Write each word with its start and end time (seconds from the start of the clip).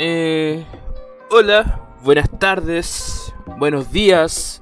Eh, 0.00 0.64
hola, 1.28 1.96
buenas 2.04 2.30
tardes, 2.38 3.34
buenos 3.58 3.90
días 3.90 4.60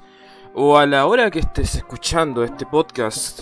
o 0.55 0.79
a 0.79 0.87
la 0.87 1.05
hora 1.05 1.31
que 1.31 1.41
estés 1.41 1.75
escuchando 1.75 2.43
este 2.43 2.65
podcast. 2.65 3.41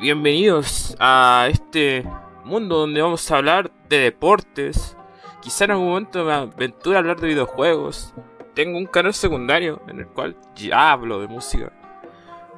Bienvenidos 0.00 0.96
a 0.98 1.46
este 1.50 2.08
mundo 2.46 2.78
donde 2.78 3.02
vamos 3.02 3.30
a 3.30 3.36
hablar 3.36 3.70
de 3.90 3.98
deportes. 3.98 4.96
Quizá 5.42 5.66
en 5.66 5.72
algún 5.72 5.88
momento 5.88 6.24
me 6.24 6.32
aventure 6.32 6.96
a 6.96 7.00
hablar 7.00 7.20
de 7.20 7.28
videojuegos. 7.28 8.14
Tengo 8.54 8.78
un 8.78 8.86
canal 8.86 9.12
secundario 9.12 9.82
en 9.86 9.98
el 9.98 10.06
cual 10.06 10.34
ya 10.56 10.92
hablo 10.92 11.20
de 11.20 11.28
música. 11.28 11.70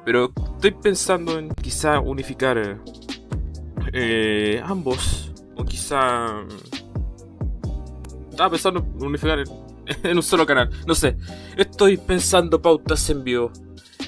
Pero 0.05 0.31
estoy 0.55 0.71
pensando 0.71 1.37
en 1.37 1.49
quizá 1.55 1.99
unificar 1.99 2.79
eh, 3.91 4.63
ambos. 4.63 5.27
O 5.57 5.65
quizá 5.65 6.45
estaba 8.31 8.49
pensando 8.49 8.79
en 8.79 9.03
unificar 9.05 9.39
en, 10.03 10.17
un 10.17 10.23
solo 10.23 10.45
canal. 10.45 10.69
No 10.87 10.95
sé. 10.95 11.17
Estoy 11.57 11.97
pensando 11.97 12.61
pautas 12.61 13.09
en 13.09 13.23
vivo. 13.23 13.51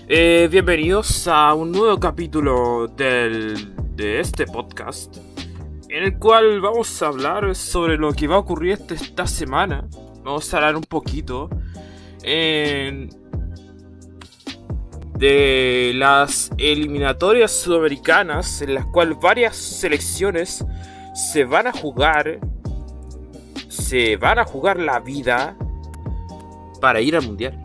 Eh, 0.07 0.47
bienvenidos 0.49 1.27
a 1.27 1.53
un 1.53 1.71
nuevo 1.71 1.99
capítulo 1.99 2.87
del, 2.87 3.75
de 3.95 4.21
este 4.21 4.45
podcast. 4.45 5.17
En 5.89 6.05
el 6.05 6.17
cual 6.17 6.61
vamos 6.61 7.01
a 7.01 7.07
hablar 7.07 7.53
sobre 7.53 7.97
lo 7.97 8.13
que 8.13 8.27
va 8.27 8.35
a 8.35 8.39
ocurrir 8.39 8.71
este, 8.73 8.95
esta 8.95 9.27
semana. 9.27 9.87
Vamos 10.23 10.51
a 10.53 10.57
hablar 10.57 10.77
un 10.77 10.83
poquito. 10.83 11.49
de 15.19 15.91
las 15.95 16.49
eliminatorias 16.57 17.51
sudamericanas 17.51 18.61
en 18.61 18.73
las 18.73 18.85
cuales 18.87 19.17
varias 19.21 19.55
selecciones 19.55 20.65
se 21.13 21.43
van 21.45 21.67
a 21.67 21.71
jugar 21.71 22.39
se 23.73 24.17
van 24.17 24.37
a 24.37 24.45
jugar 24.45 24.79
la 24.79 24.99
vida 24.99 25.57
para 26.79 27.01
ir 27.01 27.15
al 27.15 27.25
mundial. 27.25 27.61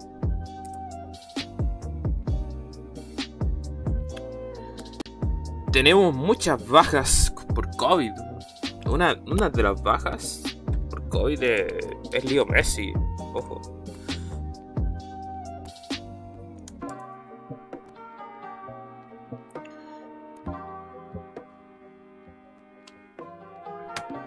Tenemos 5.71 6.15
muchas 6.15 6.67
bajas 6.67 7.33
por 7.55 7.69
COVID. 7.77 8.13
Una, 8.87 9.15
de 9.15 9.63
las 9.63 9.83
bajas 9.83 10.43
por 10.89 11.07
COVID 11.11 11.43
es, 11.43 11.75
es 12.13 12.25
Leo 12.25 12.47
Messi. 12.47 12.93
Ojo. 13.35 13.78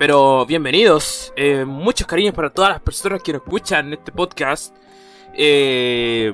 Pero 0.02 0.48
bienvenidos, 0.48 1.32
eh, 1.36 1.64
muchos 1.64 2.08
cariños 2.08 2.34
para 2.34 2.50
todas 2.50 2.72
las 2.72 2.82
personas 2.82 3.22
que 3.22 3.34
nos 3.34 3.44
escuchan 3.44 3.94
este 3.94 4.12
podcast. 4.12 4.76
Eh, 5.36 6.34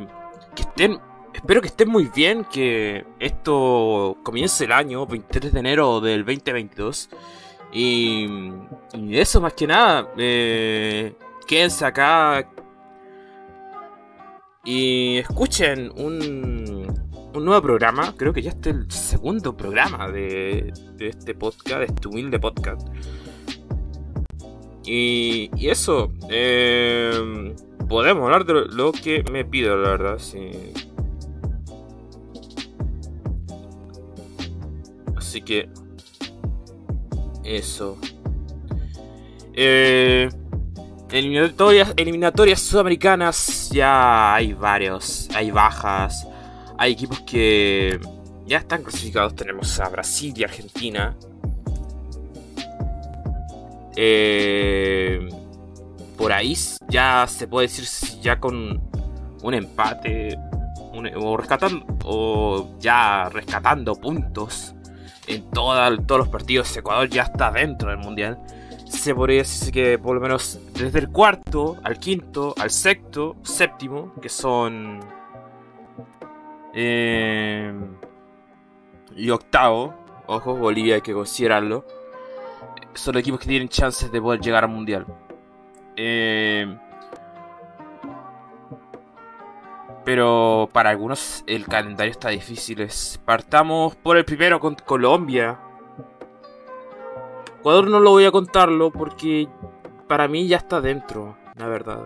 que 0.55 0.61
estén, 0.61 0.97
espero 1.33 1.59
que 1.59 1.67
estén 1.67 1.89
muy 1.89 2.05
bien, 2.15 2.45
que 2.45 3.05
esto 3.19 4.19
comience 4.23 4.63
el 4.63 4.71
año 4.71 5.05
23 5.05 5.51
de 5.51 5.59
enero 5.59 5.99
del 5.99 6.23
2022. 6.23 7.09
Y, 7.73 8.25
y 8.93 9.17
eso 9.19 9.41
más 9.41 9.51
que 9.51 9.67
nada, 9.67 10.13
eh, 10.17 11.13
quédense 11.45 11.83
acá 11.83 12.49
y 14.63 15.17
escuchen 15.17 15.91
un, 15.97 16.87
un 17.33 17.45
nuevo 17.45 17.61
programa. 17.61 18.15
Creo 18.15 18.31
que 18.31 18.41
ya 18.41 18.51
este 18.51 18.69
es 18.69 18.75
el 18.77 18.91
segundo 18.91 19.57
programa 19.57 20.07
de, 20.07 20.71
de 20.93 21.09
este 21.09 21.35
podcast, 21.35 21.79
de 21.79 21.85
este 21.87 22.07
humilde 22.07 22.39
podcast. 22.39 22.87
Y, 24.89 25.49
eso, 25.67 26.13
eh, 26.29 27.53
podemos 27.89 28.23
hablar 28.23 28.45
de 28.45 28.53
lo, 28.73 28.93
que 28.93 29.21
me 29.29 29.43
pido, 29.43 29.75
la 29.75 29.89
verdad. 29.89 30.17
Sí. 30.17 30.51
Así 35.17 35.41
que, 35.41 35.69
eso. 37.43 37.97
Eh, 39.53 40.29
eliminatorias, 41.11 41.93
eliminatorias 41.97 42.61
sudamericanas, 42.61 43.69
ya 43.69 44.35
hay 44.35 44.53
varios, 44.53 45.27
hay 45.35 45.51
bajas, 45.51 46.25
hay 46.77 46.93
equipos 46.93 47.19
que 47.21 47.99
ya 48.45 48.59
están 48.59 48.83
clasificados. 48.83 49.35
Tenemos 49.35 49.77
a 49.81 49.89
Brasil 49.89 50.33
y 50.37 50.45
Argentina. 50.45 51.17
Eh, 53.99 55.27
por 56.15 56.31
ahí 56.31 56.55
ya 56.87 57.25
se 57.27 57.47
puede 57.47 57.67
decir 57.67 58.21
ya 58.21 58.39
con 58.39 58.79
un 59.41 59.53
empate 59.55 60.37
o 61.15 61.35
rescatando 61.35 61.83
o 62.05 62.77
ya 62.79 63.27
rescatando 63.29 63.95
puntos 63.95 64.75
en 65.25 65.49
todos 65.49 65.99
los 66.07 66.27
partidos 66.29 66.77
Ecuador 66.77 67.09
ya 67.09 67.23
está 67.23 67.49
dentro 67.49 67.89
del 67.89 67.97
mundial. 67.97 68.37
Se 68.87 69.15
podría 69.15 69.39
decir 69.39 69.73
que 69.73 69.97
por 69.97 70.13
lo 70.13 70.21
menos 70.21 70.59
desde 70.75 70.99
el 70.99 71.09
cuarto 71.09 71.77
al 71.83 71.97
quinto 71.97 72.53
al 72.59 72.69
sexto 72.69 73.35
séptimo 73.41 74.13
que 74.21 74.29
son 74.29 74.99
eh, 76.75 77.73
y 79.15 79.29
octavo 79.31 79.95
ojo 80.27 80.55
Bolivia 80.55 80.95
hay 80.95 81.01
que 81.01 81.13
considerarlo 81.13 81.96
son 82.97 83.13
los 83.13 83.21
equipos 83.21 83.39
que 83.39 83.47
tienen 83.47 83.69
chances 83.69 84.11
de 84.11 84.21
poder 84.21 84.41
llegar 84.41 84.63
al 84.63 84.69
mundial. 84.69 85.05
Eh, 85.95 86.77
pero 90.05 90.69
para 90.71 90.91
algunos 90.91 91.43
el 91.47 91.65
calendario 91.65 92.11
está 92.11 92.29
difícil. 92.29 92.87
Partamos 93.25 93.95
por 93.95 94.15
el 94.15 94.25
primero 94.25 94.59
con 94.59 94.75
Colombia. 94.75 95.59
Ecuador 97.59 97.89
no 97.89 97.99
lo 97.99 98.11
voy 98.11 98.25
a 98.25 98.31
contarlo 98.31 98.91
porque 98.91 99.49
para 100.07 100.27
mí 100.27 100.47
ya 100.47 100.57
está 100.57 100.79
dentro, 100.79 101.37
la 101.55 101.67
verdad. 101.67 102.05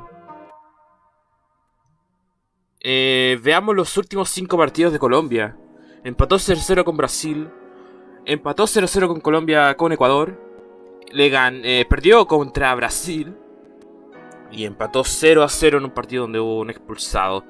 Eh, 2.79 3.39
veamos 3.43 3.75
los 3.75 3.95
últimos 3.97 4.29
5 4.29 4.57
partidos 4.57 4.93
de 4.93 4.99
Colombia. 4.99 5.55
Empató 6.03 6.37
0-0 6.37 6.83
con 6.83 6.97
Brasil. 6.97 7.49
Empató 8.25 8.63
0-0 8.63 9.07
con 9.07 9.19
Colombia 9.19 9.75
con 9.77 9.91
Ecuador 9.91 10.50
le 11.11 11.31
eh, 11.63 11.85
perdió 11.85 12.27
contra 12.27 12.73
Brasil 12.75 13.35
y 14.51 14.65
empató 14.65 15.03
0 15.03 15.43
a 15.43 15.49
0 15.49 15.77
en 15.77 15.85
un 15.85 15.91
partido 15.91 16.23
donde 16.23 16.39
hubo 16.39 16.59
un 16.59 16.69
expulsado. 16.69 17.45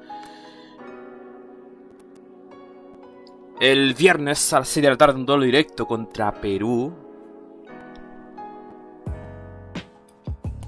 El 3.60 3.94
viernes 3.94 4.52
a 4.52 4.60
las 4.60 4.68
6 4.68 4.82
de 4.82 4.90
la 4.90 4.96
tarde 4.96 5.14
un 5.14 5.26
duelo 5.26 5.44
directo 5.44 5.86
contra 5.86 6.32
Perú. 6.32 6.92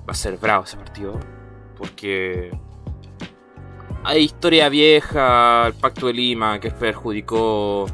Va 0.08 0.12
a 0.12 0.14
ser 0.14 0.36
bravo 0.36 0.64
ese 0.64 0.76
partido. 0.76 1.18
Porque 1.76 2.56
hay 4.04 4.22
historia 4.22 4.68
vieja, 4.68 5.66
el 5.66 5.74
pacto 5.74 6.06
de 6.06 6.12
Lima 6.12 6.60
que 6.60 6.70
perjudicó 6.70 7.86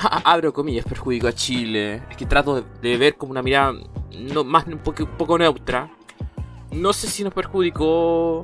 abro 0.24 0.52
comillas, 0.52 0.84
perjudicó 0.84 1.28
a 1.28 1.32
Chile. 1.32 2.02
Es 2.10 2.16
que 2.16 2.26
trato 2.26 2.62
de, 2.62 2.96
ver 2.96 3.16
como 3.16 3.32
una 3.32 3.42
mirada 3.42 3.74
más 4.44 4.66
un 4.66 4.78
poco, 4.78 5.04
un 5.04 5.16
poco 5.16 5.38
neutra. 5.38 5.90
No 6.72 6.92
sé 6.92 7.08
si 7.08 7.24
nos 7.24 7.34
perjudicó. 7.34 8.42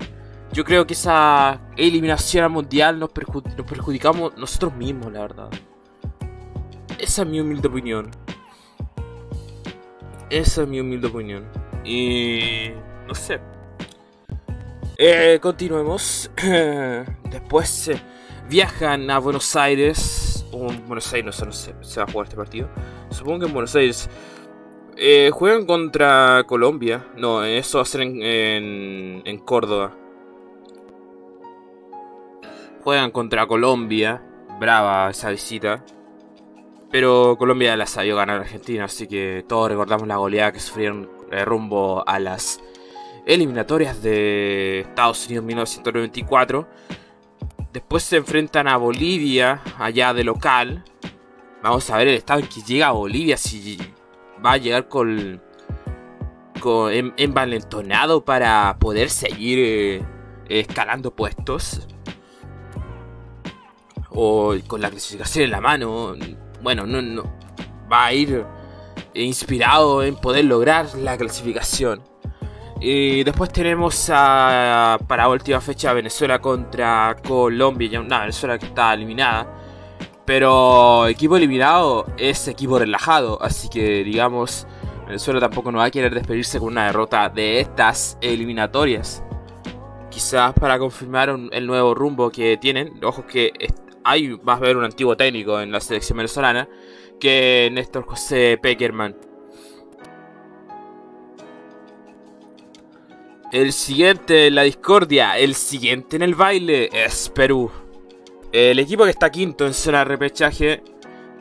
Yo 0.52 0.64
creo 0.64 0.86
que 0.86 0.94
esa 0.94 1.60
eliminación 1.76 2.44
al 2.44 2.50
mundial 2.50 2.98
nos, 2.98 3.10
nos 3.56 3.66
perjudicamos 3.66 4.36
nosotros 4.36 4.74
mismos, 4.74 5.12
la 5.12 5.20
verdad. 5.20 5.50
Esa 6.98 7.22
es 7.22 7.28
mi 7.28 7.40
humilde 7.40 7.68
opinión. 7.68 8.10
Esa 10.30 10.62
es 10.62 10.68
mi 10.68 10.80
humilde 10.80 11.08
opinión. 11.08 11.44
Y. 11.84 12.70
No 13.06 13.14
sé. 13.14 13.40
Eh, 14.96 15.38
continuemos. 15.42 16.30
Después 17.30 17.88
eh, 17.88 18.00
viajan 18.48 19.10
a 19.10 19.18
Buenos 19.18 19.54
Aires 19.56 20.25
en 20.70 20.86
Buenos 20.86 21.12
Aires, 21.12 21.42
no 21.44 21.52
sé, 21.52 21.74
se 21.80 22.00
va 22.00 22.06
a 22.06 22.10
jugar 22.10 22.26
este 22.26 22.36
partido. 22.36 22.68
Supongo 23.10 23.40
que 23.40 23.46
en 23.46 23.52
Buenos 23.52 23.74
Aires. 23.74 24.08
Eh, 24.98 25.30
juegan 25.32 25.66
contra 25.66 26.44
Colombia. 26.46 27.06
No, 27.16 27.44
eso 27.44 27.78
va 27.78 27.82
a 27.82 27.86
ser 27.86 28.00
en, 28.00 29.22
en, 29.24 29.38
Córdoba. 29.40 29.92
Juegan 32.82 33.10
contra 33.10 33.46
Colombia. 33.46 34.22
Brava 34.58 35.10
esa 35.10 35.30
visita. 35.30 35.84
Pero 36.90 37.36
Colombia 37.38 37.76
la 37.76 37.86
sabió 37.86 38.16
ganar 38.16 38.38
a 38.38 38.40
Argentina, 38.40 38.84
así 38.84 39.06
que 39.06 39.44
todos 39.46 39.68
recordamos 39.68 40.08
la 40.08 40.16
goleada 40.16 40.52
que 40.52 40.60
sufrieron 40.60 41.10
eh, 41.30 41.44
rumbo 41.44 42.02
a 42.06 42.18
las 42.18 42.60
eliminatorias 43.26 44.02
de 44.02 44.80
Estados 44.80 45.26
Unidos 45.26 45.44
1994. 45.44 46.66
Después 47.76 48.04
se 48.04 48.16
enfrentan 48.16 48.68
a 48.68 48.78
Bolivia, 48.78 49.60
allá 49.78 50.14
de 50.14 50.24
local. 50.24 50.82
Vamos 51.62 51.90
a 51.90 51.98
ver 51.98 52.08
el 52.08 52.14
estado 52.14 52.40
en 52.40 52.46
que 52.46 52.62
llega 52.62 52.90
Bolivia, 52.92 53.36
si 53.36 53.76
va 54.42 54.52
a 54.52 54.56
llegar 54.56 54.88
con, 54.88 55.42
técnico 56.56 56.88
envalentonado 56.90 58.24
para 58.24 58.78
poder 58.78 59.10
seguir 59.10 59.58
eh, 59.58 60.02
escalando 60.48 61.14
puestos. 61.14 61.86
O 64.08 64.54
con 64.66 64.80
la 64.80 64.88
clasificación 64.88 65.44
en 65.44 65.50
la 65.50 65.60
mano. 65.60 66.14
Bueno, 66.62 66.86
no, 66.86 67.02
no. 67.02 67.24
Va 67.92 68.06
a 68.06 68.14
ir 68.14 68.42
inspirado 69.12 70.02
en 70.02 70.16
poder 70.16 70.46
lograr 70.46 70.94
la 70.94 71.18
clasificación. 71.18 72.02
Y 72.88 73.24
después 73.24 73.50
tenemos 73.50 74.06
para 74.06 75.28
última 75.28 75.60
fecha 75.60 75.92
Venezuela 75.92 76.38
contra 76.38 77.16
Colombia. 77.26 78.00
No, 78.00 78.20
Venezuela 78.20 78.60
que 78.60 78.66
está 78.66 78.94
eliminada. 78.94 79.44
Pero 80.24 81.08
equipo 81.08 81.36
eliminado 81.36 82.06
es 82.16 82.46
equipo 82.46 82.78
relajado. 82.78 83.42
Así 83.42 83.68
que 83.68 84.04
digamos, 84.04 84.68
Venezuela 85.04 85.40
tampoco 85.40 85.72
no 85.72 85.78
va 85.78 85.86
a 85.86 85.90
querer 85.90 86.14
despedirse 86.14 86.60
con 86.60 86.68
una 86.68 86.86
derrota 86.86 87.28
de 87.28 87.58
estas 87.58 88.18
eliminatorias. 88.20 89.20
Quizás 90.08 90.52
para 90.52 90.78
confirmar 90.78 91.36
el 91.50 91.66
nuevo 91.66 91.92
rumbo 91.92 92.30
que 92.30 92.56
tienen. 92.56 93.02
Ojo 93.02 93.26
que 93.26 93.50
hay, 94.04 94.28
va 94.28 94.52
a 94.52 94.56
haber 94.58 94.76
un 94.76 94.84
antiguo 94.84 95.16
técnico 95.16 95.60
en 95.60 95.72
la 95.72 95.80
selección 95.80 96.18
venezolana. 96.18 96.68
Que 97.18 97.68
Néstor 97.72 98.06
José 98.06 98.60
Peckerman. 98.62 99.25
El 103.52 103.72
siguiente 103.72 104.48
en 104.48 104.56
la 104.56 104.62
discordia, 104.62 105.38
el 105.38 105.54
siguiente 105.54 106.16
en 106.16 106.22
el 106.22 106.34
baile 106.34 106.90
es 106.92 107.28
Perú. 107.28 107.70
El 108.50 108.78
equipo 108.80 109.04
que 109.04 109.10
está 109.10 109.30
quinto 109.30 109.66
en 109.66 109.72
zona 109.72 109.98
de 109.98 110.04
repechaje 110.04 110.82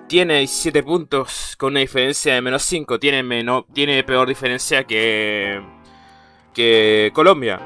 tiene 0.07 0.39
17 0.39 0.83
puntos 0.83 1.55
con 1.57 1.73
una 1.73 1.79
diferencia 1.79 2.35
de 2.35 2.41
menos 2.41 2.61
5. 2.63 2.99
Tiene, 2.99 3.45
tiene 3.73 4.03
peor 4.03 4.27
diferencia 4.27 4.83
que, 4.83 5.59
que 6.53 7.11
Colombia. 7.13 7.59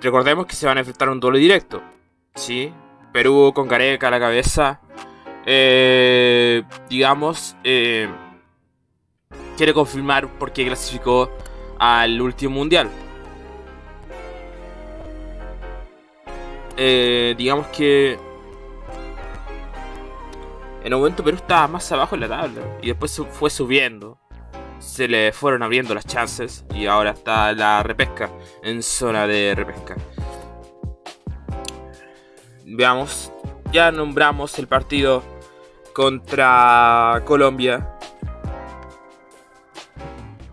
recordemos 0.00 0.46
que 0.46 0.54
se 0.54 0.66
van 0.66 0.76
a 0.78 0.80
enfrentar 0.80 1.08
un 1.08 1.18
doble 1.18 1.40
directo. 1.40 1.82
¿sí? 2.36 2.72
Perú 3.12 3.52
con 3.52 3.66
Careca 3.66 4.08
a 4.08 4.10
la 4.12 4.20
cabeza. 4.20 4.80
Eh, 5.44 6.62
digamos, 6.88 7.56
eh, 7.64 8.08
quiere 9.56 9.74
confirmar 9.74 10.28
por 10.38 10.52
qué 10.52 10.64
clasificó 10.64 11.30
al 11.80 12.20
último 12.22 12.54
mundial. 12.54 12.88
Eh, 16.76 17.34
digamos 17.36 17.68
que 17.68 18.18
en 20.82 20.92
un 20.92 21.00
momento 21.00 21.24
Perú 21.24 21.36
estaba 21.36 21.66
más 21.66 21.90
abajo 21.92 22.14
en 22.14 22.20
la 22.20 22.28
tabla 22.28 22.60
y 22.82 22.88
después 22.88 23.20
fue 23.30 23.48
subiendo. 23.48 24.18
Se 24.78 25.08
le 25.08 25.32
fueron 25.32 25.62
abriendo 25.62 25.94
las 25.94 26.04
chances 26.06 26.66
y 26.74 26.86
ahora 26.86 27.12
está 27.12 27.52
la 27.52 27.82
repesca 27.82 28.28
en 28.62 28.82
zona 28.82 29.26
de 29.26 29.54
repesca. 29.54 29.96
Veamos, 32.66 33.32
ya 33.72 33.90
nombramos 33.90 34.58
el 34.58 34.66
partido 34.66 35.22
contra 35.94 37.22
Colombia. 37.24 37.96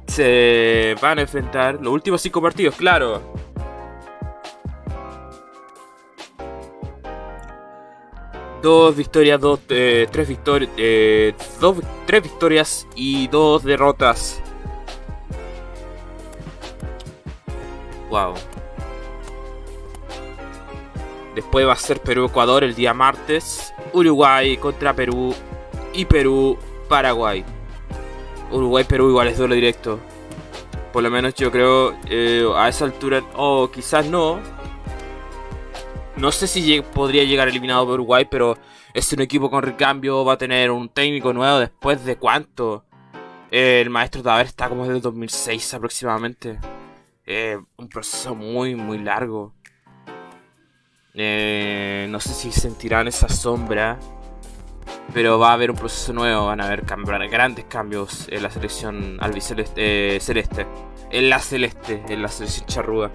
Se 0.08 0.96
van 1.02 1.20
a 1.20 1.22
enfrentar 1.24 1.76
los 1.82 1.92
últimos 1.92 2.22
cinco 2.22 2.42
partidos, 2.42 2.76
claro. 2.76 3.41
Dos 8.62 8.96
victorias, 8.96 9.40
dos, 9.40 9.60
eh, 9.70 10.08
tres 10.12 10.28
victorias, 10.28 10.70
eh, 10.78 11.34
dos, 11.60 11.78
tres 12.06 12.22
victorias 12.22 12.88
y 12.96 13.28
dos 13.28 13.64
derrotas. 13.64 14.40
Wow. 18.10 18.34
Después 21.34 21.66
va 21.66 21.74
a 21.74 21.78
ser 21.78 22.02
Perú-Ecuador 22.02 22.64
el 22.64 22.76
día 22.76 22.94
martes. 22.94 23.74
Uruguay 23.94 24.58
contra 24.58 24.94
Perú. 24.94 25.34
Y 25.94 26.06
Perú-Paraguay. 26.06 27.44
Uruguay-Perú 28.52 29.10
igual 29.10 29.30
es 29.30 29.38
doble 29.38 29.56
directo. 29.56 29.98
Por 30.92 31.04
lo 31.04 31.10
menos 31.10 31.34
yo 31.36 31.52
creo 31.52 31.96
eh, 32.10 32.46
a 32.56 32.68
esa 32.68 32.86
altura. 32.86 33.24
O 33.36 33.72
quizás 33.72 34.06
no. 34.06 34.40
No 36.22 36.32
sé 36.32 36.46
si 36.46 36.80
podría 36.82 37.24
llegar 37.24 37.48
eliminado 37.48 37.84
por 37.84 37.96
Uruguay, 37.96 38.28
pero 38.30 38.56
es 38.94 39.12
un 39.12 39.22
equipo 39.22 39.50
con 39.50 39.64
recambio, 39.64 40.24
va 40.24 40.34
a 40.34 40.38
tener 40.38 40.70
un 40.70 40.88
técnico 40.88 41.34
nuevo 41.34 41.58
después 41.58 42.06
de 42.06 42.16
cuánto. 42.16 42.86
el 43.50 43.90
maestro 43.90 44.22
Taber 44.22 44.46
está 44.46 44.70
como 44.70 44.84
desde 44.84 44.98
el 44.98 45.02
2006 45.02 45.74
aproximadamente. 45.74 46.60
un 47.76 47.90
proceso 47.90 48.36
muy, 48.36 48.76
muy 48.76 49.00
largo. 49.00 49.56
Eh, 51.16 52.06
no 52.12 52.20
sé 52.20 52.36
si 52.36 52.52
sentirán 52.52 53.08
esa 53.08 53.28
sombra, 53.28 53.98
pero 55.14 55.40
va 55.40 55.50
a 55.50 55.54
haber 55.54 55.72
un 55.72 55.78
proceso 55.78 56.14
nuevo, 56.14 56.46
van 56.48 56.62
a 56.62 56.66
haber 56.66 56.84
grandes 56.86 57.66
cambios 57.66 58.28
en 58.30 58.44
la 58.44 58.50
selección 58.50 59.18
albiceleste, 59.20 60.16
eh, 60.16 60.20
celeste, 60.20 60.66
en 61.12 61.30
la 61.30 61.40
celeste, 61.40 62.04
en 62.08 62.22
la 62.22 62.28
selección 62.28 62.66
charruda. 62.68 63.12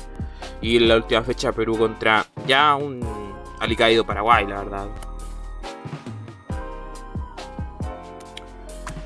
Y 0.61 0.77
en 0.77 0.89
la 0.89 0.97
última 0.97 1.23
fecha 1.23 1.53
Perú 1.53 1.79
contra 1.79 2.27
ya 2.47 2.77
un 2.77 3.01
alicaído 3.61 4.05
Paraguay, 4.05 4.47
la 4.47 4.59
verdad. 4.59 4.89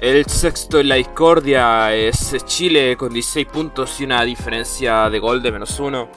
El 0.01 0.25
sexto 0.25 0.81
en 0.81 0.89
la 0.89 0.95
discordia 0.95 1.95
es 1.95 2.35
Chile 2.47 2.97
con 2.97 3.13
16 3.13 3.47
puntos 3.47 4.01
y 4.01 4.05
una 4.05 4.25
diferencia 4.25 5.11
de 5.11 5.19
gol 5.19 5.43
de 5.43 5.53
menos 5.53 5.79
uno. 5.79 6.09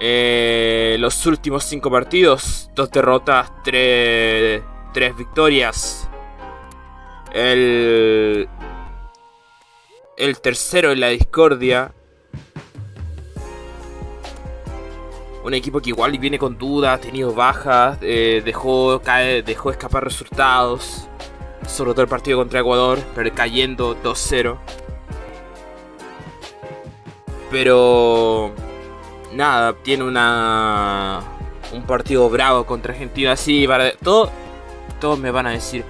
Eh, 0.00 0.96
los 0.98 1.26
últimos 1.26 1.64
5 1.64 1.90
partidos, 1.90 2.70
dos 2.74 2.90
derrotas, 2.90 3.52
3 3.62 4.62
victorias. 5.16 6.08
El 7.32 8.48
el 10.20 10.38
tercero 10.40 10.92
en 10.92 11.00
la 11.00 11.08
discordia. 11.08 11.92
Un 15.42 15.54
equipo 15.54 15.80
que 15.80 15.88
igual 15.88 16.16
viene 16.18 16.38
con 16.38 16.58
dudas, 16.58 16.98
ha 16.98 17.00
tenido 17.00 17.32
bajas, 17.32 17.98
eh, 18.02 18.42
dejó, 18.44 18.98
dejó 18.98 19.70
escapar 19.70 20.04
resultados. 20.04 21.08
Sobre 21.66 21.92
todo 21.92 22.02
el 22.02 22.08
partido 22.08 22.38
contra 22.38 22.60
Ecuador, 22.60 22.98
pero 23.14 23.34
cayendo 23.34 23.96
2-0. 24.02 24.58
Pero 27.50 28.52
nada, 29.32 29.74
tiene 29.82 30.04
una 30.04 31.20
un 31.72 31.82
partido 31.82 32.28
bravo 32.28 32.66
contra 32.66 32.92
Argentina 32.92 33.32
así 33.32 33.68
todo 34.02 34.30
todos 34.98 35.18
me 35.20 35.30
van 35.30 35.46
a 35.46 35.50
decir 35.50 35.84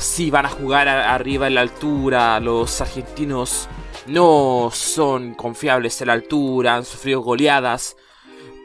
sí 0.00 0.30
van 0.30 0.46
a 0.46 0.48
jugar 0.48 0.88
arriba 0.88 1.46
en 1.46 1.54
la 1.54 1.60
altura. 1.60 2.40
Los 2.40 2.80
argentinos 2.80 3.68
no 4.06 4.70
son 4.72 5.34
confiables 5.34 6.00
en 6.00 6.08
la 6.08 6.14
altura, 6.14 6.76
han 6.76 6.84
sufrido 6.84 7.20
goleadas. 7.20 7.96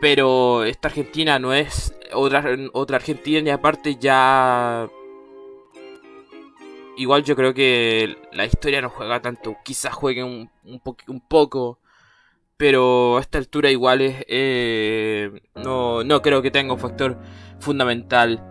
Pero 0.02 0.64
esta 0.64 0.88
Argentina 0.88 1.40
no 1.40 1.54
es 1.54 1.94
otra, 2.14 2.44
otra 2.74 2.98
Argentina 2.98 3.50
y 3.50 3.52
aparte 3.52 3.96
ya... 3.98 4.90
Igual 6.98 7.24
yo 7.24 7.36
creo 7.36 7.54
que 7.54 8.18
la 8.32 8.46
historia 8.46 8.82
no 8.82 8.90
juega 8.90 9.22
tanto. 9.22 9.58
Quizás 9.64 9.94
juegue 9.94 10.24
un, 10.24 10.50
un, 10.64 11.20
poco. 11.20 11.80
Pero 12.58 13.18
a 13.18 13.22
esta 13.22 13.38
altura 13.38 13.70
igual 13.70 14.02
es... 14.02 14.24
Eh, 14.28 15.42
no, 15.56 16.04
no 16.04 16.22
creo 16.22 16.42
que 16.42 16.52
tenga 16.52 16.74
un 16.74 16.80
factor 16.80 17.18
fundamental. 17.60 18.42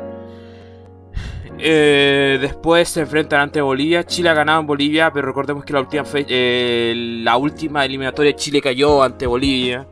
Eh, 1.58 2.38
después 2.40 2.88
se 2.88 3.00
enfrentan 3.00 3.40
ante 3.40 3.62
Bolivia. 3.62 4.04
Chile 4.04 4.28
ha 4.28 4.34
ganado 4.34 4.60
en 4.60 4.66
Bolivia, 4.66 5.10
pero 5.10 5.26
recordemos 5.26 5.64
que 5.64 5.72
la 5.72 5.80
última, 5.80 6.04
eh, 6.14 6.92
la 7.22 7.36
última 7.38 7.84
eliminatoria 7.84 8.36
Chile 8.36 8.60
cayó 8.60 9.02
ante 9.02 9.26
Bolivia. 9.26 9.86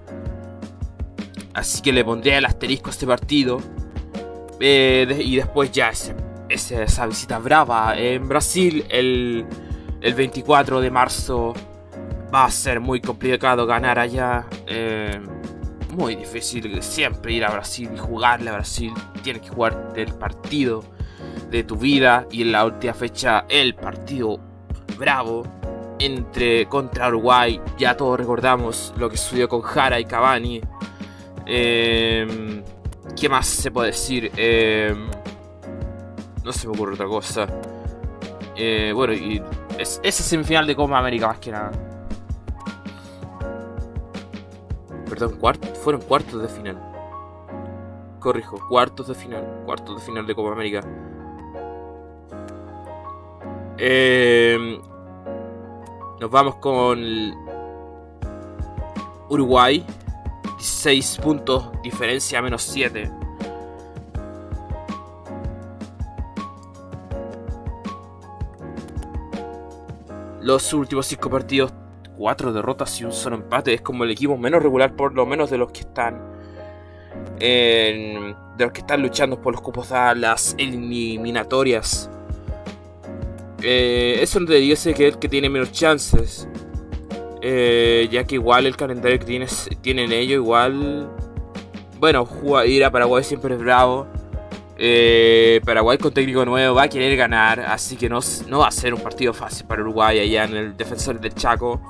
Así 1.54 1.80
que 1.80 1.92
le 1.92 2.04
pondría 2.04 2.36
el 2.36 2.44
asterisco 2.44 2.88
a 2.88 2.90
este 2.90 3.06
partido. 3.06 3.60
Y 4.60 5.36
después 5.36 5.72
ya 5.72 5.90
esa 6.48 7.06
visita 7.06 7.38
brava 7.38 7.98
en 7.98 8.28
Brasil 8.28 8.84
el, 8.90 9.46
el 10.02 10.14
24 10.14 10.82
de 10.82 10.90
marzo. 10.90 11.54
Va 12.34 12.44
a 12.44 12.50
ser 12.50 12.80
muy 12.80 13.00
complicado 13.00 13.66
ganar 13.66 13.98
allá. 13.98 14.46
muy 15.90 16.16
difícil 16.16 16.82
siempre 16.82 17.34
ir 17.34 17.44
a 17.44 17.50
Brasil 17.50 17.90
y 17.94 17.98
jugarle 17.98 18.50
a 18.50 18.54
Brasil. 18.54 18.92
Tienes 19.22 19.42
que 19.42 19.50
jugar 19.50 19.92
el 19.94 20.14
partido 20.14 20.82
de 21.50 21.64
tu 21.64 21.76
vida 21.76 22.26
y 22.30 22.42
en 22.42 22.52
la 22.52 22.64
última 22.64 22.94
fecha 22.94 23.44
el 23.48 23.74
partido 23.74 24.40
bravo 24.98 25.42
entre 25.98 26.66
contra 26.66 27.08
Uruguay. 27.08 27.60
Ya 27.78 27.96
todos 27.96 28.18
recordamos 28.18 28.92
lo 28.96 29.10
que 29.10 29.16
sucedió 29.16 29.48
con 29.48 29.60
Jara 29.60 30.00
y 30.00 30.04
Cavani. 30.04 30.60
Em, 31.46 32.62
¿Qué 33.20 33.28
más 33.28 33.46
se 33.46 33.70
puede 33.70 33.88
decir? 33.88 34.32
Em, 34.36 35.10
no 36.42 36.52
se 36.52 36.66
me 36.66 36.74
ocurre 36.74 36.94
otra 36.94 37.06
cosa. 37.06 37.46
Eh, 38.56 38.92
bueno, 38.94 39.12
y 39.12 39.42
es, 39.78 40.00
esa 40.02 40.22
semifinal 40.22 40.66
de 40.66 40.74
Copa 40.74 40.98
América 40.98 41.28
más 41.28 41.38
que 41.38 41.50
nada. 41.50 41.91
Perdón, 45.12 45.38
fueron 45.82 46.00
cuartos 46.00 46.40
de 46.40 46.48
final. 46.48 46.80
Corrijo, 48.18 48.58
cuartos 48.66 49.08
de 49.08 49.14
final. 49.14 49.62
Cuartos 49.66 49.96
de 49.96 50.06
final 50.06 50.26
de 50.26 50.34
Copa 50.34 50.52
América. 50.52 50.80
Eh, 53.76 54.80
nos 56.18 56.30
vamos 56.30 56.54
con 56.54 56.98
Uruguay. 59.28 59.84
16 60.56 61.18
puntos, 61.18 61.70
diferencia 61.82 62.40
menos 62.40 62.62
7. 62.62 63.12
Los 70.40 70.72
últimos 70.72 71.04
5 71.04 71.28
partidos, 71.28 71.70
4 72.22 72.52
derrotas 72.52 73.00
y 73.00 73.04
un 73.04 73.12
solo 73.12 73.34
empate. 73.34 73.74
Es 73.74 73.80
como 73.80 74.04
el 74.04 74.12
equipo 74.12 74.38
menos 74.38 74.62
regular, 74.62 74.94
por 74.94 75.12
lo 75.12 75.26
menos 75.26 75.50
de 75.50 75.58
los 75.58 75.72
que 75.72 75.80
están. 75.80 76.22
de 77.38 78.34
los 78.58 78.70
que 78.70 78.80
están 78.80 79.02
luchando 79.02 79.40
por 79.40 79.54
los 79.54 79.60
cupos 79.60 79.90
a 79.90 80.14
las 80.14 80.54
eliminatorias. 80.56 82.08
Eh, 83.60 84.18
eso 84.20 84.38
te 84.44 84.54
dice 84.54 84.94
que 84.94 85.08
es 85.08 85.14
el 85.14 85.18
que 85.18 85.28
tiene 85.28 85.48
menos 85.48 85.72
chances. 85.72 86.48
Eh, 87.40 88.08
ya 88.12 88.22
que 88.22 88.36
igual 88.36 88.66
el 88.66 88.76
calendario 88.76 89.18
que 89.18 89.24
tienes, 89.24 89.68
tienen 89.80 90.12
ellos, 90.12 90.36
igual. 90.36 91.10
Bueno, 91.98 92.28
ir 92.66 92.84
a 92.84 92.92
Paraguay 92.92 93.24
siempre 93.24 93.56
es 93.56 93.60
bravo. 93.60 94.06
Eh, 94.78 95.60
Paraguay 95.64 95.98
con 95.98 96.14
técnico 96.14 96.44
nuevo 96.44 96.76
va 96.76 96.84
a 96.84 96.88
querer 96.88 97.16
ganar, 97.16 97.60
así 97.60 97.96
que 97.96 98.08
no, 98.08 98.20
no 98.48 98.60
va 98.60 98.68
a 98.68 98.70
ser 98.70 98.94
un 98.94 99.00
partido 99.00 99.34
fácil 99.34 99.66
para 99.66 99.82
Uruguay 99.82 100.20
allá 100.20 100.44
en 100.44 100.56
el 100.56 100.76
defensor 100.76 101.20
del 101.20 101.34
Chaco. 101.34 101.80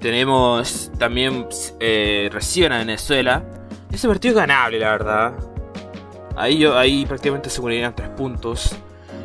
Tenemos 0.00 0.92
también 0.98 1.46
eh, 1.80 2.28
reciben 2.32 2.72
a 2.72 2.78
Venezuela. 2.78 3.42
Ese 3.90 4.06
partido 4.06 4.34
es 4.34 4.40
ganable, 4.40 4.78
la 4.78 4.90
verdad. 4.90 5.32
Ahí, 6.36 6.58
yo, 6.58 6.78
ahí 6.78 7.04
prácticamente 7.04 7.50
se 7.50 7.60
unirían 7.60 7.94
tres 7.94 8.08
puntos. 8.10 8.76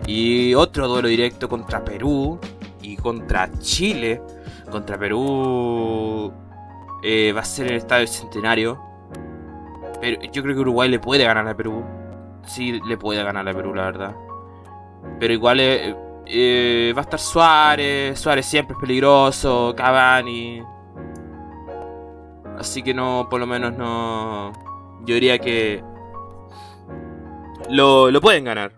Y 0.08 0.54
otro 0.56 0.88
duelo 0.88 1.08
directo 1.08 1.48
contra 1.48 1.84
Perú 1.84 2.40
y 2.82 2.98
contra 2.98 3.50
Chile. 3.60 4.22
Contra 4.72 4.98
Perú 4.98 6.34
eh, 7.04 7.32
va 7.34 7.42
a 7.42 7.46
ser 7.46 7.68
el 7.68 7.78
Estadio 7.78 8.08
Centenario. 8.08 8.82
Pero 10.02 10.22
yo 10.32 10.42
creo 10.42 10.56
que 10.56 10.62
Uruguay 10.62 10.90
le 10.90 11.00
puede 11.00 11.24
ganar 11.24 11.48
a 11.48 11.56
Perú. 11.56 11.84
Sí, 12.48 12.82
le 12.88 12.98
puede 12.98 13.24
ganar 13.24 13.48
a 13.48 13.54
Perú, 13.54 13.76
la 13.76 13.86
verdad. 13.86 14.16
Pero 15.20 15.34
igual 15.34 15.60
eh, 15.60 15.96
eh, 16.26 16.94
va 16.96 17.02
a 17.02 17.04
estar 17.04 17.20
Suárez. 17.20 18.20
Suárez 18.20 18.46
siempre 18.46 18.76
es 18.76 18.80
peligroso. 18.80 19.74
Cavani. 19.76 20.64
Así 22.58 22.82
que 22.84 22.94
no, 22.94 23.28
por 23.30 23.40
lo 23.40 23.48
menos 23.48 23.74
no. 23.78 24.52
Yo 25.06 25.16
diría 25.16 25.40
que. 25.40 25.84
Lo, 27.70 28.12
lo 28.12 28.22
pueden 28.22 28.46
ganar. 28.46 28.74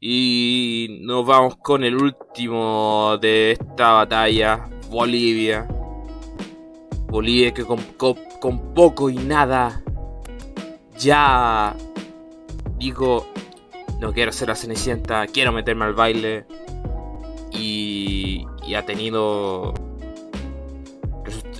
Y 0.00 1.00
nos 1.02 1.26
vamos 1.26 1.56
con 1.56 1.82
el 1.84 1.96
último 1.96 3.18
de 3.20 3.52
esta 3.52 3.92
batalla. 3.92 4.68
Bolivia. 4.90 5.66
Bolivia 7.08 7.52
que 7.52 7.64
con, 7.64 7.78
con 8.40 8.74
poco 8.74 9.10
y 9.10 9.16
nada. 9.16 9.82
Ya. 10.96 11.74
Digo 12.78 13.26
no 13.98 14.12
quiero 14.12 14.32
ser 14.32 14.48
la 14.48 14.54
Cenicienta, 14.54 15.26
quiero 15.26 15.52
meterme 15.52 15.84
al 15.84 15.94
baile. 15.94 16.46
Y, 17.50 18.46
y 18.66 18.74
ha 18.74 18.84
tenido 18.84 19.74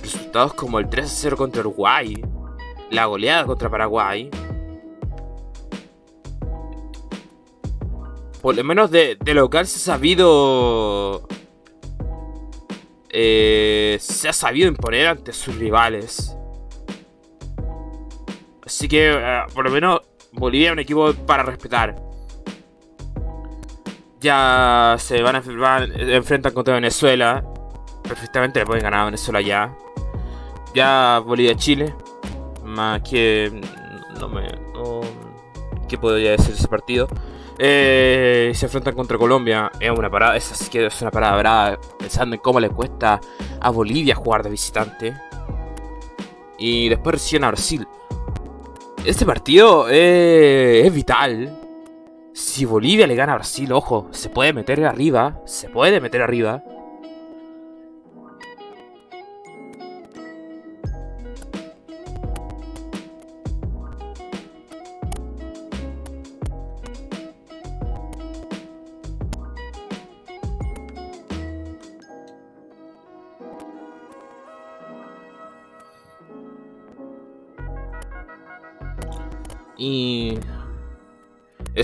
resultados 0.01 0.53
como 0.53 0.79
el 0.79 0.89
3-0 0.89 1.35
contra 1.35 1.61
Uruguay, 1.61 2.23
la 2.91 3.05
goleada 3.05 3.45
contra 3.45 3.69
Paraguay. 3.69 4.29
Por 8.41 8.55
lo 8.55 8.63
menos 8.63 8.89
de, 8.89 9.17
local 9.25 9.67
se 9.67 9.77
ha 9.77 9.95
sabido. 9.95 11.27
Eh, 13.09 13.97
se 13.99 14.29
ha 14.29 14.33
sabido 14.33 14.69
imponer 14.69 15.07
ante 15.07 15.33
sus 15.33 15.55
rivales. 15.55 16.37
Así 18.65 18.87
que, 18.87 19.11
eh, 19.11 19.41
por 19.53 19.65
lo 19.65 19.71
menos, 19.71 20.01
Bolivia 20.31 20.67
es 20.67 20.73
un 20.73 20.79
equipo 20.79 21.13
para 21.25 21.43
respetar 21.43 22.08
ya 24.19 24.95
se 24.99 25.21
van 25.21 25.35
a 25.35 25.43
enfrentar 25.97 26.53
contra 26.53 26.75
Venezuela. 26.75 27.43
Perfectamente 28.03 28.59
le 28.59 28.65
pueden 28.65 28.83
ganar 28.83 29.01
a 29.01 29.05
Venezuela 29.05 29.41
ya. 29.41 29.75
Ya 30.73 31.21
Bolivia-Chile. 31.25 31.93
Más 32.63 33.01
que. 33.01 33.61
No 34.19 34.29
me. 34.29 34.47
No, 34.73 35.01
¿Qué 35.87 35.97
podría 35.97 36.31
decir 36.31 36.53
ese 36.53 36.67
partido? 36.67 37.07
Eh, 37.57 38.51
se 38.53 38.65
enfrentan 38.65 38.95
contra 38.95 39.17
Colombia. 39.17 39.71
Es 39.79 39.91
una 39.91 40.09
parada. 40.09 40.37
Que 40.71 40.85
es 40.85 41.01
una 41.01 41.11
parada 41.11 41.37
brava. 41.37 41.79
Pensando 41.97 42.35
en 42.35 42.41
cómo 42.41 42.59
le 42.59 42.69
cuesta 42.69 43.19
a 43.59 43.69
Bolivia 43.69 44.15
jugar 44.15 44.43
de 44.43 44.49
visitante. 44.49 45.13
Y 46.57 46.89
después 46.89 47.15
recién 47.15 47.43
a 47.43 47.49
Brasil. 47.49 47.87
Este 49.05 49.25
partido 49.25 49.87
es 49.87 50.93
vital 50.93 51.58
si 52.33 52.65
Bolivia 52.65 53.07
le 53.07 53.15
gana 53.15 53.33
a 53.33 53.35
Brasil, 53.35 53.71
ojo, 53.73 54.07
se 54.11 54.29
puede 54.29 54.53
meter 54.53 54.83
arriba, 54.85 55.41
se 55.45 55.69
puede 55.69 55.99
meter 55.99 56.21
arriba. 56.21 56.63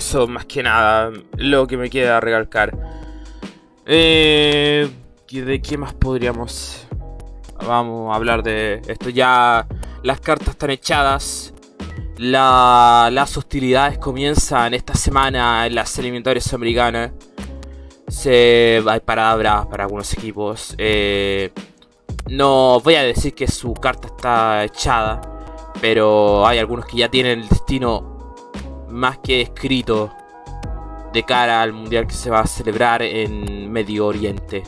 Eso 0.06 0.28
más 0.28 0.44
que 0.46 0.62
nada, 0.62 1.10
lo 1.36 1.66
que 1.66 1.76
me 1.76 1.90
queda 1.90 2.20
recalcar. 2.20 2.72
Eh, 3.84 4.88
¿De 5.28 5.60
qué 5.60 5.76
más 5.76 5.94
podríamos? 5.94 6.86
Vamos 7.66 8.12
a 8.12 8.16
hablar 8.16 8.44
de 8.44 8.82
esto. 8.86 9.10
Ya 9.10 9.66
las 10.04 10.20
cartas 10.20 10.50
están 10.50 10.70
echadas. 10.70 11.52
las 12.18 13.36
hostilidades 13.36 13.98
comienzan 13.98 14.74
esta 14.74 14.94
semana 14.94 15.66
en 15.66 15.74
las 15.74 15.98
eliminatorias 15.98 16.54
americanas. 16.54 17.10
Se, 18.06 18.80
hay 18.86 19.00
paradas 19.00 19.66
para 19.66 19.84
algunos 19.84 20.12
equipos. 20.12 20.72
Eh, 20.78 21.50
no 22.28 22.78
voy 22.80 22.94
a 22.94 23.02
decir 23.02 23.34
que 23.34 23.48
su 23.48 23.74
carta 23.74 24.06
está 24.06 24.64
echada. 24.64 25.20
Pero 25.80 26.46
hay 26.46 26.58
algunos 26.58 26.86
que 26.86 26.96
ya 26.96 27.08
tienen 27.08 27.40
el 27.40 27.48
destino 27.48 28.15
más 28.88 29.18
que 29.18 29.40
escrito 29.40 30.12
de 31.12 31.22
cara 31.22 31.62
al 31.62 31.72
mundial 31.72 32.06
que 32.06 32.14
se 32.14 32.30
va 32.30 32.40
a 32.40 32.46
celebrar 32.46 33.02
en 33.02 33.70
Medio 33.70 34.06
Oriente. 34.06 34.62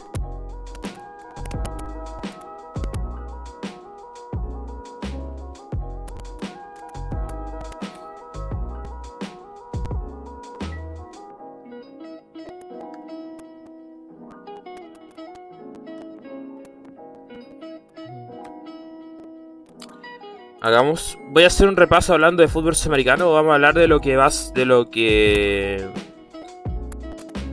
Hagamos. 20.60 21.16
Voy 21.28 21.44
a 21.44 21.46
hacer 21.46 21.68
un 21.68 21.76
repaso 21.76 22.12
hablando 22.12 22.42
de 22.42 22.48
fútbol 22.48 22.74
sudamericano. 22.74 23.32
Vamos 23.32 23.52
a 23.52 23.54
hablar 23.54 23.74
de 23.74 23.86
lo 23.86 24.00
que 24.00 24.16
va. 24.16 24.28
De 24.54 24.64
lo 24.64 24.90
que. 24.90 25.88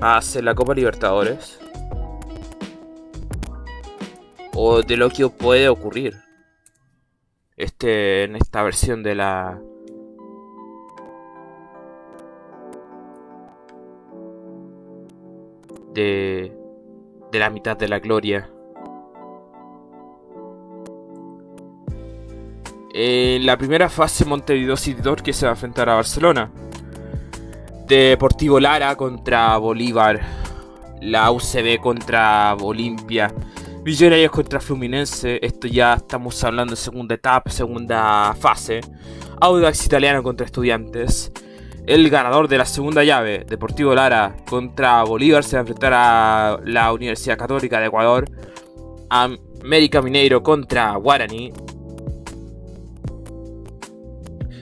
Hace 0.02 0.42
la 0.42 0.56
Copa 0.56 0.74
Libertadores. 0.74 1.60
O 4.54 4.82
de 4.82 4.98
lo 4.98 5.10
que 5.10 5.30
puede 5.30 5.70
ocurrir. 5.70 6.16
Este. 7.58 8.24
En 8.24 8.36
esta 8.38 8.64
versión 8.64 9.04
de 9.04 9.16
la. 9.16 9.62
De. 15.94 16.58
de 17.32 17.40
la 17.40 17.50
mitad 17.52 17.78
de 17.78 17.88
la 17.88 18.00
gloria. 18.00 18.50
En 22.98 23.46
la 23.46 23.58
primera 23.58 23.90
fase 23.90 24.24
Montevideo 24.24 24.78
City 24.78 25.02
que 25.22 25.34
se 25.34 25.46
va 25.46 25.52
a 25.52 25.56
enfrentar 25.56 25.90
a 25.90 25.96
Barcelona. 25.96 26.50
Deportivo 27.86 28.58
Lara 28.58 28.96
contra 28.96 29.58
Bolívar. 29.58 30.22
La 31.02 31.30
UCB 31.30 31.82
contra 31.82 32.56
Olimpia. 32.56 33.34
Millonarios 33.84 34.32
contra 34.32 34.62
Fluminense. 34.62 35.46
Esto 35.46 35.68
ya 35.68 35.96
estamos 35.96 36.42
hablando 36.46 36.72
de 36.72 36.78
segunda 36.78 37.16
etapa, 37.16 37.50
segunda 37.50 38.34
fase. 38.40 38.80
Audax 39.42 39.86
Italiano 39.86 40.24
contra 40.24 40.46
Estudiantes. 40.46 41.34
El 41.86 42.10
ganador 42.10 42.48
de 42.48 42.60
la 42.60 42.66
segunda 42.66 43.04
llave, 43.04 43.44
Deportivo 43.46 43.94
Lara 43.94 44.38
contra 44.50 45.04
Bolívar, 45.04 45.44
se 45.44 45.58
va 45.58 45.60
a 45.60 45.64
enfrentar 45.64 45.94
a 45.94 46.60
la 46.64 46.94
Universidad 46.94 47.38
Católica 47.38 47.78
de 47.82 47.88
Ecuador. 47.88 48.30
América 49.10 50.02
Mineiro 50.02 50.42
contra 50.42 50.96
Guarani. 50.96 51.52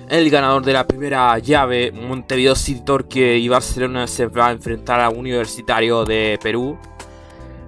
El 0.10 0.30
ganador 0.30 0.64
de 0.64 0.74
la 0.74 0.86
primera 0.86 1.38
llave, 1.40 1.92
Montevideo 1.92 2.56
City 2.56 2.82
Torque 2.82 3.38
y 3.38 3.48
Barcelona 3.48 4.06
se 4.06 4.28
va 4.28 4.48
a 4.48 4.52
enfrentar 4.52 5.00
a 5.00 5.10
Universitario 5.10 6.04
de 6.04 6.38
Perú. 6.42 6.78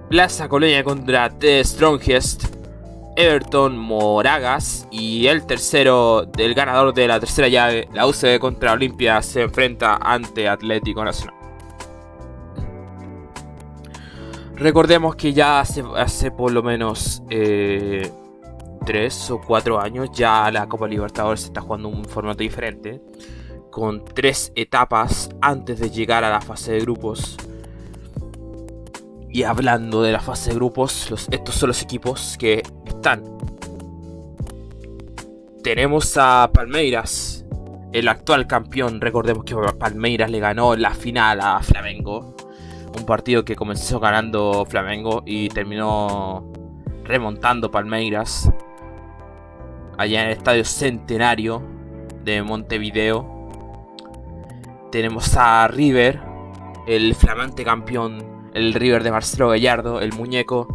Plaza 0.08 0.48
Colonia 0.48 0.84
contra 0.84 1.30
The 1.30 1.64
Strongest, 1.64 2.44
Everton 3.16 3.76
Moragas 3.76 4.86
y 4.90 5.26
el 5.26 5.46
tercero 5.46 6.26
del 6.26 6.54
ganador 6.54 6.94
de 6.94 7.08
la 7.08 7.18
tercera 7.18 7.48
llave, 7.48 7.88
la 7.92 8.06
UCB 8.06 8.38
contra 8.38 8.74
Olimpia, 8.74 9.22
se 9.22 9.42
enfrenta 9.42 9.96
ante 9.96 10.48
Atlético 10.48 11.04
Nacional. 11.04 11.34
Recordemos 14.56 15.16
que 15.16 15.32
ya 15.32 15.60
hace, 15.60 15.82
hace 15.96 16.30
por 16.30 16.52
lo 16.52 16.62
menos 16.62 17.22
eh, 17.28 18.10
3 18.86 19.30
o 19.32 19.40
4 19.40 19.80
años 19.80 20.10
ya 20.12 20.50
la 20.50 20.66
Copa 20.68 20.86
Libertadores 20.86 21.44
está 21.44 21.60
jugando 21.60 21.88
un 21.88 22.04
formato 22.04 22.38
diferente, 22.38 23.02
con 23.70 24.04
tres 24.04 24.52
etapas 24.54 25.28
antes 25.42 25.80
de 25.80 25.90
llegar 25.90 26.24
a 26.24 26.30
la 26.30 26.40
fase 26.40 26.72
de 26.72 26.80
grupos. 26.80 27.36
Y 29.28 29.42
hablando 29.42 30.02
de 30.02 30.12
la 30.12 30.20
fase 30.20 30.50
de 30.50 30.56
grupos, 30.56 31.12
estos 31.30 31.54
son 31.54 31.68
los 31.68 31.82
equipos 31.82 32.36
que 32.38 32.62
están. 32.86 33.22
Tenemos 35.62 36.16
a 36.16 36.48
Palmeiras, 36.54 37.44
el 37.92 38.08
actual 38.08 38.46
campeón. 38.46 39.00
Recordemos 39.00 39.44
que 39.44 39.56
Palmeiras 39.78 40.30
le 40.30 40.38
ganó 40.38 40.76
la 40.76 40.94
final 40.94 41.40
a 41.40 41.60
Flamengo. 41.60 42.36
Un 42.96 43.04
partido 43.04 43.44
que 43.44 43.56
comenzó 43.56 43.98
ganando 43.98 44.64
Flamengo 44.64 45.22
y 45.26 45.48
terminó 45.48 46.50
remontando 47.04 47.70
Palmeiras 47.70 48.50
allá 49.96 50.22
en 50.22 50.26
el 50.26 50.32
Estadio 50.32 50.64
Centenario 50.64 51.62
de 52.24 52.42
Montevideo. 52.42 53.34
Tenemos 54.90 55.36
a 55.36 55.68
River, 55.68 56.20
el 56.86 57.14
flamante 57.14 57.64
campeón, 57.64 58.50
el 58.54 58.74
River 58.74 59.02
de 59.02 59.10
Marcelo 59.10 59.48
Gallardo, 59.48 60.00
el 60.00 60.12
muñeco, 60.12 60.68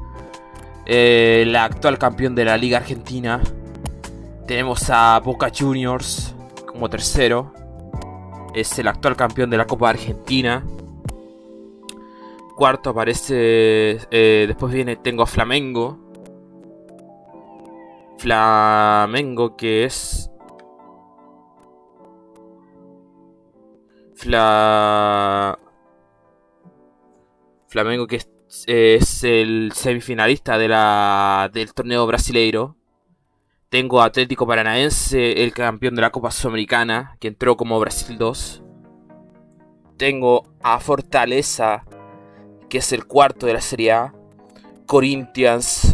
eh, 0.85 1.43
el 1.43 1.55
actual 1.55 1.97
campeón 1.97 2.35
de 2.35 2.45
la 2.45 2.57
Liga 2.57 2.77
Argentina. 2.77 3.41
Tenemos 4.47 4.89
a 4.89 5.19
Boca 5.19 5.51
Juniors 5.55 6.35
como 6.65 6.89
tercero, 6.89 7.53
es 8.53 8.77
el 8.79 8.87
actual 8.87 9.15
campeón 9.15 9.49
de 9.49 9.57
la 9.57 9.65
Copa 9.65 9.89
Argentina. 9.89 10.63
Cuarto 12.55 12.91
aparece, 12.91 13.99
eh, 14.11 14.45
después 14.47 14.73
viene, 14.73 14.97
tengo 14.97 15.23
a 15.23 15.27
Flamengo, 15.27 16.10
Flamengo 18.21 19.57
que 19.57 19.83
es... 19.85 20.29
Fla... 24.13 25.57
Flamengo 27.67 28.05
que 28.05 28.21
es, 28.67 29.23
el 29.23 29.71
semifinalista 29.73 30.59
de 30.59 30.67
la, 30.67 31.49
del 31.51 31.73
torneo 31.73 32.05
brasileiro. 32.05 32.75
Tengo 33.69 34.03
Atlético 34.03 34.45
Paranaense, 34.45 35.41
el 35.43 35.51
campeón 35.51 35.95
de 35.95 36.01
la 36.01 36.11
Copa 36.11 36.29
Sudamericana, 36.29 37.17
que 37.19 37.29
entró 37.29 37.57
como 37.57 37.79
Brasil 37.79 38.19
2. 38.19 38.61
Tengo 39.97 40.43
a 40.61 40.79
Fortaleza, 40.79 41.85
que 42.69 42.77
es 42.77 42.93
el 42.93 43.07
cuarto 43.07 43.47
de 43.47 43.53
la 43.53 43.61
Serie 43.61 43.93
A. 43.93 44.13
Corinthians, 44.85 45.90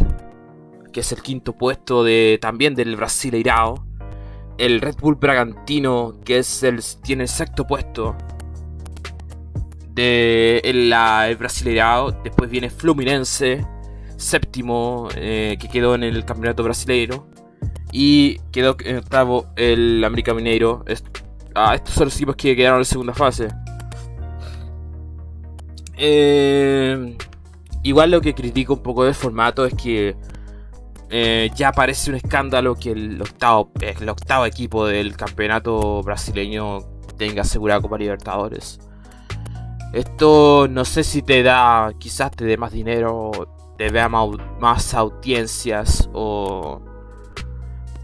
que 0.92 1.00
es 1.00 1.12
el 1.12 1.22
quinto 1.22 1.52
puesto 1.54 2.04
de, 2.04 2.38
también 2.40 2.74
del 2.74 2.96
Brasileirao. 2.96 3.84
El 4.58 4.80
Red 4.80 4.96
Bull 5.00 5.14
Bragantino, 5.14 6.18
que 6.24 6.38
es 6.38 6.62
el, 6.62 6.82
tiene 7.02 7.24
el 7.24 7.28
sexto 7.28 7.66
puesto 7.66 8.16
de 9.94 10.60
la, 10.74 11.28
Brasileirao. 11.38 12.12
Después 12.22 12.50
viene 12.50 12.70
Fluminense, 12.70 13.66
séptimo, 14.16 15.08
eh, 15.16 15.56
que 15.60 15.68
quedó 15.68 15.94
en 15.94 16.02
el 16.02 16.24
campeonato 16.24 16.62
brasileiro. 16.62 17.28
Y 17.92 18.38
quedó 18.52 18.76
en 18.84 18.98
octavo 18.98 19.46
el 19.56 20.04
América 20.04 20.34
Mineiro. 20.34 20.84
Ah, 21.54 21.74
estos 21.74 21.94
son 21.94 22.04
los 22.06 22.16
equipos 22.16 22.36
que 22.36 22.54
quedaron 22.54 22.76
en 22.76 22.80
la 22.80 22.84
segunda 22.84 23.14
fase. 23.14 23.48
Eh, 25.96 27.16
igual 27.82 28.10
lo 28.12 28.20
que 28.20 28.34
critico 28.34 28.74
un 28.74 28.82
poco 28.82 29.04
del 29.04 29.14
formato 29.14 29.66
es 29.66 29.74
que 29.74 30.14
eh, 31.10 31.50
ya 31.54 31.72
parece 31.72 32.10
un 32.10 32.16
escándalo 32.16 32.74
que 32.74 32.90
el 32.92 33.20
octavo, 33.20 33.70
el 33.80 34.08
octavo 34.08 34.44
equipo 34.44 34.86
del 34.86 35.16
campeonato 35.16 36.02
brasileño 36.02 36.80
tenga 37.16 37.42
asegurada 37.42 37.80
Copa 37.80 37.98
Libertadores. 37.98 38.78
Esto 39.92 40.68
no 40.68 40.84
sé 40.84 41.02
si 41.04 41.22
te 41.22 41.42
da, 41.42 41.92
quizás 41.98 42.30
te 42.32 42.44
dé 42.44 42.58
más 42.58 42.72
dinero, 42.72 43.30
te 43.78 43.90
vea 43.90 44.08
más, 44.08 44.94
audiencias 44.94 46.10
o, 46.12 46.82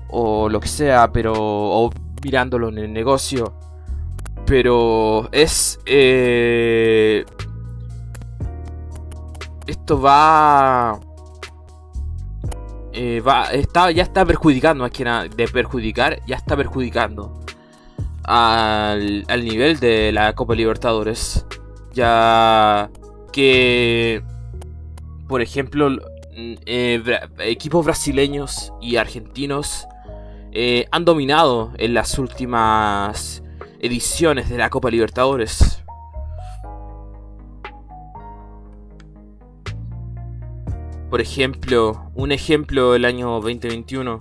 o 0.09 0.49
lo 0.49 0.61
que 0.61 0.69
sea, 0.69 1.13
pero 1.13 1.35
o 1.37 1.91
mirándolo 2.23 2.71
en 2.71 2.79
el 2.79 2.93
negocio. 2.93 3.55
Pero 4.47 5.29
es... 5.33 5.79
Eh, 5.85 7.25
esto 9.67 10.01
va 10.01 11.01
eh, 12.95 13.23
ya 13.95 14.03
está 14.03 14.25
perjudicando, 14.25 14.85
más 14.85 14.91
que 14.91 15.05
de 15.05 15.49
perjudicar, 15.49 16.21
ya 16.27 16.37
está 16.37 16.57
perjudicando 16.57 17.45
al, 18.25 19.45
nivel 19.45 19.79
de 19.81 20.13
la 20.13 20.35
Copa 20.35 20.55
Libertadores. 20.55 21.47
Ya 21.93 22.91
que, 23.33 24.23
por 25.29 25.43
ejemplo, 25.43 25.99
eh, 26.35 27.03
equipos 27.41 27.85
brasileños 27.85 28.73
y 28.81 28.97
argentinos 28.97 29.87
eh, 30.53 30.87
han 30.91 31.05
dominado 31.05 31.73
en 31.79 31.95
las 31.95 32.19
últimas 32.19 33.43
ediciones 33.81 34.49
de 34.49 34.59
la 34.59 34.71
Copa 34.71 34.91
Libertadores. 34.91 35.84
Por 41.15 41.21
ejemplo, 41.21 42.11
un 42.17 42.33
ejemplo 42.33 42.91
del 42.91 43.05
año 43.05 43.31
2021. 43.35 44.19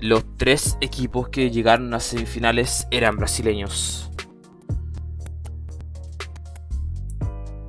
Los 0.00 0.24
tres 0.36 0.78
equipos 0.80 1.30
que 1.30 1.50
llegaron 1.50 1.92
a 1.94 1.98
semifinales 1.98 2.86
eran 2.92 3.16
brasileños. 3.16 4.08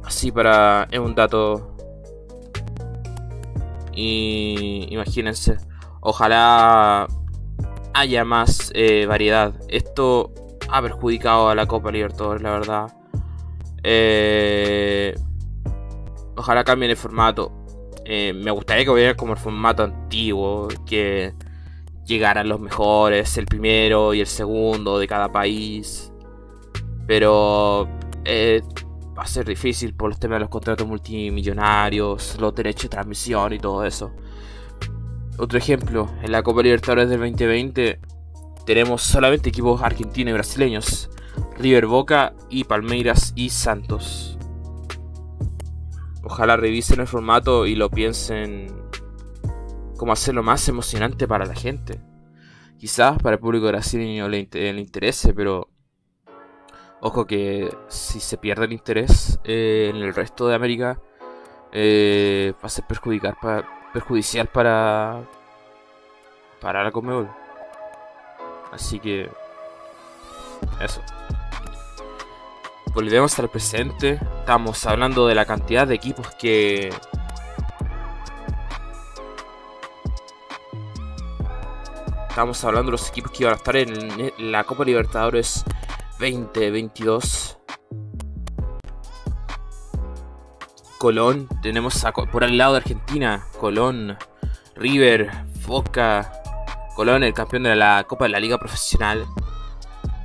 Así 0.03 0.31
para... 0.31 0.87
es 0.91 0.99
un 0.99 1.15
dato... 1.15 1.75
Y 3.95 4.85
imagínense. 4.91 5.57
Ojalá 6.01 7.07
haya 7.95 8.23
más 8.23 8.71
eh, 8.75 9.07
variedad. 9.07 9.55
Esto 9.67 10.31
ha 10.69 10.79
perjudicado 10.83 11.49
a 11.49 11.55
la 11.55 11.65
Copa 11.65 11.91
Libertadores, 11.91 12.43
la 12.43 12.51
verdad. 12.51 12.93
Eh, 13.81 15.15
ojalá 16.37 16.63
cambien 16.63 16.91
el 16.91 16.95
formato. 16.95 17.58
Eh, 18.11 18.33
me 18.33 18.49
gustaría 18.49 18.85
que 18.85 18.89
hubiera 18.89 19.13
como 19.13 19.33
el 19.33 19.37
formato 19.37 19.83
antiguo, 19.83 20.67
que 20.83 21.35
llegaran 22.07 22.49
los 22.49 22.59
mejores, 22.59 23.37
el 23.37 23.45
primero 23.45 24.15
y 24.15 24.21
el 24.21 24.25
segundo 24.25 24.97
de 24.97 25.07
cada 25.07 25.31
país. 25.31 26.11
Pero 27.05 27.87
eh, 28.25 28.63
va 29.15 29.21
a 29.21 29.27
ser 29.27 29.45
difícil 29.45 29.93
por 29.93 30.09
los 30.09 30.19
temas 30.19 30.37
de 30.37 30.39
los 30.39 30.49
contratos 30.49 30.87
multimillonarios, 30.87 32.35
los 32.39 32.55
derechos 32.55 32.83
de 32.85 32.89
transmisión 32.89 33.53
y 33.53 33.59
todo 33.59 33.85
eso. 33.85 34.11
Otro 35.37 35.59
ejemplo, 35.59 36.09
en 36.23 36.31
la 36.31 36.41
Copa 36.41 36.63
Libertadores 36.63 37.09
del 37.09 37.19
2020 37.19 37.99
tenemos 38.65 39.03
solamente 39.03 39.49
equipos 39.49 39.83
argentinos 39.83 40.31
y 40.31 40.33
brasileños. 40.33 41.11
River 41.59 41.85
Boca 41.85 42.33
y 42.49 42.63
Palmeiras 42.63 43.33
y 43.35 43.51
Santos. 43.51 44.39
Ojalá 46.29 46.55
revisen 46.57 46.99
el 46.99 47.07
formato 47.07 47.65
y 47.65 47.75
lo 47.75 47.89
piensen 47.89 48.67
cómo 49.97 50.13
hacerlo 50.13 50.43
más 50.43 50.67
emocionante 50.69 51.27
para 51.27 51.45
la 51.45 51.55
gente. 51.55 51.99
Quizás 52.77 53.17
para 53.21 53.35
el 53.35 53.39
público 53.39 53.65
brasileño 53.67 54.29
le, 54.29 54.47
le 54.51 54.79
interese, 54.79 55.33
pero 55.33 55.69
ojo 57.01 57.25
que 57.25 57.75
si 57.87 58.19
se 58.19 58.37
pierde 58.37 58.65
el 58.65 58.73
interés 58.73 59.39
eh, 59.43 59.91
en 59.93 59.97
el 59.97 60.13
resto 60.13 60.47
de 60.47 60.55
América, 60.55 61.01
eh, 61.71 62.53
va 62.57 62.67
a 62.67 62.69
ser 62.69 62.85
perjudicar 62.85 63.35
perjudicial 63.91 64.47
para, 64.47 65.23
para 66.61 66.83
la 66.83 66.91
Comebol. 66.91 67.29
Así 68.71 68.99
que 68.99 69.29
eso. 70.79 71.01
Volvemos 72.93 73.37
al 73.39 73.49
presente. 73.49 74.19
Estamos 74.39 74.85
hablando 74.85 75.27
de 75.27 75.35
la 75.35 75.45
cantidad 75.45 75.87
de 75.87 75.95
equipos 75.95 76.27
que 76.39 76.89
Estamos 82.29 82.63
hablando 82.63 82.85
de 82.85 82.91
los 82.93 83.09
equipos 83.09 83.31
que 83.31 83.43
iban 83.43 83.53
a 83.53 83.57
estar 83.57 83.75
en 83.75 84.31
la 84.51 84.63
Copa 84.63 84.85
Libertadores 84.85 85.65
2022. 86.19 87.57
Colón, 90.97 91.49
tenemos 91.61 92.05
por 92.31 92.43
al 92.43 92.57
lado 92.57 92.73
de 92.73 92.77
Argentina, 92.77 93.45
Colón, 93.59 94.17
River, 94.75 95.29
Boca, 95.67 96.31
Colón, 96.95 97.23
el 97.23 97.33
campeón 97.33 97.63
de 97.63 97.75
la 97.75 98.05
Copa 98.07 98.25
de 98.25 98.29
la 98.29 98.39
Liga 98.39 98.57
Profesional. 98.57 99.25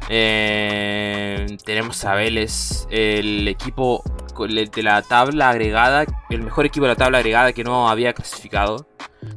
Eh, 0.08 1.46
tenemos 1.64 2.04
a 2.04 2.14
Vélez, 2.14 2.86
el 2.90 3.48
equipo 3.48 4.02
de 4.38 4.82
la 4.82 5.02
tabla 5.02 5.50
agregada, 5.50 6.04
el 6.30 6.42
mejor 6.42 6.66
equipo 6.66 6.84
de 6.84 6.92
la 6.92 6.96
tabla 6.96 7.18
agregada 7.18 7.52
que 7.52 7.64
no 7.64 7.88
había 7.88 8.12
clasificado. 8.12 8.86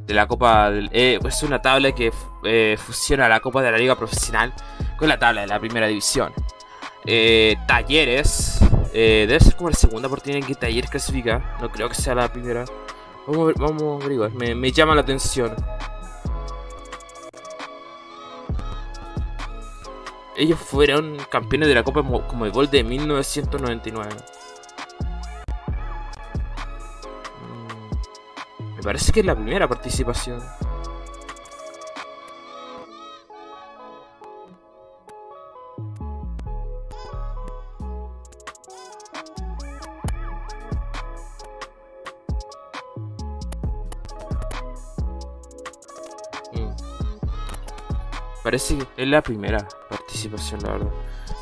De 0.06 0.12
la 0.12 0.26
Copa. 0.26 0.70
Eh, 0.92 1.18
es 1.26 1.42
una 1.42 1.62
tabla 1.62 1.92
que 1.92 2.12
eh, 2.44 2.76
fusiona 2.78 3.26
la 3.26 3.40
Copa 3.40 3.62
de 3.62 3.70
la 3.72 3.78
Liga 3.78 3.96
Profesional 3.96 4.52
con 4.98 5.08
la 5.08 5.18
tabla 5.18 5.42
de 5.42 5.46
la 5.46 5.58
Primera 5.58 5.86
División. 5.86 6.32
talleres. 7.66 8.60
debe 8.92 9.40
ser 9.40 9.56
como 9.56 9.70
la 9.70 9.76
segunda 9.76 10.08
oportunidad 10.08 10.42
en 10.42 10.46
que 10.46 10.54
Talleres 10.54 10.90
clasifica. 10.90 11.56
No 11.60 11.70
creo 11.70 11.88
que 11.88 11.94
sea 11.94 12.14
la 12.14 12.30
primera. 12.30 12.66
Vamos 13.26 13.54
a, 13.56 13.60
vamos 13.60 13.82
a 13.82 14.04
averiguar. 14.04 14.30
Me, 14.32 14.54
me 14.54 14.72
llama 14.72 14.94
la 14.94 15.00
atención. 15.00 15.54
Ellos 20.38 20.60
fueron 20.60 21.16
campeones 21.30 21.68
de 21.68 21.74
la 21.74 21.82
Copa 21.82 22.04
como 22.04 22.46
el 22.46 22.52
gol 22.52 22.70
de 22.70 22.84
1999. 22.84 24.08
Mm, 27.42 28.76
me 28.76 28.82
parece 28.82 29.10
que 29.10 29.18
es 29.18 29.26
la 29.26 29.34
primera 29.34 29.66
participación. 29.66 30.40
Parece 48.48 48.78
que 48.78 49.02
es 49.02 49.06
la 49.06 49.20
primera 49.20 49.68
participación, 49.90 50.62
la 50.62 50.72
verdad. 50.72 50.88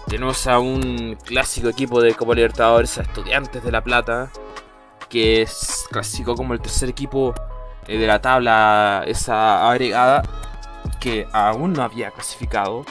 Tenemos 0.08 0.44
a 0.48 0.58
un 0.58 1.16
clásico 1.24 1.68
equipo 1.68 2.02
de 2.02 2.14
Copa 2.14 2.34
Libertadores, 2.34 2.98
a 2.98 3.02
Estudiantes 3.02 3.62
de 3.62 3.70
La 3.70 3.80
Plata, 3.80 4.28
que 5.08 5.40
es 5.40 5.86
clásico 5.88 6.34
como 6.34 6.52
el 6.52 6.60
tercer 6.60 6.88
equipo 6.88 7.32
eh, 7.86 7.96
de 7.96 8.08
la 8.08 8.20
tabla 8.20 9.04
esa 9.06 9.70
agregada, 9.70 10.24
que 10.98 11.28
aún 11.32 11.74
no 11.74 11.84
había 11.84 12.10
clasificado. 12.10 12.84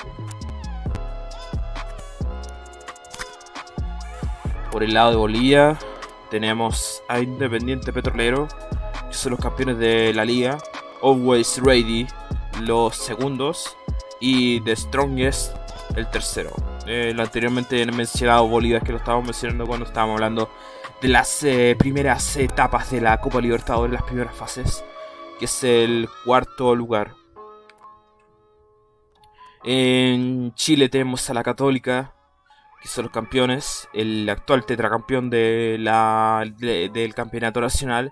Por 4.72 4.82
el 4.82 4.94
lado 4.94 5.12
de 5.12 5.18
Bolivia 5.18 5.78
tenemos 6.32 7.04
a 7.10 7.20
Independiente 7.20 7.92
Petrolero, 7.92 8.48
que 9.10 9.14
son 9.14 9.32
los 9.32 9.42
campeones 9.42 9.78
de 9.78 10.14
la 10.14 10.24
liga. 10.24 10.58
Always 11.04 11.60
Ready, 11.62 12.08
los 12.62 12.96
segundos 12.96 13.76
y 14.26 14.60
The 14.62 14.76
Strongest 14.76 15.56
el 15.96 16.10
tercero. 16.10 16.52
Anteriormente 17.20 17.86
mencionado 17.92 18.48
Bolívar, 18.48 18.82
que 18.82 18.92
lo 18.92 18.98
estábamos 18.98 19.26
mencionando 19.26 19.68
cuando 19.68 19.86
estábamos 19.86 20.16
hablando 20.16 20.50
de 21.00 21.10
las 21.10 21.44
eh, 21.44 21.76
primeras 21.78 22.36
etapas 22.36 22.90
de 22.90 23.02
la 23.02 23.22
Copa 23.22 23.40
Libertadores, 23.40 23.94
las 23.94 24.02
primeras 24.02 24.36
fases, 24.36 24.84
que 25.38 25.46
es 25.46 25.64
el 25.64 26.10
cuarto 26.26 26.76
lugar. 26.76 27.14
En 29.64 30.56
Chile 30.56 30.90
tenemos 30.90 31.30
a 31.30 31.36
la 31.36 31.44
Católica, 31.44 32.16
que 32.82 32.88
son 32.88 33.04
los 33.06 33.12
campeones, 33.12 33.88
el 33.94 34.28
actual 34.28 34.66
tetracampeón 34.66 35.30
del 35.30 35.84
campeonato 37.16 37.62
nacional. 37.62 38.12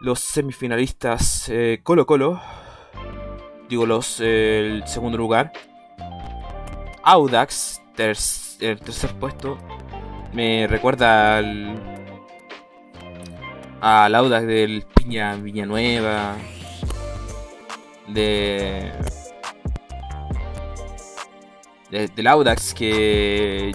Los 0.00 0.20
semifinalistas 0.20 1.48
eh, 1.50 1.80
Colo 1.82 2.06
Colo, 2.06 2.40
digo 3.68 3.86
los 3.86 4.20
el 4.20 4.86
segundo 4.86 5.18
lugar. 5.18 5.52
Audax, 7.02 7.80
el 8.60 8.80
tercer 8.80 9.14
puesto, 9.18 9.58
me 10.32 10.66
recuerda 10.66 11.38
al, 11.38 11.76
al 13.80 14.14
Audax 14.14 14.46
del 14.46 14.84
Piña 14.94 15.36
Villanueva, 15.36 16.34
de, 18.08 18.90
de, 21.90 22.08
del 22.08 22.26
Audax 22.26 22.74
que 22.74 23.72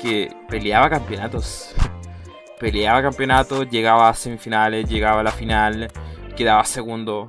que 0.00 0.30
peleaba 0.48 0.88
campeonatos, 0.88 1.74
peleaba 2.60 3.02
campeonatos, 3.02 3.68
llegaba 3.68 4.08
a 4.08 4.14
semifinales, 4.14 4.88
llegaba 4.88 5.20
a 5.20 5.24
la 5.24 5.32
final, 5.32 5.90
quedaba 6.36 6.64
segundo 6.64 7.28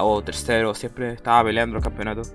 o 0.00 0.22
tercero, 0.22 0.74
siempre 0.74 1.12
estaba 1.12 1.44
peleando 1.44 1.74
los 1.74 1.84
campeonatos. 1.84 2.32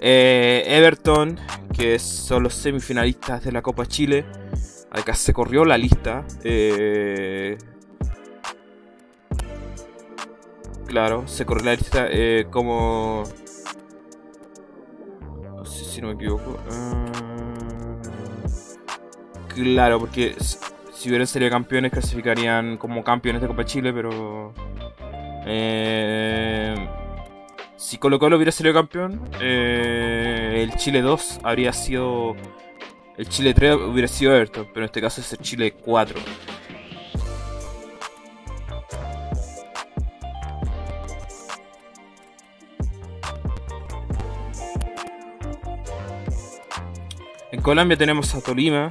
Eh, 0.00 0.64
Everton, 0.66 1.38
que 1.76 1.98
son 1.98 2.42
los 2.42 2.54
semifinalistas 2.54 3.44
de 3.44 3.52
la 3.52 3.62
Copa 3.62 3.86
Chile. 3.86 4.24
Acá 4.90 5.14
se 5.14 5.32
corrió 5.32 5.64
la 5.64 5.78
lista. 5.78 6.24
Eh, 6.42 7.56
claro, 10.86 11.26
se 11.26 11.46
corrió 11.46 11.66
la 11.66 11.74
lista 11.74 12.06
eh, 12.10 12.46
como... 12.50 13.22
No 15.54 15.64
sé 15.64 15.84
si 15.84 16.00
no 16.00 16.08
me 16.08 16.14
equivoco. 16.14 16.58
Ah, 16.70 17.06
claro, 19.48 20.00
porque 20.00 20.34
si 20.92 21.08
hubieran 21.08 21.26
sido 21.26 21.48
campeones 21.48 21.92
clasificarían 21.92 22.76
como 22.76 23.02
campeones 23.02 23.40
de 23.40 23.48
Copa 23.48 23.64
Chile, 23.64 23.92
pero 23.92 24.52
eh, 25.46 26.74
si 27.76 27.98
Colo 27.98 28.18
Colo 28.18 28.36
hubiera 28.36 28.52
sido 28.52 28.72
campeón, 28.72 29.28
eh, 29.40 30.60
el 30.62 30.76
Chile 30.76 31.02
2 31.02 31.40
habría 31.42 31.72
sido. 31.72 32.36
El 33.16 33.28
Chile 33.28 33.52
3 33.52 33.76
hubiera 33.76 34.08
sido 34.08 34.34
Everton, 34.34 34.68
pero 34.72 34.80
en 34.80 34.84
este 34.86 35.00
caso 35.00 35.20
es 35.20 35.32
el 35.32 35.40
Chile 35.40 35.72
4. 35.72 36.18
En 47.50 47.60
Colombia 47.60 47.96
tenemos 47.98 48.34
a 48.34 48.40
Tolima, 48.40 48.88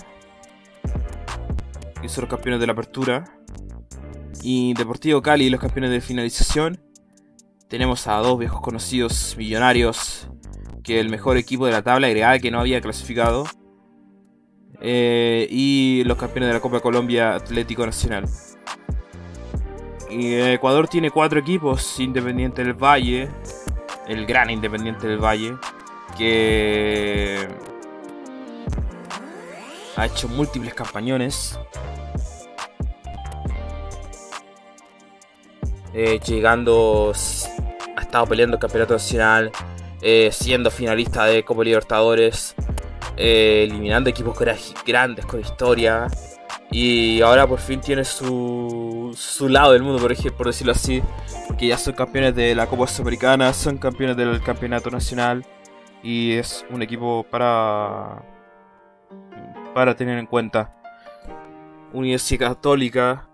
que 2.02 2.10
son 2.10 2.22
los 2.24 2.30
campeones 2.30 2.60
de 2.60 2.68
la 2.68 2.74
apertura 2.74 3.24
y 4.42 4.74
Deportivo 4.74 5.22
Cali, 5.22 5.50
los 5.50 5.60
campeones 5.60 5.92
de 5.92 6.02
finalización. 6.02 6.80
Tenemos 7.68 8.08
a 8.08 8.18
dos 8.18 8.38
viejos 8.38 8.62
conocidos 8.62 9.36
millonarios, 9.38 10.28
que 10.84 11.00
el 11.00 11.10
mejor 11.10 11.38
equipo 11.38 11.66
de 11.66 11.72
la 11.72 11.84
tabla 11.84 12.08
agregada 12.08 12.40
que 12.40 12.52
no 12.52 12.60
había 12.60 12.82
clasificado. 12.82 13.46
Eh, 14.82 15.48
y 15.50 16.04
los 16.06 16.18
campeones 16.18 16.50
de 16.50 16.54
la 16.56 16.60
Copa 16.60 16.80
Colombia 16.80 17.36
Atlético 17.36 17.86
Nacional. 17.86 18.26
Y 20.10 20.34
Ecuador 20.34 20.88
tiene 20.88 21.12
cuatro 21.12 21.40
equipos, 21.40 22.00
Independiente 22.00 22.64
del 22.64 22.74
Valle, 22.74 23.30
el 24.08 24.26
gran 24.26 24.50
Independiente 24.50 25.08
del 25.08 25.24
Valle, 25.24 25.56
que 26.18 27.48
ha 29.96 30.06
hecho 30.06 30.28
múltiples 30.28 30.74
campañones 30.74 31.58
eh, 35.94 36.20
llegando, 36.26 37.12
ha 37.96 38.02
estado 38.02 38.26
peleando 38.26 38.56
el 38.56 38.62
campeonato 38.62 38.94
nacional, 38.94 39.52
eh, 40.02 40.30
siendo 40.32 40.72
finalista 40.72 41.26
de 41.26 41.44
Copa 41.44 41.64
Libertadores, 41.64 42.56
eh, 43.18 43.66
eliminando 43.68 44.10
equipos 44.10 44.38
grandes 44.86 45.26
con 45.26 45.40
historia 45.40 46.08
Y 46.72 47.22
ahora 47.22 47.46
por 47.46 47.60
fin 47.60 47.82
tiene 47.82 48.06
su, 48.06 49.14
su 49.18 49.50
lado 49.50 49.74
del 49.74 49.84
mundo, 49.84 50.02
por, 50.02 50.12
ejemplo, 50.12 50.38
por 50.38 50.48
decirlo 50.48 50.72
así. 50.72 51.04
Porque 51.48 51.68
ya 51.68 51.78
son 51.78 51.94
campeones 51.94 52.34
de 52.36 52.56
la 52.56 52.68
Copa 52.68 52.88
Sudamericana, 52.88 53.54
son 53.54 53.78
campeones 53.78 54.16
del 54.16 54.42
Campeonato 54.42 54.90
Nacional. 54.90 55.46
Y 56.02 56.34
es 56.34 56.66
un 56.70 56.82
equipo 56.82 57.26
para, 57.30 58.24
para 59.74 59.96
tener 59.96 60.18
en 60.18 60.26
cuenta. 60.26 60.74
Universidad 61.94 62.54
Católica 62.54 63.28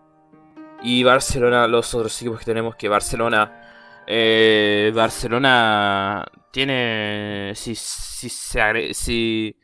y 0.84 1.04
Barcelona, 1.04 1.68
los 1.68 1.94
otros 1.94 2.20
equipos 2.22 2.40
que 2.40 2.46
tenemos, 2.46 2.76
que 2.76 2.90
Barcelona... 2.90 3.62
Eh, 4.08 4.92
Barcelona 4.96 6.26
tiene... 6.52 7.54
Si, 7.56 7.76
si 7.76 8.30
se 8.30 8.94
si 8.94 9.58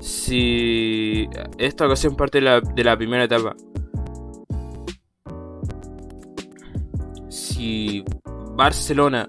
si 0.00 1.28
esta 1.58 1.86
ocasión 1.86 2.16
parte 2.16 2.40
de 2.40 2.84
la, 2.84 2.96
primera 2.96 3.24
etapa, 3.24 3.54
si 7.28 8.04
Barcelona 8.54 9.28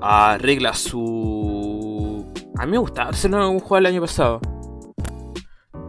arregla 0.00 0.74
su... 0.74 2.24
A 2.58 2.64
mí 2.64 2.72
me 2.72 2.78
gusta 2.78 3.04
Barcelona 3.04 3.46
como 3.46 3.60
jugó 3.60 3.78
el 3.78 3.86
año 3.86 4.00
pasado. 4.00 4.40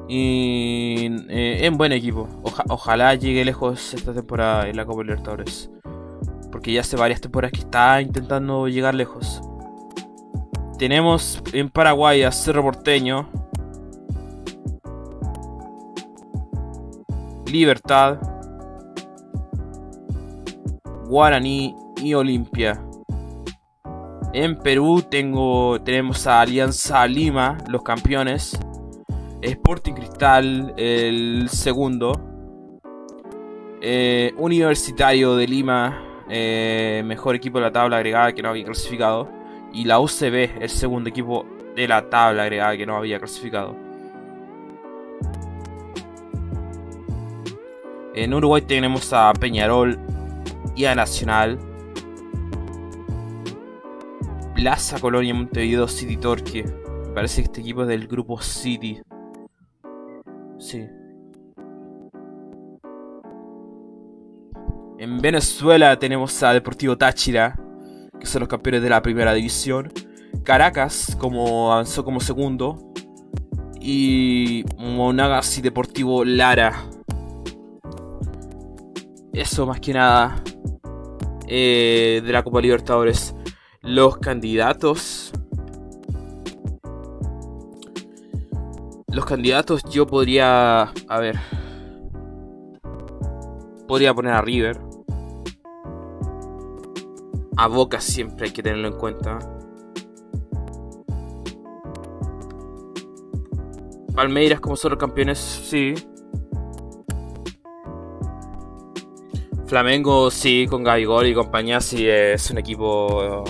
Y 0.08 1.08
eh, 1.30 1.66
en 1.66 1.78
buen 1.78 1.92
equipo. 1.92 2.28
ojalá 2.70 3.16
llegue 3.16 3.44
lejos 3.44 3.94
esta 3.94 4.14
temporada 4.14 4.68
en 4.68 4.78
la 4.78 4.86
Copa 4.86 5.04
Libertadores. 5.04 5.70
Porque 6.52 6.72
ya 6.72 6.82
hace 6.82 6.96
varias 6.96 7.22
temporadas 7.22 7.52
que 7.52 7.60
está 7.60 8.02
intentando 8.02 8.68
llegar 8.68 8.96
lejos. 8.96 9.42
Tenemos 10.78 11.42
en 11.54 11.70
Paraguay 11.70 12.24
a 12.24 12.32
Cerro 12.32 12.64
Porteño. 12.64 13.30
Libertad. 17.52 18.20
Guaraní 21.08 21.76
y 22.02 22.14
Olimpia. 22.14 22.82
En 24.34 24.58
Perú 24.60 25.02
tengo, 25.02 25.82
tenemos 25.82 26.28
a 26.28 26.42
Alianza 26.42 27.08
Lima, 27.08 27.58
los 27.70 27.82
campeones. 27.82 28.60
Sporting 29.42 29.94
Cristal, 29.94 30.74
el 30.78 31.48
segundo. 31.50 32.12
Eh, 33.82 34.34
Universitario 34.38 35.36
de 35.36 35.48
Lima, 35.48 36.24
eh, 36.30 37.04
mejor 37.06 37.36
equipo 37.36 37.60
de 37.60 37.66
la 37.66 37.72
tabla 37.72 37.98
agregada 37.98 38.34
que 38.34 38.42
no 38.42 38.50
había 38.50 38.66
clasificado 38.66 39.30
y 39.72 39.84
la 39.84 40.00
UCB, 40.00 40.62
el 40.62 40.70
segundo 40.70 41.10
equipo 41.10 41.46
de 41.76 41.88
la 41.88 42.10
tabla 42.10 42.44
agregada 42.44 42.76
que 42.76 42.86
no 42.86 42.98
había 42.98 43.20
clasificado. 43.20 43.76
En 48.16 48.34
Uruguay 48.34 48.64
tenemos 48.64 49.14
a 49.14 49.32
Peñarol 49.34 50.00
y 50.76 50.86
a 50.86 50.96
Nacional. 50.96 51.60
Plaza 54.56 55.00
Colonia 55.00 55.36
Montevideo 55.36 55.88
City 55.88 56.18
Torque. 56.18 56.66
Parece 57.14 57.42
que 57.42 57.46
este 57.46 57.62
equipo 57.62 57.84
es 57.84 57.88
del 57.90 58.08
grupo 58.08 58.42
City. 58.42 59.00
Sí. 60.60 60.88
En 65.00 65.20
Venezuela 65.22 65.98
tenemos 66.00 66.42
a 66.44 66.54
Deportivo 66.54 66.98
Táchira 66.98 67.56
que 68.20 68.26
son 68.26 68.42
los 68.42 68.50
campeones 68.50 68.82
de 68.82 68.90
la 68.90 69.02
primera 69.02 69.34
división. 69.34 69.92
Caracas, 70.44 71.16
como 71.20 71.72
avanzó 71.72 72.04
como 72.04 72.20
segundo. 72.20 72.92
Y 73.80 74.66
Monagas 74.78 75.58
y 75.58 75.62
Deportivo 75.62 76.26
Lara. 76.26 76.74
Eso 79.34 79.68
más 79.68 79.80
que 79.80 79.94
nada 79.94 80.44
eh, 81.48 82.22
de 82.26 82.32
la 82.32 82.44
Copa 82.44 82.62
Libertadores. 82.62 83.36
Los 83.82 84.18
candidatos. 84.18 85.32
Candidatos 89.28 89.84
yo 89.84 90.08
podría... 90.08 90.94
A 91.08 91.20
ver. 91.20 91.40
Podría 93.88 94.14
poner 94.14 94.34
a 94.34 94.42
River 94.42 94.88
a 97.58 97.68
Boca 97.68 98.00
siempre 98.00 98.46
hay 98.46 98.54
que 98.54 98.62
tenerlo 98.62 98.88
en 98.88 98.94
cuenta. 98.94 99.40
Palmeiras 104.16 104.60
como 104.60 104.76
son 104.76 104.92
los 104.92 105.00
campeones, 105.00 105.40
sí. 105.40 105.96
Flamengo, 109.66 110.32
sí, 110.32 110.66
con 110.70 110.84
Gabigol 110.84 111.28
y 111.28 111.34
compañía, 111.34 111.82
sí, 111.82 112.08
es 112.08 112.50
un 112.52 112.60
equipo. 112.60 113.44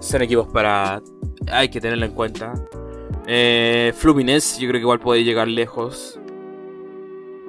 Son 0.00 0.22
equipos 0.22 0.48
para. 0.48 1.00
Hay 1.50 1.68
que 1.68 1.80
tenerlo 1.80 2.04
en 2.04 2.12
cuenta. 2.12 2.52
Eh, 3.26 3.92
Fluminense, 3.96 4.60
yo 4.60 4.68
creo 4.68 4.78
que 4.78 4.82
igual 4.82 5.00
puede 5.00 5.24
llegar 5.24 5.48
lejos. 5.48 6.18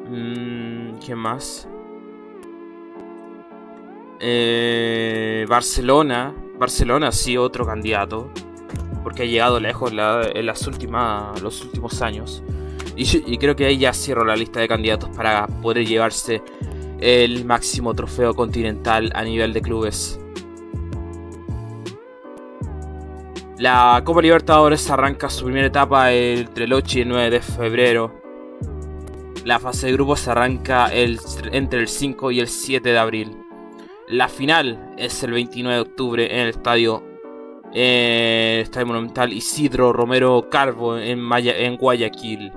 Mm, 0.09 0.97
¿Qué 1.05 1.15
más? 1.15 1.67
Eh, 4.19 5.45
Barcelona. 5.47 6.33
Barcelona 6.57 7.11
sí, 7.11 7.37
otro 7.37 7.65
candidato. 7.65 8.31
Porque 9.03 9.23
ha 9.23 9.25
llegado 9.25 9.59
lejos 9.59 9.91
en 9.91 10.45
las 10.45 10.67
últimas, 10.67 11.41
los 11.41 11.63
últimos 11.63 12.01
años. 12.01 12.43
Y, 12.95 13.37
creo 13.37 13.55
que 13.55 13.65
ahí 13.65 13.77
ya 13.77 13.93
cierro 13.93 14.25
la 14.25 14.35
lista 14.35 14.59
de 14.59 14.67
candidatos 14.67 15.15
para 15.15 15.45
poder 15.45 15.85
llevarse 15.85 16.41
el 16.99 17.45
máximo 17.45 17.93
trofeo 17.93 18.33
continental 18.33 19.11
a 19.13 19.23
nivel 19.23 19.53
de 19.53 19.61
clubes. 19.61 20.19
La 23.59 23.99
Copa 24.05 24.21
Libertadores 24.21 24.87
arranca 24.91 25.31
su 25.31 25.45
primera 25.45 25.65
etapa 25.65 26.13
entre 26.13 26.65
el 26.65 26.73
8 26.73 26.99
y 26.99 27.01
el 27.01 27.09
9 27.09 27.29
de 27.31 27.41
febrero. 27.41 28.21
La 29.45 29.57
fase 29.59 29.87
de 29.87 29.93
grupos 29.93 30.27
arranca 30.27 30.89
entre 30.93 31.79
el 31.79 31.87
5 31.87 32.31
y 32.31 32.39
el 32.39 32.47
7 32.47 32.87
de 32.87 32.99
abril. 32.99 33.35
La 34.09 34.29
final 34.29 34.93
es 34.95 35.23
el 35.23 35.31
29 35.31 35.73
de 35.73 35.81
octubre 35.81 36.31
en 36.31 36.41
el 36.41 36.49
estadio, 36.49 37.03
eh, 37.73 38.59
estadio 38.61 38.85
Monumental 38.85 39.33
Isidro 39.33 39.91
Romero 39.91 40.47
en, 40.99 41.19
en 41.33 41.77
Guayaquil. 41.77 42.51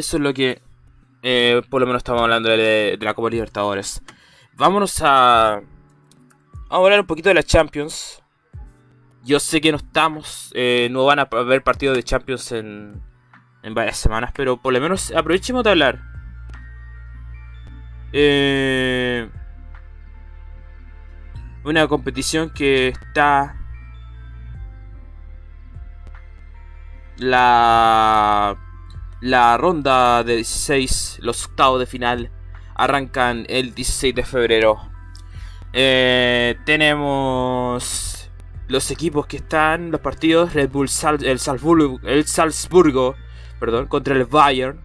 Eso 0.00 0.16
es 0.16 0.22
lo 0.22 0.32
que 0.32 0.62
eh, 1.22 1.60
por 1.68 1.82
lo 1.82 1.86
menos 1.86 2.00
estamos 2.00 2.22
hablando 2.22 2.48
de, 2.48 2.96
la 2.98 3.12
Copa 3.12 3.28
Libertadores. 3.28 4.02
Vámonos 4.54 5.02
a 5.02 5.60
a 6.70 6.76
hablar 6.76 7.00
un 7.00 7.06
poquito 7.06 7.28
de 7.28 7.34
la 7.34 7.42
Champions. 7.42 8.22
Yo 9.22 9.38
sé 9.38 9.60
que 9.60 9.72
no 9.72 9.76
estamos, 9.76 10.50
eh, 10.54 10.88
no 10.90 11.04
van 11.04 11.18
a 11.18 11.28
haber 11.30 11.62
partidos 11.62 11.96
de 11.96 12.02
Champions 12.02 12.50
en, 12.52 13.02
en 13.62 13.74
varias 13.74 13.98
semanas, 13.98 14.32
pero 14.34 14.56
por 14.56 14.72
lo 14.72 14.80
menos 14.80 15.12
aprovechemos 15.12 15.64
de 15.64 15.70
hablar. 15.70 16.00
Eh, 18.14 19.28
una 21.62 21.86
competición 21.88 22.48
que 22.48 22.88
está 22.88 23.54
la 27.18 28.56
la 29.20 29.56
ronda 29.56 30.24
de 30.24 30.36
16, 30.36 31.18
los 31.22 31.46
octavos 31.46 31.80
de 31.80 31.86
final 31.86 32.30
arrancan 32.74 33.44
el 33.48 33.74
16 33.74 34.14
de 34.14 34.24
febrero. 34.24 34.80
Eh, 35.72 36.58
tenemos 36.64 38.30
los 38.68 38.90
equipos 38.90 39.26
que 39.26 39.36
están, 39.36 39.90
los 39.90 40.00
partidos, 40.00 40.54
Red 40.54 40.70
Bull 40.70 40.88
el, 41.22 41.38
Salzburgo, 41.38 42.00
el 42.04 42.26
Salzburgo 42.26 43.16
perdón, 43.58 43.86
contra 43.86 44.14
el 44.14 44.24
Bayern, 44.24 44.80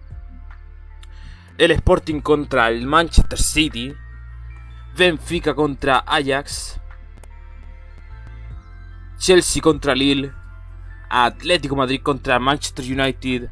el 1.56 1.70
Sporting 1.70 2.20
contra 2.20 2.68
el 2.68 2.86
Manchester 2.86 3.38
City, 3.38 3.94
Benfica 4.96 5.54
contra 5.54 6.04
Ajax, 6.06 6.78
Chelsea 9.18 9.62
contra 9.62 9.94
Lille, 9.94 10.32
Atlético 11.08 11.76
Madrid 11.76 12.02
contra 12.02 12.38
Manchester 12.38 12.84
United, 12.84 13.50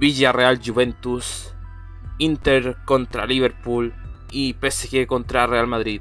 Villarreal 0.00 0.58
Juventus, 0.64 1.52
Inter 2.16 2.78
contra 2.86 3.26
Liverpool 3.26 3.92
y 4.30 4.54
PSG 4.54 5.06
contra 5.06 5.46
Real 5.46 5.66
Madrid. 5.66 6.00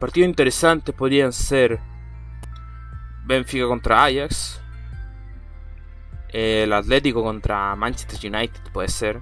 Partidos 0.00 0.26
interesantes 0.26 0.94
podrían 0.94 1.34
ser 1.34 1.80
Benfica 3.26 3.66
contra 3.66 4.04
Ajax, 4.04 4.58
El 6.30 6.72
Atlético 6.72 7.22
contra 7.22 7.76
Manchester 7.76 8.34
United 8.34 8.72
puede 8.72 8.88
ser. 8.88 9.20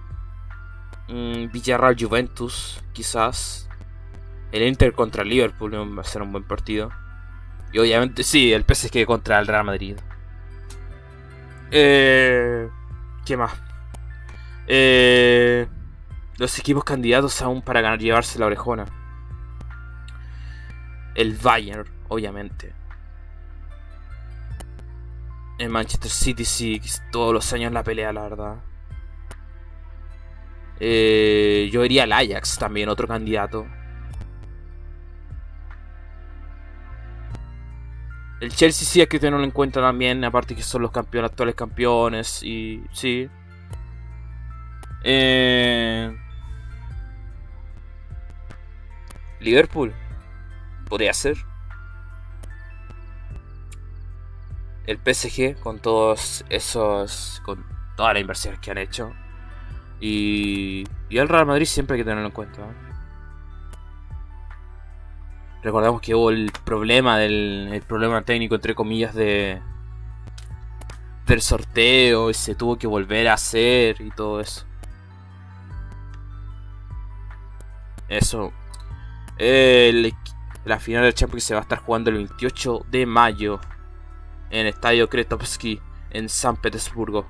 Mm, 1.09 1.51
Villarreal 1.51 1.97
Juventus, 1.99 2.81
quizás. 2.93 3.69
El 4.53 4.63
Inter 4.63 4.93
contra 4.93 5.25
Liverpool 5.25 5.75
va 5.99 6.03
a 6.03 6.05
ser 6.05 6.23
un 6.23 6.31
buen 6.31 6.45
partido. 6.45 6.93
Obviamente, 7.79 8.23
sí, 8.23 8.53
el 8.53 8.65
PSG 8.65 9.05
contra 9.07 9.39
el 9.39 9.47
Real 9.47 9.65
Madrid. 9.65 9.97
Eh, 11.71 12.69
¿Qué 13.25 13.37
más? 13.37 13.53
Eh, 14.67 15.67
los 16.39 16.59
equipos 16.59 16.85
candidatos 16.85 17.41
aún 17.43 17.63
para 17.63 17.81
ganar, 17.81 17.99
llevarse 17.99 18.39
la 18.39 18.47
orejona. 18.47 18.87
El 21.15 21.35
Bayern, 21.35 21.85
obviamente. 22.09 22.73
El 25.59 25.71
Manchester 25.71 26.11
City 26.11 26.45
sí, 26.45 26.81
todos 27.11 27.33
los 27.33 27.53
años 27.53 27.73
la 27.73 27.83
pelea, 27.83 28.13
la 28.13 28.23
verdad. 28.23 28.57
Eh, 30.79 31.71
yo 31.73 31.85
iría 31.85 32.03
al 32.03 32.13
Ajax 32.13 32.59
también, 32.59 32.89
otro 32.91 33.09
candidato. 33.09 33.67
El 38.41 38.53
Chelsea 38.53 38.87
sí 38.87 39.01
hay 39.01 39.07
que 39.07 39.19
tenerlo 39.19 39.45
en 39.45 39.51
cuenta 39.51 39.81
también, 39.81 40.23
aparte 40.25 40.55
que 40.55 40.63
son 40.63 40.83
los 40.83 40.91
campeones, 40.91 41.31
actuales 41.31 41.55
campeones, 41.55 42.43
y 42.43 42.83
sí. 42.93 43.29
Eh... 45.05 46.15
Liverpool. 49.41 49.95
Podría 50.89 51.15
ser. 51.15 51.37
El 54.87 54.99
PSG 54.99 55.59
con 55.61 55.79
todos 55.79 56.45
esos... 56.51 57.41
con 57.45 57.65
todas 57.97 58.15
las 58.15 58.21
inversiones 58.21 58.61
que 58.61 58.71
han 58.71 58.79
hecho. 58.79 59.13
Y, 59.99 60.85
y 61.09 61.19
el 61.19 61.29
Real 61.29 61.47
Madrid 61.47 61.65
siempre 61.65 61.95
hay 61.95 62.01
que 62.01 62.05
tenerlo 62.05 62.27
en 62.27 62.33
cuenta. 62.35 62.86
Recordamos 65.67 66.01
que 66.01 66.15
hubo 66.15 66.31
el 66.31 66.53
problema 66.65 67.19
del 67.19 67.71
el 67.73 67.83
problema 67.83 68.23
técnico 68.23 68.55
entre 68.55 68.77
comillas 68.77 69.17
de 69.17 69.61
del 71.27 71.43
sorteo 71.43 72.31
y 72.31 72.35
se 72.35 72.55
tuvo 72.55 72.79
que 72.79 72.87
volver 72.87 73.27
a 73.27 73.33
hacer 73.33 74.01
y 74.01 74.11
todo 74.11 74.41
eso. 74.41 74.65
Eso. 78.09 78.53
la 80.65 80.79
final 80.79 81.03
del 81.03 81.15
Champions 81.15 81.43
se 81.43 81.55
va 81.55 81.59
a 81.59 81.63
estar 81.65 81.81
jugando 81.81 82.11
el 82.11 82.17
28 82.19 82.87
de 82.89 83.05
mayo 83.05 83.59
en 84.51 84.61
el 84.61 84.67
Estadio 84.69 85.09
Kretovsky 85.09 85.81
en 86.11 86.29
San 86.29 86.57
Petersburgo. 86.59 87.27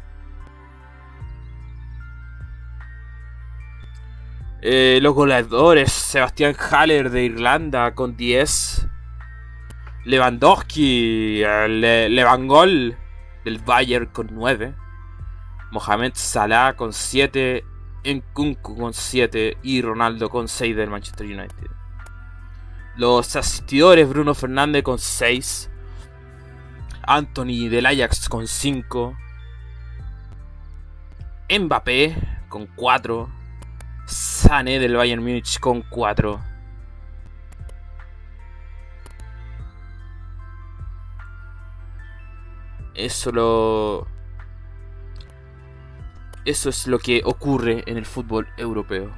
Eh, 4.69 4.99
los 5.01 5.15
goleadores, 5.15 5.93
Sebastián 5.93 6.57
Haller 6.59 7.11
de 7.11 7.23
Irlanda 7.23 7.95
con 7.95 8.17
10. 8.17 8.89
Lewandowski, 10.05 11.39
Le 11.69 12.09
Levangol 12.09 12.97
del 13.45 13.59
Bayern 13.61 14.07
con 14.07 14.27
9. 14.33 14.75
Mohamed 15.71 16.15
Salah 16.15 16.75
con 16.75 16.93
7. 16.93 17.65
Nkunku 18.05 18.77
con 18.77 18.93
7 18.93 19.59
y 19.63 19.83
Ronaldo 19.83 20.29
con 20.31 20.49
6 20.49 20.75
del 20.75 20.91
Manchester 20.91 21.27
United. 21.27 21.71
Los 22.97 23.37
asistidores, 23.37 24.09
Bruno 24.09 24.35
Fernández 24.35 24.83
con 24.83 24.99
6. 24.99 25.71
Anthony 27.03 27.69
del 27.69 27.87
Ajax 27.87 28.29
con 28.29 28.49
5. 28.49 29.17
Mbappé 31.57 32.17
con 32.49 32.67
4. 32.75 33.46
Sane 34.07 34.79
del 34.79 34.97
Bayern 34.97 35.23
Múnich 35.23 35.59
con 35.59 35.83
4. 35.83 36.41
Eso 42.95 43.31
lo. 43.33 44.07
Eso 46.45 46.71
es 46.71 46.87
lo 46.87 46.99
que 46.99 47.23
ocurre 47.25 47.83
en 47.87 47.99
el 47.99 48.07
fútbol 48.07 48.49
europeo. 48.57 49.13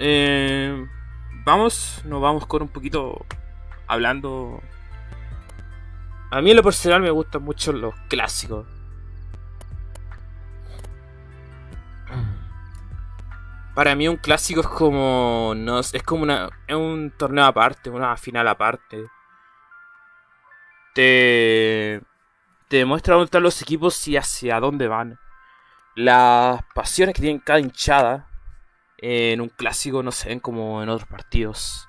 Eh, 0.00 0.86
vamos, 1.44 2.02
nos 2.04 2.20
vamos 2.20 2.46
con 2.46 2.62
un 2.62 2.68
poquito 2.68 3.24
hablando. 3.88 4.62
A 6.30 6.40
mí 6.40 6.50
en 6.50 6.56
lo 6.56 6.62
personal 6.62 7.00
me 7.00 7.10
gustan 7.10 7.42
mucho 7.42 7.72
los 7.72 7.94
clásicos. 8.08 8.66
Para 13.74 13.94
mí 13.94 14.08
un 14.08 14.16
clásico 14.16 14.60
es 14.60 14.66
como. 14.66 15.54
No, 15.56 15.80
es 15.80 16.02
como 16.04 16.22
una. 16.22 16.48
Es 16.66 16.76
un 16.76 17.12
torneo 17.16 17.44
aparte, 17.44 17.90
una 17.90 18.16
final 18.16 18.48
aparte. 18.48 19.06
Te. 20.94 22.02
Te 22.68 22.76
demuestra 22.78 23.14
dónde 23.14 23.26
están 23.26 23.42
los 23.42 23.62
equipos 23.62 24.06
y 24.08 24.16
hacia 24.16 24.60
dónde 24.60 24.88
van. 24.88 25.18
Las 25.94 26.62
pasiones 26.74 27.14
que 27.14 27.22
tienen 27.22 27.40
cada 27.40 27.60
hinchada 27.60 28.28
en 28.98 29.40
un 29.40 29.48
clásico 29.48 30.02
no 30.02 30.12
se 30.12 30.28
ven 30.28 30.40
como 30.40 30.82
en 30.82 30.88
otros 30.88 31.08
partidos. 31.08 31.87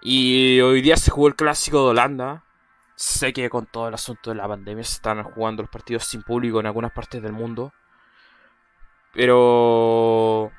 Y 0.00 0.60
hoy 0.60 0.80
día 0.80 0.96
se 0.96 1.10
jugó 1.10 1.28
el 1.28 1.36
clásico 1.36 1.82
de 1.84 1.90
Holanda. 1.90 2.44
Sé 2.94 3.32
que 3.32 3.48
con 3.50 3.66
todo 3.66 3.88
el 3.88 3.94
asunto 3.94 4.30
de 4.30 4.36
la 4.36 4.48
pandemia 4.48 4.84
se 4.84 4.94
están 4.94 5.22
jugando 5.22 5.62
los 5.62 5.70
partidos 5.70 6.04
sin 6.04 6.22
público 6.22 6.60
en 6.60 6.66
algunas 6.66 6.92
partes 6.92 7.22
del 7.22 7.32
mundo. 7.32 7.72
Pero... 9.12 10.50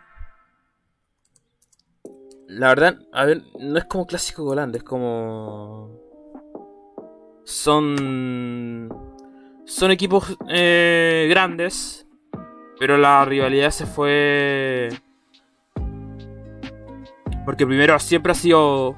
La 2.48 2.70
verdad, 2.70 3.00
a 3.14 3.26
ver, 3.26 3.44
no 3.60 3.78
es 3.78 3.86
como 3.86 4.08
clásico 4.08 4.44
de 4.44 4.50
Holanda, 4.52 4.78
es 4.78 4.84
como... 4.84 6.00
Son... 7.44 8.90
Son 9.66 9.92
equipos 9.92 10.36
eh, 10.50 11.28
grandes, 11.30 12.08
pero 12.80 12.98
la 12.98 13.24
rivalidad 13.26 13.70
se 13.70 13.86
fue... 13.86 14.90
Porque 17.46 17.68
primero 17.68 17.98
siempre 18.00 18.32
ha 18.32 18.36
sido 18.36 18.98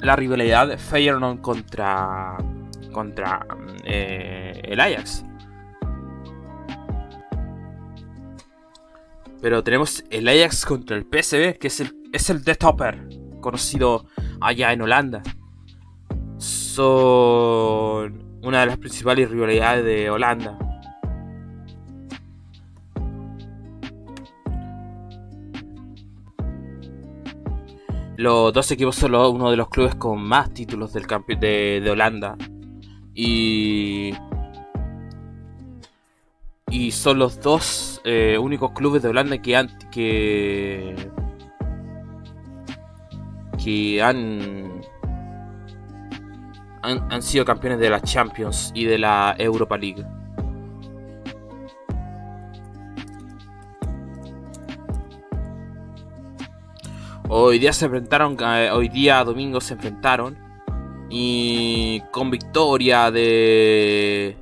la 0.00 0.16
rivalidad 0.16 0.78
Feyenoord 0.78 1.40
contra 1.40 2.36
contra 2.96 3.46
eh, 3.84 4.58
el 4.64 4.80
Ajax. 4.80 5.22
Pero 9.42 9.62
tenemos 9.62 10.02
el 10.10 10.26
Ajax 10.28 10.64
contra 10.64 10.96
el 10.96 11.02
PSV, 11.02 11.58
que 11.58 11.66
es 11.66 11.80
el, 11.80 11.94
es 12.14 12.30
el 12.30 12.42
The 12.42 12.54
Topper, 12.54 13.06
conocido 13.42 14.06
allá 14.40 14.72
en 14.72 14.80
Holanda. 14.80 15.22
Son 16.38 18.38
una 18.42 18.60
de 18.60 18.66
las 18.66 18.78
principales 18.78 19.30
rivalidades 19.30 19.84
de 19.84 20.10
Holanda. 20.10 20.58
Los 28.16 28.52
dos 28.52 28.70
equipos 28.70 28.96
son 28.96 29.14
uno 29.14 29.50
de 29.50 29.56
los 29.56 29.68
clubes 29.68 29.94
con 29.94 30.22
más 30.22 30.52
títulos 30.54 30.92
del 30.94 31.06
campeón 31.06 31.40
de, 31.40 31.86
Holanda. 31.90 32.36
Y. 33.14 34.12
Y 36.70 36.90
son 36.90 37.18
los 37.18 37.40
dos 37.40 38.00
eh, 38.04 38.38
únicos 38.40 38.72
clubes 38.72 39.02
de 39.02 39.08
Holanda 39.08 39.38
que 39.38 39.56
han. 39.56 39.68
que. 39.90 40.94
que 43.62 44.02
han, 44.02 44.80
han. 46.82 47.12
han 47.12 47.22
sido 47.22 47.44
campeones 47.44 47.78
de 47.80 47.90
la 47.90 48.00
Champions 48.00 48.72
y 48.74 48.84
de 48.84 48.98
la 48.98 49.34
Europa 49.38 49.76
League. 49.76 50.04
Hoy 57.38 57.58
día 57.58 57.74
se 57.74 57.84
enfrentaron, 57.84 58.38
eh, 58.40 58.70
hoy 58.70 58.88
día 58.88 59.22
domingo 59.22 59.60
se 59.60 59.74
enfrentaron 59.74 60.38
y 61.10 62.00
con 62.10 62.30
victoria 62.30 63.10
de 63.10 64.34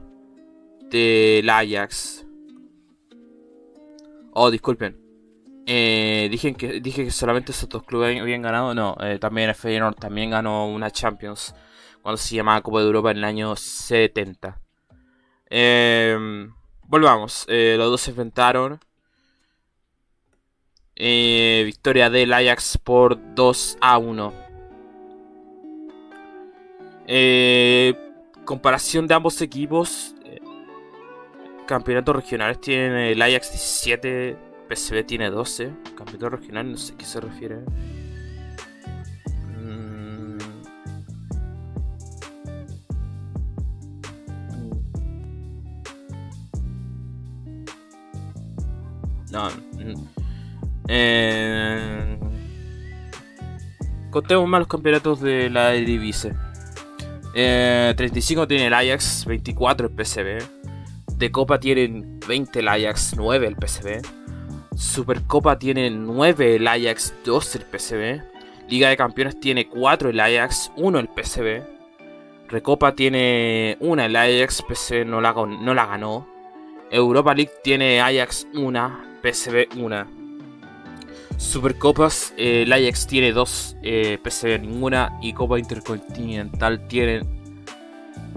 del 0.83 1.51
Ajax. 1.51 2.25
Oh, 4.33 4.49
disculpen. 4.49 4.97
Eh, 5.67 6.29
dije, 6.31 6.55
que, 6.55 6.81
dije 6.81 7.05
que 7.07 7.11
solamente 7.11 7.51
esos 7.51 7.69
dos 7.69 7.83
clubes 7.83 8.21
habían 8.21 8.43
ganado. 8.43 8.77
No, 8.77 8.97
eh, 9.01 9.19
también 9.19 9.49
el 9.49 9.57
Feyenoord 9.57 9.97
también 9.97 10.31
ganó 10.31 10.69
una 10.69 10.89
Champions 10.89 11.53
cuando 12.01 12.17
se 12.17 12.37
llamaba 12.37 12.63
Copa 12.63 12.79
de 12.79 12.87
Europa 12.87 13.11
en 13.11 13.17
el 13.17 13.25
año 13.25 13.57
70. 13.57 14.61
volvamos. 16.87 17.45
los 17.49 17.91
dos 17.91 18.01
se 18.01 18.13
enfrentaron. 18.13 18.79
Eh, 20.97 21.63
victoria 21.65 22.09
del 22.09 22.33
Ajax 22.33 22.79
por 22.79 23.19
2 23.35 23.79
a 23.81 23.99
1. 23.99 24.33
Eh, 27.07 27.95
comparación 28.45 29.07
de 29.07 29.15
ambos 29.15 29.41
equipos. 29.43 30.15
eh, 30.25 30.41
campeonatos 31.67 32.17
regionales 32.17 32.61
tiene 32.61 33.13
el 33.13 33.23
Ajax 33.23 33.51
17, 33.53 34.37
PSV 34.69 35.05
tiene 35.05 35.31
12. 35.31 35.73
Campeonato 35.97 36.31
regional, 36.31 36.71
no 36.71 36.77
sé 36.77 36.95
a 36.95 36.97
qué 36.97 37.05
se 37.05 37.21
refiere. 37.21 37.57
Mm. 39.59 40.39
No. 49.33 49.51
mm. 49.51 50.14
Eh... 50.89 52.19
Contemos 54.11 54.49
más 54.49 54.61
los 54.61 54.69
campeonatos 54.69 55.21
de 55.21 55.51
la 55.51 55.75
Eredivisie. 55.75 56.35
Eh, 57.35 57.93
35 57.97 58.47
tiene 58.47 58.69
el 58.69 58.75
Ajax, 58.75 59.25
24 59.27 59.89
el 59.89 60.05
PSV. 60.05 60.39
De 61.17 61.33
Copa 61.33 61.59
tienen 61.59 62.21
20 62.21 62.61
el 62.61 62.69
Ajax, 62.69 63.15
9 63.17 63.47
el 63.47 63.57
PSV. 63.57 64.03
Supercopa 64.77 65.59
tiene 65.59 65.91
9 65.91 66.57
el 66.57 66.69
Ajax, 66.69 67.13
2 67.25 67.57
el 67.57 67.63
PSV. 67.63 68.23
Liga 68.69 68.89
de 68.89 68.97
Campeones 68.97 69.41
tiene 69.41 69.69
4 69.69 70.11
el 70.11 70.21
Ajax, 70.21 70.71
1 70.77 70.99
el 71.01 71.09
PSV. 71.09 71.63
Recopa 72.49 72.95
tiene 72.95 73.77
1 73.81 74.03
el 74.03 74.15
Ajax, 74.15 74.65
PSV 74.69 75.05
no 75.05 75.21
la, 75.21 75.33
no 75.33 75.75
la 75.75 75.87
ganó. 75.87 76.29
Europa 76.91 77.35
League 77.35 77.53
tiene 77.65 78.01
Ajax 78.01 78.47
1, 78.55 79.01
PSV 79.23 79.77
1. 79.77 80.24
Supercopas, 81.37 82.33
eh, 82.37 82.63
el 82.63 82.73
Ajax 82.73 83.07
tiene 83.07 83.33
2, 83.33 83.77
eh, 83.83 84.19
ninguna. 84.61 85.19
Y 85.23 85.33
Copa 85.33 85.59
Intercontinental 85.59 86.87
tienen 86.89 87.27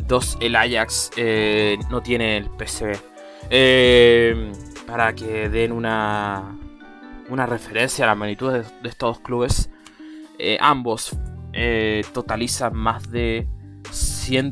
2 0.07 0.37
el 0.41 0.55
Ajax, 0.55 1.11
eh, 1.17 1.77
no 1.89 2.01
tiene 2.01 2.37
el 2.37 2.45
PSV. 2.45 2.97
Eh, 3.49 4.51
para 4.85 5.13
que 5.13 5.49
den 5.49 5.71
una, 5.71 6.57
una 7.29 7.45
referencia 7.45 8.05
a 8.05 8.07
la 8.07 8.15
magnitud 8.15 8.51
de, 8.51 8.59
de 8.59 8.89
estos 8.89 9.17
dos 9.17 9.19
clubes, 9.19 9.69
eh, 10.39 10.57
ambos 10.59 11.15
eh, 11.53 12.03
totalizan 12.13 12.75
más 12.75 13.09
de 13.09 13.47
100, 13.91 14.51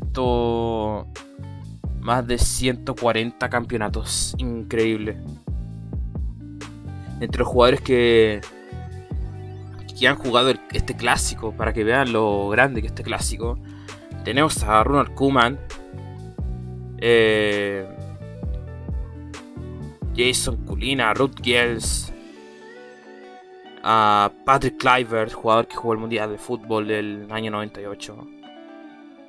más 2.00 2.26
de 2.26 2.38
140 2.38 3.48
campeonatos. 3.48 4.34
Increíble. 4.38 5.16
Entre 7.20 7.38
los 7.38 7.48
jugadores 7.48 7.80
que, 7.80 8.40
que 9.98 10.08
han 10.08 10.16
jugado 10.16 10.52
este 10.72 10.96
clásico, 10.96 11.52
para 11.52 11.72
que 11.72 11.84
vean 11.84 12.12
lo 12.12 12.48
grande 12.48 12.80
que 12.80 12.88
es 12.88 12.92
este 12.92 13.02
clásico, 13.02 13.58
tenemos 14.24 14.62
a 14.62 14.82
Ronald 14.84 15.14
Koeman, 15.14 15.58
eh, 16.98 17.86
Jason 20.16 20.56
Culina, 20.64 21.14
Ruth 21.14 21.40
Giels, 21.42 22.12
a 23.82 24.30
Patrick 24.44 24.78
Kluivert, 24.78 25.32
jugador 25.32 25.68
que 25.68 25.76
jugó 25.76 25.92
el 25.92 26.00
Mundial 26.00 26.30
de 26.30 26.38
Fútbol 26.38 26.88
del 26.88 27.28
año 27.30 27.50
98, 27.52 28.26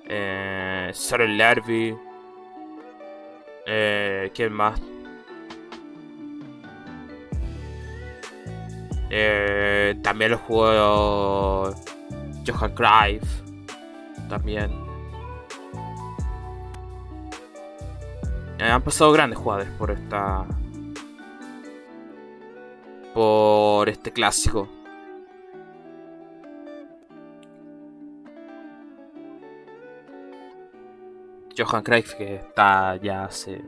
eh, 0.10 0.92
Lerby, 1.28 1.96
eh, 3.68 4.32
¿quién 4.34 4.54
más? 4.54 4.82
Eh, 9.10 9.98
también 10.04 10.32
lo 10.32 10.38
jugó 10.38 11.74
Johan 12.46 12.74
Cruyff. 12.74 13.42
También. 14.30 14.72
Eh, 18.60 18.64
han 18.64 18.82
pasado 18.82 19.12
grandes 19.12 19.40
jugadores 19.40 19.70
por 19.78 19.92
esta. 19.92 20.46
Por 23.14 23.90
este 23.90 24.12
clásico. 24.12 24.68
Johan 31.58 31.84
Cruyff 31.84 32.14
que 32.16 32.36
está 32.36 32.98
ya 32.98 33.26
hace. 33.26 33.62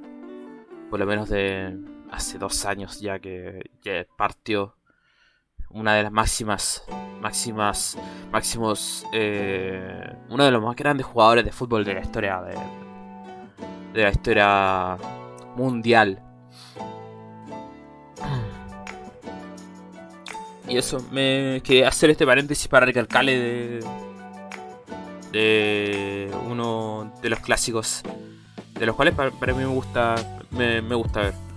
Por 0.89 0.99
lo 0.99 1.05
menos 1.05 1.29
de. 1.29 1.77
Hace 2.11 2.39
dos 2.39 2.65
años 2.65 2.99
ya 2.99 3.19
que, 3.19 3.69
partió 4.17 4.75
una 5.71 5.95
de 5.95 6.03
las 6.03 6.11
máximas, 6.11 6.83
máximas, 7.21 7.97
máximos, 8.31 9.05
eh, 9.13 10.13
uno 10.29 10.43
de 10.43 10.51
los 10.51 10.63
más 10.63 10.75
grandes 10.75 11.05
jugadores 11.05 11.45
de 11.45 11.51
fútbol 11.51 11.85
de 11.85 11.93
la 11.93 12.01
historia, 12.01 12.41
de, 12.41 12.55
de 13.93 14.03
la 14.03 14.09
historia 14.09 14.97
mundial. 15.55 16.21
Y 20.67 20.77
eso, 20.77 21.03
me 21.11 21.61
quería 21.63 21.87
hacer 21.87 22.11
este 22.11 22.25
paréntesis 22.25 22.67
para 22.67 22.85
recalcarle 22.85 23.39
de, 23.39 23.79
de 25.31 26.31
uno 26.47 27.11
de 27.21 27.29
los 27.29 27.39
clásicos, 27.39 28.03
de 28.75 28.85
los 28.85 28.95
cuales 28.95 29.15
para, 29.15 29.31
para 29.31 29.53
mí 29.53 29.59
me 29.59 29.65
gusta, 29.65 30.15
me, 30.51 30.81
me 30.81 30.93
gusta 30.93 31.21
ver. 31.21 31.48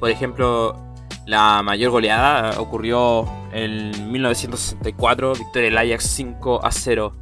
Por 0.00 0.10
ejemplo, 0.10 0.76
la 1.26 1.62
mayor 1.62 1.90
goleada 1.90 2.60
ocurrió 2.60 3.26
en 3.52 4.12
1964, 4.12 5.32
victoria 5.34 5.70
del 5.70 5.78
Ajax 5.78 6.04
5 6.08 6.64
a 6.64 6.70
0. 6.70 7.12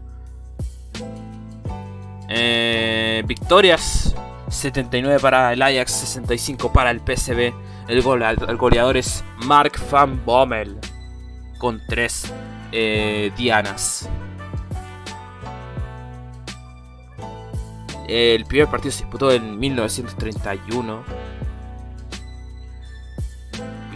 Eh, 2.29 3.23
victorias 3.27 4.15
79 4.49 5.21
para 5.21 5.53
el 5.53 5.63
Ajax, 5.63 5.93
65 5.93 6.73
para 6.73 6.91
el 6.91 7.01
PSV. 7.01 7.53
El, 7.89 8.03
gole- 8.03 8.49
el 8.49 8.57
goleador 8.57 8.97
es 8.97 9.25
Mark 9.45 9.73
van 9.91 10.25
Bommel 10.25 10.79
con 11.59 11.81
3 11.89 12.33
dianas. 13.37 14.09
El 18.09 18.45
primer 18.45 18.69
partido 18.69 18.91
se 18.93 19.05
disputó 19.05 19.31
en 19.33 19.59
1931 19.59 21.05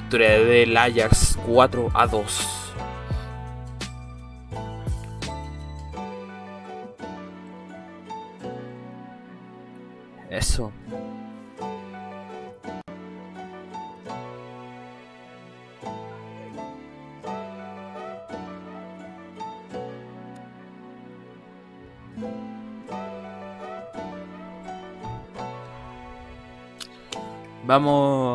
victoria 0.09 0.39
del 0.39 0.75
Ajax 0.75 1.39
4 1.47 1.91
a 1.93 2.07
2. 2.07 2.49
Eso. 10.31 10.73
Vamos 27.67 28.28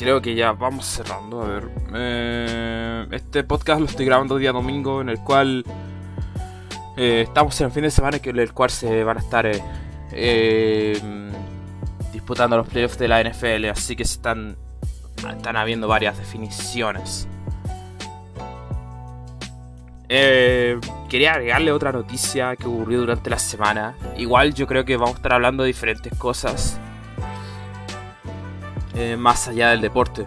creo 0.00 0.22
que 0.22 0.34
ya 0.34 0.52
vamos 0.52 0.86
cerrando. 0.86 1.42
A 1.42 1.46
ver. 1.46 1.68
eh, 1.94 3.06
este 3.10 3.44
podcast 3.44 3.80
lo 3.80 3.86
estoy 3.86 4.06
grabando 4.06 4.38
día 4.38 4.50
domingo, 4.50 5.02
en 5.02 5.10
el 5.10 5.18
cual 5.18 5.62
eh, 6.96 7.24
estamos 7.28 7.60
en 7.60 7.66
el 7.66 7.72
fin 7.72 7.82
de 7.82 7.90
semana, 7.90 8.18
en 8.22 8.38
el 8.38 8.54
cual 8.54 8.70
se 8.70 9.04
van 9.04 9.18
a 9.18 9.20
estar 9.20 9.46
eh, 10.12 10.98
disputando 12.14 12.56
los 12.56 12.66
playoffs 12.68 12.96
de 12.96 13.08
la 13.08 13.22
NFL. 13.22 13.66
Así 13.66 13.94
que 13.94 14.06
se 14.06 14.14
están, 14.14 14.56
están 15.36 15.56
habiendo 15.56 15.86
varias 15.86 16.16
definiciones. 16.16 17.28
Quería 20.08 21.34
agregarle 21.34 21.72
otra 21.72 21.92
noticia 21.92 22.56
que 22.56 22.66
ocurrió 22.66 23.00
durante 23.00 23.28
la 23.28 23.38
semana. 23.38 23.94
Igual 24.16 24.54
yo 24.54 24.66
creo 24.66 24.86
que 24.86 24.96
vamos 24.96 25.16
a 25.16 25.16
estar 25.16 25.34
hablando 25.34 25.64
de 25.64 25.66
diferentes 25.66 26.16
cosas 26.16 26.80
eh, 29.00 29.16
más 29.16 29.48
allá 29.48 29.70
del 29.70 29.80
deporte. 29.80 30.26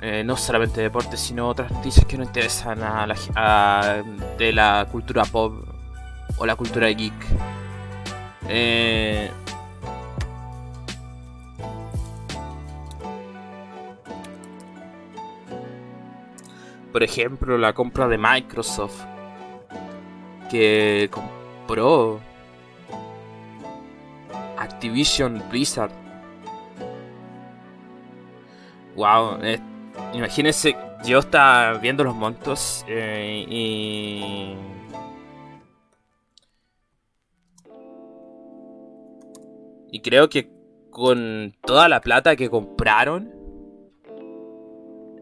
Eh, 0.00 0.22
no 0.24 0.36
solamente 0.36 0.80
deporte, 0.80 1.16
sino 1.16 1.48
otras 1.48 1.72
noticias 1.72 2.04
que 2.06 2.18
nos 2.18 2.26
interesan 2.26 2.82
a 2.82 3.06
la, 3.06 4.04
de 4.36 4.52
la 4.52 4.86
cultura 4.92 5.24
pop 5.24 5.54
o 6.36 6.46
la 6.46 6.54
cultura 6.54 6.88
geek. 6.88 7.14
Eh, 8.48 9.30
por 16.92 17.02
ejemplo, 17.02 17.56
la 17.56 17.72
compra 17.72 18.06
de 18.06 18.18
Microsoft 18.18 19.02
que 20.50 21.10
compró 21.10 22.20
Activision 24.58 25.42
Blizzard. 25.50 26.07
Wow, 28.98 29.38
imagínense, 30.12 30.76
yo 31.04 31.20
estaba 31.20 31.78
viendo 31.78 32.02
los 32.02 32.16
montos 32.16 32.84
eh, 32.88 33.44
y... 33.48 34.56
Y 39.92 40.00
creo 40.00 40.28
que 40.28 40.50
con 40.90 41.54
toda 41.64 41.88
la 41.88 42.00
plata 42.00 42.34
que 42.34 42.50
compraron, 42.50 43.32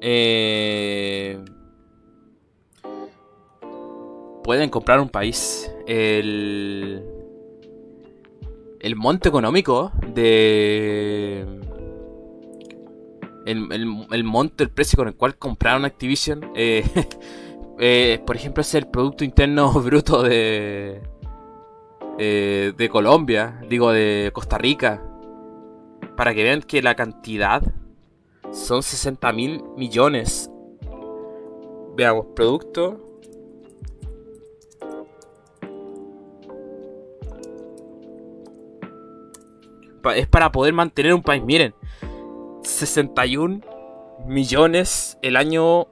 eh, 0.01 1.39
pueden 4.43 4.71
comprar 4.71 5.01
un 5.01 5.11
país. 5.11 5.71
El, 5.87 7.05
el 8.81 8.97
monto 8.97 9.29
económico 9.29 9.93
de... 10.15 11.66
El, 13.47 13.69
el, 14.11 14.25
monto, 14.25 14.65
el 14.65 14.71
precio 14.71 14.97
con 14.97 15.09
el 15.09 15.15
cual 15.15 15.37
compraron 15.37 15.85
Activision, 15.85 16.51
eh, 16.57 16.85
eh, 17.79 18.21
por 18.27 18.37
ejemplo, 18.37 18.61
es 18.61 18.75
el 18.75 18.89
Producto 18.89 19.25
Interno 19.25 19.73
Bruto 19.81 20.23
de, 20.23 21.01
eh, 22.19 22.73
de 22.77 22.89
Colombia, 22.89 23.61
digo, 23.69 23.93
de 23.93 24.31
Costa 24.35 24.59
Rica. 24.59 25.03
Para 26.17 26.35
que 26.35 26.43
vean 26.43 26.63
que 26.63 26.83
la 26.83 26.95
cantidad 26.97 27.63
son 28.53 28.83
60 28.83 29.33
mil 29.33 29.63
millones. 29.77 30.51
Veamos, 31.97 32.27
producto 32.35 33.07
es 40.15 40.27
para 40.27 40.53
poder 40.53 40.73
mantener 40.73 41.15
un 41.15 41.23
país. 41.23 41.43
Miren, 41.43 41.75
61 42.67 43.61
millones 44.27 45.19
el 45.23 45.37
año 45.37 45.87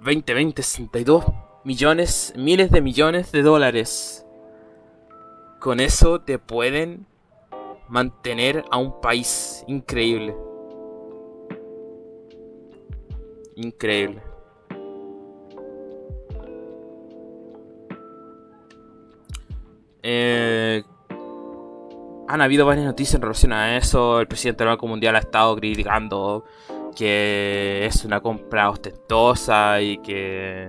2020, 0.00 0.62
62 0.62 1.24
millones, 1.64 2.32
miles 2.36 2.70
de 2.70 2.80
millones 2.80 3.32
de 3.32 3.42
dólares. 3.42 4.24
Con 5.58 5.80
eso 5.80 6.20
te 6.20 6.38
pueden 6.38 7.06
mantener 7.88 8.64
a 8.70 8.78
un 8.78 9.00
país 9.00 9.64
increíble. 9.66 10.36
Increíble. 13.56 14.22
Eh, 20.02 20.84
han 22.28 22.40
habido 22.40 22.66
varias 22.66 22.86
noticias 22.86 23.16
en 23.16 23.22
relación 23.22 23.52
a 23.52 23.76
eso. 23.76 24.20
El 24.20 24.26
presidente 24.26 24.64
del 24.64 24.72
Banco 24.72 24.86
Mundial 24.86 25.16
ha 25.16 25.20
estado 25.20 25.56
criticando 25.56 26.44
que 26.96 27.84
es 27.86 28.04
una 28.04 28.20
compra 28.20 28.70
ostentosa 28.70 29.80
y 29.80 29.98
que. 29.98 30.68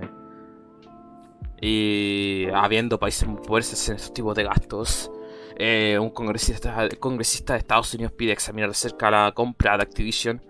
Y 1.60 2.46
habiendo 2.52 2.98
países 2.98 3.26
muy 3.26 3.42
fuertes 3.42 3.88
en 3.88 3.96
estos 3.96 4.12
tipos 4.12 4.34
de 4.34 4.44
gastos, 4.44 5.10
eh, 5.56 5.98
un 5.98 6.10
congresista, 6.10 6.88
congresista 7.00 7.54
de 7.54 7.60
Estados 7.60 7.94
Unidos 7.94 8.12
pide 8.12 8.32
examinar 8.32 8.68
de 8.68 8.74
cerca 8.74 9.10
la 9.10 9.32
compra 9.32 9.76
de 9.78 9.84
Activision 9.84 10.42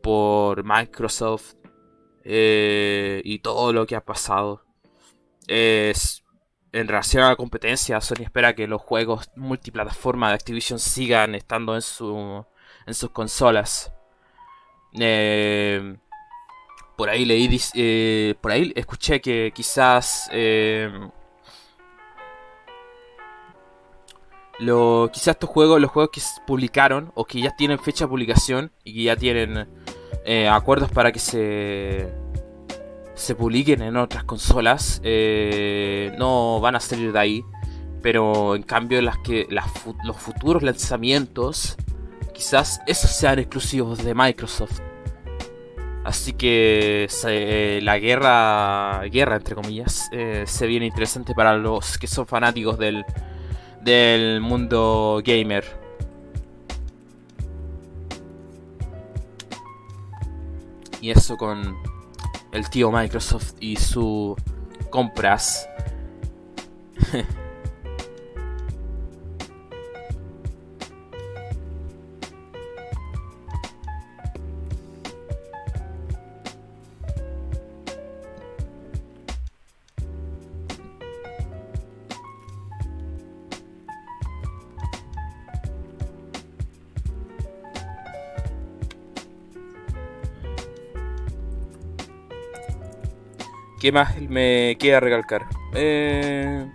por 0.00 0.62
Microsoft 0.62 1.54
eh, 2.22 3.20
y 3.24 3.40
todo 3.40 3.72
lo 3.72 3.84
que 3.86 3.96
ha 3.96 4.04
pasado. 4.04 4.62
Es 5.48 6.22
en 6.72 6.88
relación 6.88 7.22
a 7.24 7.30
la 7.30 7.36
competencia, 7.36 8.00
Sony 8.00 8.22
espera 8.22 8.54
que 8.54 8.66
los 8.66 8.82
juegos 8.82 9.30
multiplataforma 9.36 10.28
de 10.28 10.34
Activision 10.34 10.78
sigan 10.78 11.34
estando 11.34 11.74
en, 11.74 11.82
su, 11.82 12.44
en 12.86 12.94
sus 12.94 13.10
consolas. 13.10 13.92
Eh, 14.98 15.96
por 16.96 17.08
ahí 17.08 17.24
leí, 17.24 17.60
eh, 17.74 18.34
por 18.40 18.52
ahí 18.52 18.72
escuché 18.74 19.20
que 19.20 19.52
quizás 19.54 20.28
eh, 20.32 20.90
lo, 24.58 25.08
quizás 25.12 25.28
estos 25.28 25.48
juegos, 25.48 25.80
los 25.80 25.90
juegos 25.90 26.10
que 26.12 26.20
publicaron 26.46 27.12
o 27.14 27.24
que 27.24 27.40
ya 27.40 27.54
tienen 27.56 27.78
fecha 27.78 28.04
de 28.04 28.08
publicación 28.08 28.72
y 28.84 28.94
que 28.94 29.02
ya 29.04 29.16
tienen 29.16 29.68
acuerdos 30.50 30.90
para 30.90 31.10
que 31.10 31.18
se 31.18 32.12
se 33.18 33.34
publiquen 33.34 33.82
en 33.82 33.96
otras 33.96 34.24
consolas 34.24 35.00
eh, 35.02 36.12
no 36.18 36.60
van 36.60 36.76
a 36.76 36.80
salir 36.80 37.12
de 37.12 37.18
ahí 37.18 37.44
pero 38.02 38.54
en 38.54 38.62
cambio 38.62 39.02
las 39.02 39.18
que 39.18 39.46
los 39.50 40.16
futuros 40.16 40.62
lanzamientos 40.62 41.76
quizás 42.32 42.80
esos 42.86 43.10
sean 43.10 43.40
exclusivos 43.40 44.04
de 44.04 44.14
Microsoft. 44.14 44.80
Así 46.04 46.32
que 46.32 47.08
la 47.82 47.98
guerra 47.98 49.02
guerra 49.10 49.36
entre 49.36 49.54
comillas 49.54 50.08
eh, 50.12 50.44
se 50.46 50.66
viene 50.66 50.86
interesante 50.86 51.34
para 51.34 51.56
los 51.56 51.98
que 51.98 52.06
son 52.06 52.26
fanáticos 52.26 52.78
del 52.78 53.04
del 53.82 54.40
mundo 54.40 55.20
gamer. 55.24 55.64
Y 61.00 61.10
eso 61.10 61.36
con 61.36 61.76
el 62.52 62.70
tío 62.70 62.90
Microsoft 62.90 63.54
y 63.60 63.76
su 63.76 64.36
compras. 64.90 65.68
¿Qué 93.80 93.92
más 93.92 94.20
me 94.20 94.76
queda 94.78 94.98
recalcar? 94.98 95.46
Eh... 95.74 96.68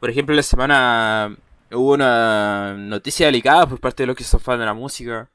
Por 0.00 0.10
ejemplo, 0.10 0.34
la 0.34 0.42
semana 0.42 1.36
hubo 1.70 1.92
una 1.92 2.74
noticia 2.76 3.26
delicada 3.26 3.68
por 3.68 3.78
parte 3.78 4.02
de 4.02 4.08
los 4.08 4.16
que 4.16 4.24
son 4.24 4.40
fans 4.40 4.58
de 4.58 4.66
la 4.66 4.74
música. 4.74 5.30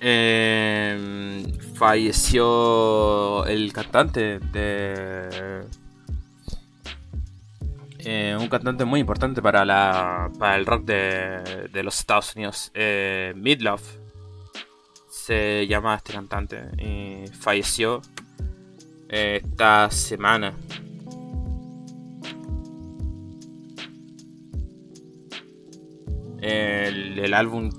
Eh, 0.00 1.42
falleció 1.74 3.46
el 3.46 3.72
cantante 3.72 4.38
de. 4.38 5.64
Eh, 7.98 8.36
un 8.38 8.48
cantante 8.48 8.84
muy 8.84 9.00
importante 9.00 9.42
para, 9.42 9.64
la, 9.64 10.30
para 10.38 10.56
el 10.56 10.64
rock 10.64 10.84
de, 10.84 11.68
de 11.72 11.82
los 11.82 11.98
Estados 11.98 12.36
Unidos, 12.36 12.70
eh, 12.74 13.32
Midlove. 13.36 13.82
Se 15.10 15.66
llama 15.66 15.96
este 15.96 16.12
cantante 16.12 16.62
y 16.78 17.26
falleció 17.32 18.00
eh, 19.08 19.40
esta 19.42 19.90
semana. 19.90 20.54
El, 26.40 27.18
el 27.18 27.34
álbum 27.34 27.70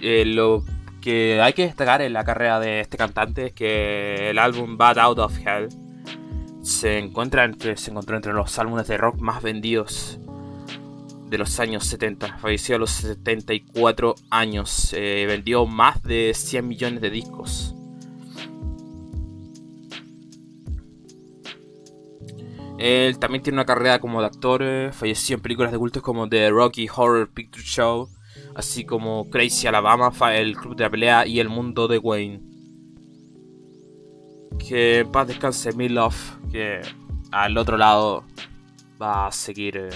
eh, 0.00 0.24
lo 0.24 0.62
que 1.08 1.40
hay 1.40 1.54
que 1.54 1.62
destacar 1.62 2.02
en 2.02 2.12
la 2.12 2.22
carrera 2.22 2.60
de 2.60 2.80
este 2.80 2.98
cantante 2.98 3.46
es 3.46 3.52
que 3.54 4.28
el 4.28 4.38
álbum 4.38 4.76
Bad 4.76 4.98
Out 4.98 5.18
of 5.20 5.38
Hell 5.38 5.70
se 6.60 6.98
encuentra 6.98 7.44
entre, 7.44 7.78
se 7.78 7.92
encontró 7.92 8.14
entre 8.14 8.34
los 8.34 8.58
álbumes 8.58 8.86
de 8.88 8.98
rock 8.98 9.18
más 9.18 9.42
vendidos 9.42 10.20
de 11.30 11.38
los 11.38 11.58
años 11.60 11.86
70. 11.86 12.36
Falleció 12.36 12.76
a 12.76 12.78
los 12.78 12.90
74 12.90 14.16
años. 14.28 14.92
Eh, 14.92 15.24
vendió 15.26 15.64
más 15.64 16.02
de 16.02 16.32
100 16.34 16.68
millones 16.68 17.00
de 17.00 17.08
discos. 17.08 17.74
Él 22.76 23.18
también 23.18 23.42
tiene 23.42 23.56
una 23.56 23.64
carrera 23.64 23.98
como 23.98 24.20
actor. 24.20 24.60
Eh, 24.62 24.90
falleció 24.92 25.36
en 25.36 25.40
películas 25.40 25.72
de 25.72 25.78
cultos 25.78 26.02
como 26.02 26.28
The 26.28 26.50
Rocky 26.50 26.86
Horror 26.94 27.30
Picture 27.32 27.64
Show 27.64 28.10
así 28.58 28.84
como 28.84 29.30
Crazy 29.30 29.68
Alabama, 29.68 30.10
el 30.34 30.56
Club 30.56 30.74
de 30.74 30.82
la 30.82 30.90
Pelea 30.90 31.26
y 31.26 31.38
El 31.38 31.48
Mundo 31.48 31.86
de 31.86 31.98
Wayne. 31.98 32.40
Que 34.58 34.98
en 34.98 35.12
paz 35.12 35.28
descanse 35.28 35.70
Love, 35.88 36.38
que 36.50 36.82
al 37.30 37.56
otro 37.56 37.76
lado 37.76 38.24
va 39.00 39.28
a 39.28 39.32
seguir. 39.32 39.76
Eh, 39.76 39.90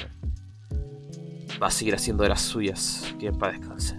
va 1.60 1.66
a 1.66 1.70
seguir 1.72 1.96
haciendo 1.96 2.22
de 2.22 2.28
las 2.28 2.40
suyas. 2.40 3.12
Que 3.18 3.32
para 3.32 3.58
descanse. 3.58 3.96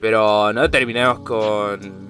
Pero 0.00 0.52
no 0.52 0.70
terminemos 0.70 1.18
con. 1.20 2.08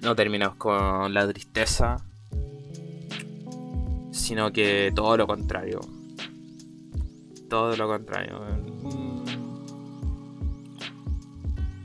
No 0.00 0.16
terminemos 0.16 0.56
con 0.56 1.12
la 1.12 1.30
tristeza. 1.30 1.98
Sino 4.12 4.50
que 4.50 4.92
todo 4.94 5.18
lo 5.18 5.26
contrario. 5.26 5.80
Todo 7.52 7.76
lo 7.76 7.86
contrario. 7.86 8.40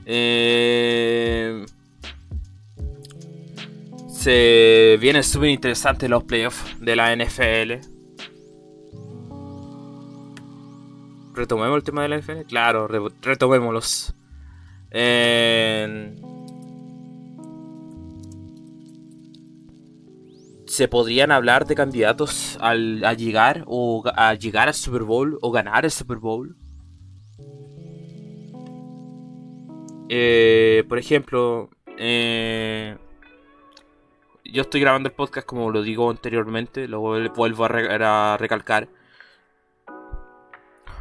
Eh, 0.06 1.66
se 4.08 4.98
vienen 5.02 5.24
súper 5.24 5.50
interesantes 5.50 6.10
los 6.10 6.24
playoffs 6.24 6.80
de 6.80 6.96
la 6.96 7.14
NFL. 7.14 7.86
¿Retomemos 11.34 11.76
el 11.76 11.84
tema 11.84 12.04
de 12.04 12.08
la 12.08 12.18
NFL? 12.18 12.46
Claro, 12.48 12.88
retomémoslos. 13.22 14.16
¿Se 20.68 20.90
podrían 20.90 21.32
hablar 21.32 21.66
de 21.66 21.76
candidatos 21.76 22.58
al, 22.60 23.04
a 23.06 23.14
llegar 23.14 23.64
o 23.68 24.04
a 24.06 24.34
llegar 24.34 24.68
al 24.68 24.74
Super 24.74 25.04
Bowl 25.04 25.40
o 25.42 25.50
ganar 25.50 25.86
el 25.86 25.92
Super 25.92 26.18
Bowl? 26.18 26.58
Eh, 30.10 30.84
por 30.90 31.00
ejemplo, 31.00 31.70
eh, 31.98 32.98
yo 34.44 34.62
estoy 34.62 34.82
grabando 34.82 35.08
el 35.08 35.16
podcast 35.16 35.48
como 35.48 35.72
lo 35.72 35.82
digo 35.82 36.10
anteriormente, 36.10 36.90
lo 36.90 37.00
vuelvo 37.00 37.64
a, 37.64 38.38
recalcar. 38.38 38.90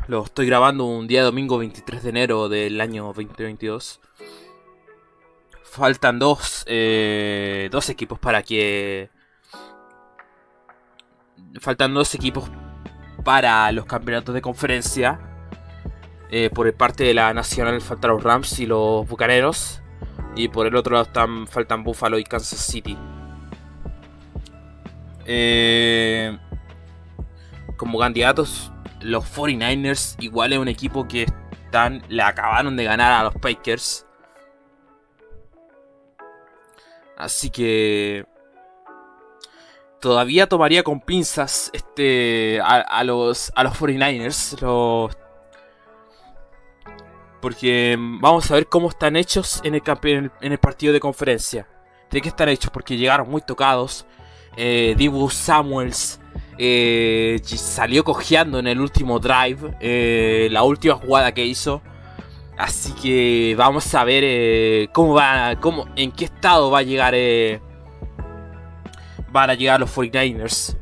Lo 0.06 0.22
estoy 0.22 0.46
grabando 0.46 0.84
un 0.84 1.08
día 1.08 1.24
domingo 1.24 1.58
23 1.58 2.04
de 2.04 2.08
enero 2.08 2.48
del 2.48 2.80
año 2.80 3.06
2022. 3.06 4.00
Faltan 5.64 6.20
dos, 6.20 6.62
eh, 6.68 7.68
dos 7.72 7.90
equipos 7.90 8.20
para 8.20 8.44
que... 8.44 9.10
Faltan 11.60 11.94
dos 11.94 12.14
equipos 12.14 12.50
para 13.24 13.70
los 13.72 13.86
campeonatos 13.86 14.34
de 14.34 14.42
conferencia. 14.42 15.20
Eh, 16.30 16.50
por 16.52 16.72
parte 16.74 17.04
de 17.04 17.14
la 17.14 17.32
Nacional 17.32 17.80
faltan 17.80 18.10
los 18.12 18.22
Rams 18.22 18.58
y 18.60 18.66
los 18.66 19.08
Bucaneros. 19.08 19.82
Y 20.34 20.48
por 20.48 20.66
el 20.66 20.76
otro 20.76 20.92
lado 20.92 21.06
están, 21.06 21.46
faltan 21.46 21.82
Buffalo 21.82 22.18
y 22.18 22.24
Kansas 22.24 22.60
City. 22.60 22.96
Eh, 25.24 26.38
como 27.76 27.98
candidatos, 27.98 28.70
los 29.00 29.24
49ers 29.24 30.16
igual 30.20 30.52
es 30.52 30.58
un 30.58 30.68
equipo 30.68 31.08
que 31.08 31.26
están, 31.64 32.02
le 32.08 32.22
acabaron 32.22 32.76
de 32.76 32.84
ganar 32.84 33.12
a 33.12 33.24
los 33.24 33.34
Packers. 33.34 34.06
Así 37.16 37.50
que 37.50 38.26
todavía 40.06 40.46
tomaría 40.46 40.84
con 40.84 41.00
pinzas 41.00 41.68
este 41.72 42.60
a, 42.62 43.02
los 43.02 43.50
a 43.56 43.64
los 43.64 43.72
49ers 43.72 44.60
los 44.60 45.18
porque 47.40 47.96
vamos 47.98 48.48
a 48.48 48.54
ver 48.54 48.68
cómo 48.68 48.88
están 48.88 49.16
hechos 49.16 49.60
en 49.64 49.74
el, 49.74 49.82
en 50.40 50.52
el 50.52 50.58
partido 50.58 50.92
de 50.92 51.00
conferencia. 51.00 51.66
¿De 52.08 52.20
qué 52.20 52.28
están 52.28 52.48
hechos? 52.48 52.70
Porque 52.70 52.96
llegaron 52.96 53.28
muy 53.28 53.40
tocados. 53.40 54.06
Eh, 54.56 54.94
Dibu 54.96 55.28
Samuels 55.28 56.20
eh, 56.56 57.40
salió 57.44 58.04
cojeando 58.04 58.60
en 58.60 58.68
el 58.68 58.80
último 58.80 59.18
drive. 59.18 59.76
Eh, 59.80 60.48
la 60.52 60.62
última 60.62 60.94
jugada 60.94 61.34
que 61.34 61.44
hizo. 61.44 61.82
Así 62.56 62.92
que 62.92 63.56
vamos 63.58 63.92
a 63.92 64.04
ver 64.04 64.22
eh, 64.24 64.88
cómo 64.92 65.14
va. 65.14 65.56
Cómo, 65.60 65.88
en 65.96 66.12
qué 66.12 66.26
estado 66.26 66.70
va 66.70 66.78
a 66.78 66.82
llegar. 66.82 67.14
Van 69.36 69.50
a 69.50 69.54
llegar 69.54 69.78
los 69.78 69.94
49ers. 69.94 70.76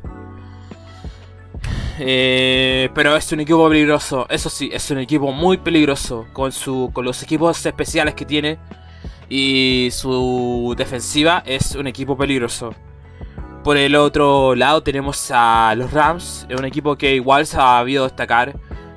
Eh, 1.99 2.89
pero 2.93 3.15
es 3.15 3.31
un 3.31 3.41
equipo 3.41 3.67
peligroso. 3.69 4.25
Eso 4.29 4.49
sí, 4.49 4.69
es 4.71 4.89
un 4.91 4.99
equipo 4.99 5.31
muy 5.31 5.57
peligroso. 5.57 6.25
Con, 6.33 6.51
su, 6.51 6.89
con 6.93 7.05
los 7.05 7.21
equipos 7.21 7.65
especiales 7.65 8.13
que 8.15 8.25
tiene. 8.25 8.57
Y 9.29 9.89
su 9.91 10.73
defensiva 10.77 11.43
es 11.45 11.75
un 11.75 11.87
equipo 11.87 12.17
peligroso. 12.17 12.73
Por 13.63 13.77
el 13.77 13.95
otro 13.95 14.55
lado 14.55 14.81
tenemos 14.83 15.31
a 15.33 15.73
los 15.75 15.91
Rams. 15.91 16.45
Es 16.49 16.57
un 16.57 16.65
equipo 16.65 16.95
que 16.95 17.15
igual 17.15 17.45
se 17.45 17.57
ha 17.57 17.79
habido 17.79 18.03
destacar. 18.05 18.55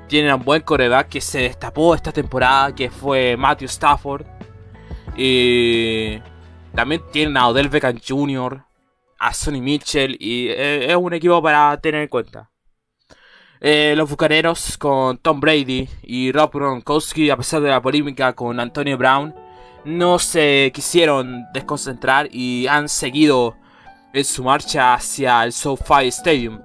Tienen 0.09 0.33
un 0.35 0.45
buen 0.45 0.63
coreback 0.63 1.09
que 1.09 1.21
se 1.21 1.41
destapó 1.41 1.95
esta 1.95 2.13
temporada. 2.13 2.75
Que 2.75 2.91
fue 2.91 3.37
Matthew 3.37 3.67
Stafford. 3.67 4.25
Y 5.17 6.21
también 6.75 7.03
tienen 7.13 7.37
a 7.37 7.49
Odell 7.49 7.69
Beckham 7.69 7.99
Jr. 8.07 8.68
A 9.19 9.35
Sonny 9.35 9.61
Mitchell. 9.61 10.17
Y 10.19 10.49
es 10.49 10.97
un 10.97 11.13
equipo 11.13 11.43
para 11.43 11.81
tener 11.81 12.03
en 12.03 12.09
cuenta. 12.09 12.51
Eh, 13.61 13.95
los 13.97 14.09
Bucaneros 14.09 14.79
con 14.79 15.19
Tom 15.19 15.41
Brady 15.41 15.89
y 16.03 16.31
Rob 16.31 16.53
Gronkowski, 16.53 17.29
a 17.31 17.37
pesar 17.37 17.61
de 17.61 17.71
la 17.71 17.83
polémica 17.83 18.33
con 18.33 18.61
Antonio 18.61 18.97
Brown, 18.97 19.35
no 19.85 20.19
se 20.21 20.71
quisieron 20.73 21.45
desconcentrar 21.53 22.29
y 22.31 22.69
han 22.69 22.89
seguido 22.89 23.57
en 24.13 24.25
su 24.25 24.45
marcha 24.45 24.95
hacia 24.95 25.43
el 25.45 25.53
SoFi 25.53 26.07
Stadium, 26.07 26.61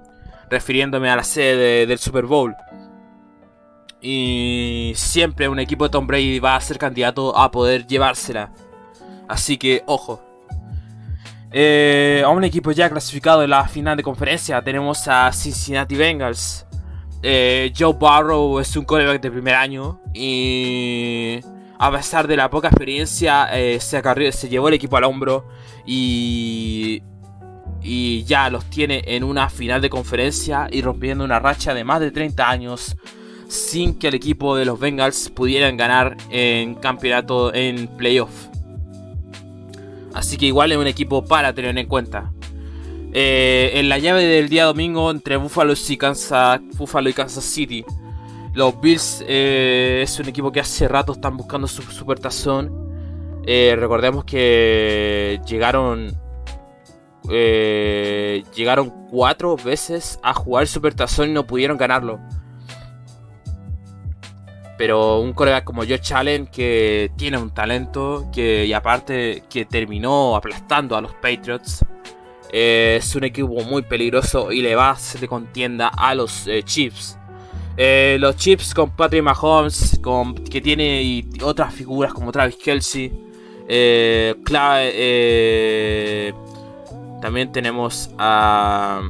refiriéndome 0.48 1.10
a 1.10 1.16
la 1.16 1.24
sede 1.24 1.86
del 1.86 1.98
Super 1.98 2.26
Bowl. 2.26 2.54
Y 4.00 4.92
siempre 4.94 5.48
un 5.48 5.58
equipo 5.58 5.84
de 5.84 5.90
Tom 5.90 6.06
Brady 6.06 6.38
va 6.38 6.54
a 6.54 6.60
ser 6.60 6.78
candidato 6.78 7.36
a 7.36 7.50
poder 7.50 7.86
llevársela. 7.86 8.52
Así 9.28 9.56
que, 9.56 9.82
ojo. 9.86 10.23
Eh, 11.56 12.20
a 12.26 12.30
un 12.30 12.42
equipo 12.42 12.72
ya 12.72 12.90
clasificado 12.90 13.44
en 13.44 13.50
la 13.50 13.68
final 13.68 13.96
de 13.96 14.02
conferencia 14.02 14.60
tenemos 14.60 15.06
a 15.06 15.30
Cincinnati 15.32 15.94
Bengals 15.94 16.66
eh, 17.22 17.72
Joe 17.78 17.94
Barrow 17.96 18.58
es 18.58 18.76
un 18.76 18.84
coreback 18.84 19.22
de 19.22 19.30
primer 19.30 19.54
año 19.54 20.00
y 20.12 21.38
a 21.78 21.92
pesar 21.92 22.26
de 22.26 22.36
la 22.36 22.50
poca 22.50 22.66
experiencia 22.66 23.48
eh, 23.52 23.78
se, 23.78 24.02
se 24.32 24.48
llevó 24.48 24.66
el 24.66 24.74
equipo 24.74 24.96
al 24.96 25.04
hombro 25.04 25.46
y, 25.86 27.04
y 27.84 28.24
ya 28.24 28.50
los 28.50 28.64
tiene 28.64 29.04
en 29.06 29.22
una 29.22 29.48
final 29.48 29.80
de 29.80 29.88
conferencia 29.88 30.66
y 30.72 30.82
rompiendo 30.82 31.22
una 31.22 31.38
racha 31.38 31.72
de 31.72 31.84
más 31.84 32.00
de 32.00 32.10
30 32.10 32.50
años 32.50 32.96
sin 33.46 33.96
que 33.96 34.08
el 34.08 34.14
equipo 34.14 34.56
de 34.56 34.64
los 34.64 34.80
Bengals 34.80 35.30
pudieran 35.30 35.76
ganar 35.76 36.16
en 36.30 36.74
campeonato 36.74 37.54
en 37.54 37.86
playoff. 37.86 38.53
Así 40.14 40.36
que 40.36 40.46
igual 40.46 40.72
es 40.72 40.78
un 40.78 40.86
equipo 40.86 41.24
para 41.24 41.52
tener 41.52 41.76
en 41.76 41.86
cuenta. 41.86 42.32
Eh, 43.12 43.72
en 43.74 43.88
la 43.88 43.98
llave 43.98 44.24
del 44.24 44.48
día 44.48 44.64
domingo 44.64 45.10
entre 45.10 45.36
Buffalo 45.36 45.74
y 45.74 45.96
Kansas, 45.96 46.60
City. 47.44 47.84
Los 48.54 48.80
Bills 48.80 49.24
eh, 49.26 50.00
es 50.02 50.18
un 50.20 50.28
equipo 50.28 50.52
que 50.52 50.60
hace 50.60 50.86
rato 50.86 51.12
están 51.12 51.36
buscando 51.36 51.66
su 51.66 51.82
supertazón. 51.82 53.42
Eh, 53.44 53.76
recordemos 53.78 54.24
que 54.24 55.40
llegaron 55.46 56.16
llegaron 57.26 58.90
cuatro 59.10 59.56
veces 59.56 60.20
a 60.22 60.34
jugar 60.34 60.66
supertazón 60.66 61.30
y 61.30 61.32
no 61.32 61.46
pudieron 61.46 61.76
ganarlo. 61.76 62.20
Pero 64.76 65.20
un 65.20 65.32
coreback 65.32 65.64
como 65.64 65.82
Josh 65.82 66.12
Allen 66.12 66.46
que 66.46 67.12
tiene 67.16 67.38
un 67.38 67.52
talento 67.52 68.28
que 68.32 68.66
y 68.66 68.72
aparte 68.72 69.44
que 69.48 69.64
terminó 69.64 70.34
aplastando 70.34 70.96
a 70.96 71.00
los 71.00 71.12
Patriots 71.14 71.84
eh, 72.56 72.98
es 73.00 73.16
un 73.16 73.24
equipo 73.24 73.48
muy 73.64 73.82
peligroso 73.82 74.52
y 74.52 74.62
le 74.62 74.76
va 74.76 74.90
a 74.90 74.92
hacer 74.92 75.28
contienda 75.28 75.88
a 75.88 76.14
los 76.14 76.46
eh, 76.46 76.62
Chiefs. 76.62 77.18
Eh, 77.76 78.16
los 78.20 78.36
Chiefs 78.36 78.72
con 78.72 78.90
Patrick 78.90 79.24
Mahomes, 79.24 79.98
con, 80.00 80.36
que 80.36 80.60
tiene 80.60 81.24
otras 81.42 81.74
figuras 81.74 82.14
como 82.14 82.30
Travis 82.30 82.54
Kelsey. 82.54 83.12
también 87.20 87.50
tenemos 87.50 88.10
a. 88.18 89.02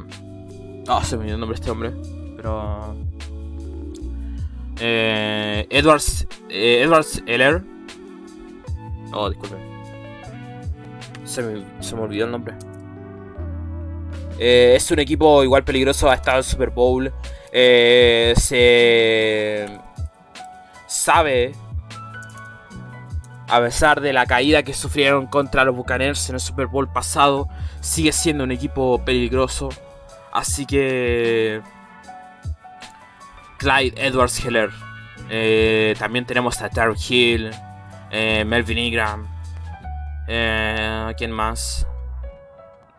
Oh, 0.87 1.03
se 1.03 1.15
me 1.15 1.25
dio 1.25 1.35
el 1.35 1.39
nombre 1.39 1.55
de 1.55 1.61
este 1.61 1.69
hombre. 1.69 1.91
Pero. 2.37 3.04
Edwards. 4.79 6.27
Edwards 6.49 7.23
Eller. 7.25 7.63
Oh, 9.13 9.29
disculpe. 9.29 9.55
Se 11.23 11.41
me, 11.41 11.63
se 11.79 11.95
me 11.95 12.01
olvidó 12.01 12.25
el 12.25 12.31
nombre. 12.31 12.55
Eh, 14.37 14.73
es 14.75 14.91
un 14.91 14.99
equipo 14.99 15.43
igual 15.43 15.63
peligroso, 15.63 16.09
ha 16.09 16.15
estado 16.15 16.37
en 16.37 16.43
Super 16.43 16.69
Bowl. 16.69 17.11
Eh, 17.51 18.33
se 18.35 19.65
sabe, 20.87 21.53
a 23.47 23.61
pesar 23.61 24.01
de 24.01 24.11
la 24.11 24.25
caída 24.25 24.63
que 24.63 24.73
sufrieron 24.73 25.27
contra 25.27 25.63
los 25.63 25.75
Buccaneers 25.75 26.29
en 26.29 26.35
el 26.35 26.41
Super 26.41 26.67
Bowl 26.67 26.91
pasado, 26.91 27.47
sigue 27.79 28.11
siendo 28.11 28.43
un 28.43 28.51
equipo 28.51 29.03
peligroso. 29.05 29.69
Así 30.33 30.65
que... 30.65 31.61
Clyde 33.65 33.95
Edwards 33.97 34.45
Heller. 34.45 34.69
Eh, 35.27 35.95
también 35.97 36.23
tenemos 36.23 36.61
a 36.61 36.69
Terry 36.69 36.95
Hill, 37.09 37.51
eh, 38.11 38.45
Melvin 38.45 38.77
Ingram. 38.77 39.27
Eh, 40.27 41.11
¿Quién 41.17 41.31
más? 41.31 41.87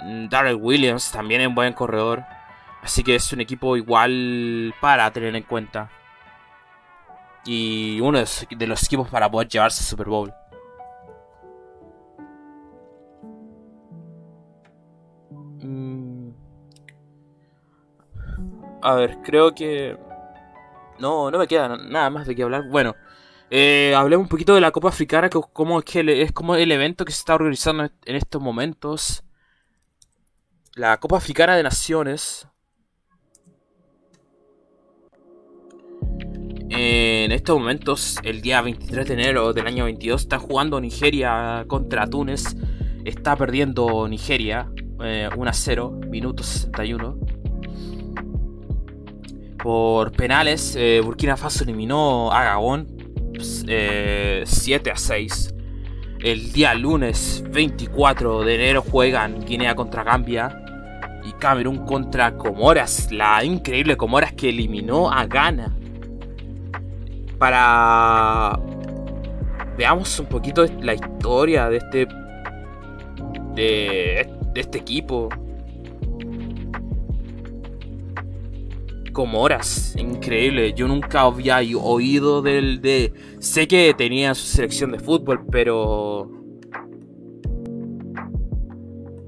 Mm, 0.00 0.28
Darrell 0.28 0.56
Williams 0.56 1.12
también 1.12 1.40
es 1.40 1.46
un 1.46 1.54
buen 1.54 1.72
corredor. 1.72 2.24
Así 2.82 3.04
que 3.04 3.14
es 3.14 3.32
un 3.32 3.40
equipo 3.40 3.76
igual 3.76 4.74
para 4.80 5.08
tener 5.12 5.36
en 5.36 5.44
cuenta. 5.44 5.88
Y 7.44 8.00
uno 8.00 8.18
de 8.18 8.66
los 8.66 8.82
equipos 8.82 9.08
para 9.08 9.30
poder 9.30 9.46
llevarse 9.46 9.84
Super 9.84 10.08
Bowl. 10.08 10.34
Mm. 15.62 16.30
A 18.82 18.94
ver, 18.94 19.18
creo 19.22 19.54
que... 19.54 20.05
No, 20.98 21.30
no 21.30 21.38
me 21.38 21.46
queda 21.46 21.76
nada 21.76 22.10
más 22.10 22.26
de 22.26 22.34
qué 22.34 22.42
hablar. 22.42 22.64
Bueno, 22.68 22.94
eh, 23.50 23.94
hablemos 23.96 24.24
un 24.24 24.28
poquito 24.28 24.54
de 24.54 24.60
la 24.60 24.72
Copa 24.72 24.88
Africana, 24.88 25.28
que 25.28 25.38
es, 26.22 26.32
como 26.32 26.56
el 26.56 26.72
evento 26.72 27.04
que 27.04 27.12
se 27.12 27.18
está 27.18 27.34
organizando 27.34 27.84
en 28.04 28.16
estos 28.16 28.42
momentos. 28.42 29.22
La 30.74 30.98
Copa 30.98 31.18
Africana 31.18 31.56
de 31.56 31.62
Naciones. 31.62 32.48
En 36.68 37.30
estos 37.30 37.58
momentos, 37.58 38.16
el 38.24 38.42
día 38.42 38.60
23 38.60 39.06
de 39.06 39.14
enero 39.14 39.52
del 39.52 39.66
año 39.66 39.84
22, 39.84 40.22
está 40.22 40.38
jugando 40.38 40.80
Nigeria 40.80 41.64
contra 41.68 42.06
Túnez. 42.06 42.56
Está 43.04 43.36
perdiendo 43.36 44.08
Nigeria 44.08 44.68
1 44.98 45.04
eh, 45.04 45.28
a 45.28 45.52
0, 45.52 46.00
minuto 46.08 46.42
61. 46.42 47.35
Por 49.66 50.12
penales, 50.12 50.76
eh, 50.78 51.00
Burkina 51.02 51.36
Faso 51.36 51.64
eliminó 51.64 52.30
a 52.30 52.44
Gabón 52.44 52.86
7 53.36 53.66
eh, 53.66 54.44
a 54.92 54.96
6. 54.96 55.54
El 56.20 56.52
día 56.52 56.72
lunes 56.74 57.42
24 57.50 58.44
de 58.44 58.54
enero 58.54 58.82
juegan 58.82 59.44
Guinea 59.44 59.74
contra 59.74 60.04
Gambia 60.04 60.56
y 61.24 61.32
Camerún 61.32 61.84
contra 61.84 62.36
Comoras. 62.36 63.10
La 63.10 63.42
increíble 63.42 63.96
Comoras 63.96 64.34
que 64.34 64.50
eliminó 64.50 65.10
a 65.10 65.26
Ghana. 65.26 65.76
Para... 67.36 68.60
Veamos 69.76 70.16
un 70.20 70.26
poquito 70.26 70.64
la 70.80 70.94
historia 70.94 71.68
de 71.68 71.78
este... 71.78 72.06
De, 73.56 74.30
de 74.54 74.60
este 74.60 74.78
equipo. 74.78 75.28
Comoras, 79.16 79.96
increíble. 79.96 80.74
Yo 80.74 80.86
nunca 80.86 81.22
había 81.22 81.60
oído 81.80 82.42
del 82.42 82.82
de. 82.82 83.14
Sé 83.38 83.66
que 83.66 83.94
tenía 83.96 84.34
su 84.34 84.44
selección 84.46 84.92
de 84.92 84.98
fútbol, 84.98 85.46
pero. 85.50 86.30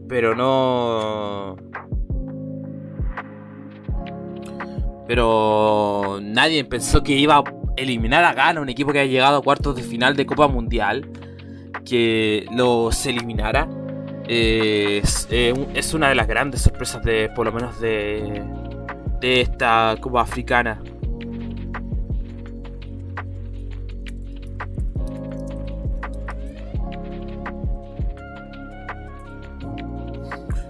Pero 0.06 0.34
no. 0.34 1.56
Pero 5.06 6.18
nadie 6.20 6.66
pensó 6.66 7.02
que 7.02 7.14
iba 7.14 7.38
a 7.38 7.44
eliminar 7.78 8.24
a 8.24 8.34
Ghana, 8.34 8.60
un 8.60 8.68
equipo 8.68 8.92
que 8.92 9.00
ha 9.00 9.06
llegado 9.06 9.38
a 9.38 9.42
cuartos 9.42 9.74
de 9.74 9.82
final 9.82 10.16
de 10.16 10.26
Copa 10.26 10.48
Mundial, 10.48 11.08
que 11.86 12.44
los 12.52 13.06
eliminara. 13.06 13.66
Eh, 14.28 15.00
es 15.02 15.94
una 15.94 16.10
de 16.10 16.14
las 16.14 16.26
grandes 16.26 16.60
sorpresas 16.60 17.02
de, 17.02 17.30
por 17.34 17.46
lo 17.46 17.52
menos 17.52 17.80
de, 17.80 18.44
de 19.20 19.40
esta 19.42 19.96
Copa 20.00 20.22
Africana. 20.22 20.80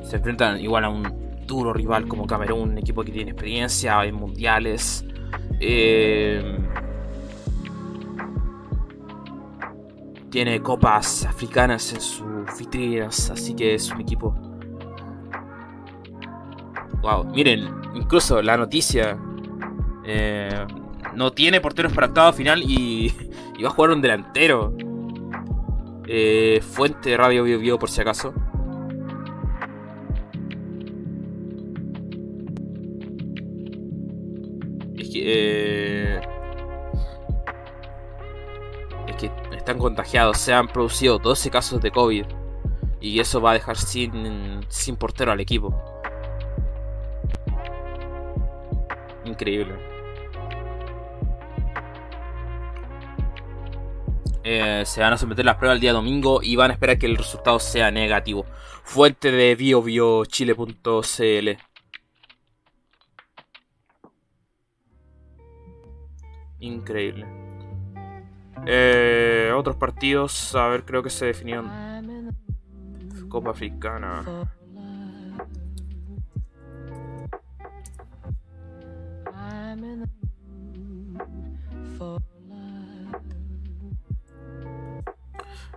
Se 0.02 0.16
enfrentan 0.16 0.58
igual 0.60 0.84
a 0.84 0.88
un 0.88 1.46
duro 1.46 1.72
rival 1.72 2.08
como 2.08 2.26
Camerún, 2.26 2.70
un 2.70 2.78
equipo 2.78 3.04
que 3.04 3.12
tiene 3.12 3.32
experiencia 3.32 4.04
en 4.04 4.14
mundiales. 4.14 5.04
Eh, 5.60 6.58
tiene 10.30 10.60
copas 10.62 11.24
africanas 11.24 11.92
en 11.92 12.00
sus 12.00 12.24
vitrinas, 12.58 13.30
así 13.30 13.54
que 13.54 13.74
es 13.74 13.90
un 13.90 14.00
equipo 14.00 14.34
Wow, 17.02 17.24
miren, 17.26 17.77
incluso 17.98 18.40
la 18.42 18.56
noticia. 18.56 19.18
Eh, 20.04 20.66
no 21.14 21.32
tiene 21.32 21.60
porteros 21.60 21.92
para 21.92 22.06
octavo 22.06 22.32
final 22.32 22.62
y, 22.62 23.12
y, 23.58 23.62
va 23.62 23.68
a 23.68 23.72
jugar 23.72 23.90
un 23.90 24.00
delantero. 24.00 24.74
Eh, 26.06 26.62
fuente 26.62 27.10
de 27.10 27.16
Radio 27.18 27.44
Bio, 27.44 27.58
Bio 27.58 27.78
por 27.78 27.90
si 27.90 28.00
acaso. 28.00 28.32
Es 34.96 35.10
que. 35.10 35.22
Eh, 35.24 36.20
es 39.08 39.16
que 39.16 39.30
están 39.56 39.78
contagiados. 39.78 40.38
Se 40.38 40.54
han 40.54 40.68
producido 40.68 41.18
12 41.18 41.50
casos 41.50 41.80
de 41.82 41.90
COVID. 41.90 42.24
Y 43.00 43.20
eso 43.20 43.40
va 43.40 43.52
a 43.52 43.54
dejar 43.54 43.76
sin, 43.76 44.60
sin 44.68 44.96
portero 44.96 45.30
al 45.30 45.40
equipo. 45.40 45.97
Increíble. 49.28 49.74
Eh, 54.44 54.82
se 54.86 55.02
van 55.02 55.12
a 55.12 55.18
someter 55.18 55.44
las 55.44 55.56
pruebas 55.56 55.76
el 55.76 55.80
día 55.80 55.92
domingo 55.92 56.40
y 56.42 56.56
van 56.56 56.70
a 56.70 56.74
esperar 56.74 56.98
que 56.98 57.06
el 57.06 57.16
resultado 57.16 57.58
sea 57.58 57.90
negativo. 57.90 58.46
Fuente 58.82 59.30
de 59.30 59.54
biobiochile.cl 59.54 61.58
Increíble. 66.60 67.26
Eh, 68.66 69.52
otros 69.54 69.76
partidos, 69.76 70.54
a 70.54 70.66
ver, 70.68 70.84
creo 70.84 71.02
que 71.02 71.10
se 71.10 71.26
definieron. 71.26 71.68
Copa 73.28 73.50
Africana. 73.50 74.48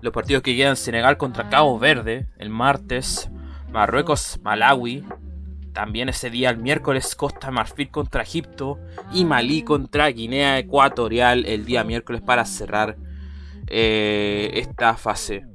Los 0.02 0.14
partidos 0.14 0.42
que 0.42 0.56
quedan 0.56 0.76
Senegal 0.76 1.18
contra 1.18 1.50
Cabo 1.50 1.78
Verde 1.78 2.28
el 2.40 2.50
martes, 2.50 3.30
Marruecos, 3.72 4.40
Malawi. 4.42 5.06
También 5.74 6.10
ese 6.10 6.30
día, 6.30 6.50
el 6.50 6.58
miércoles, 6.58 7.16
Costa 7.16 7.52
Marfil 7.52 7.90
contra 7.90 8.24
Egipto 8.24 8.80
y 9.14 9.24
Malí 9.24 9.62
contra 9.62 10.08
Guinea 10.08 10.60
Ecuatorial 10.60 11.46
el 11.46 11.66
día 11.66 11.84
miércoles 11.84 12.22
para 12.22 12.46
cerrar 12.46 12.98
eh, 13.68 14.52
esta 14.56 14.96
fase. 14.96 15.46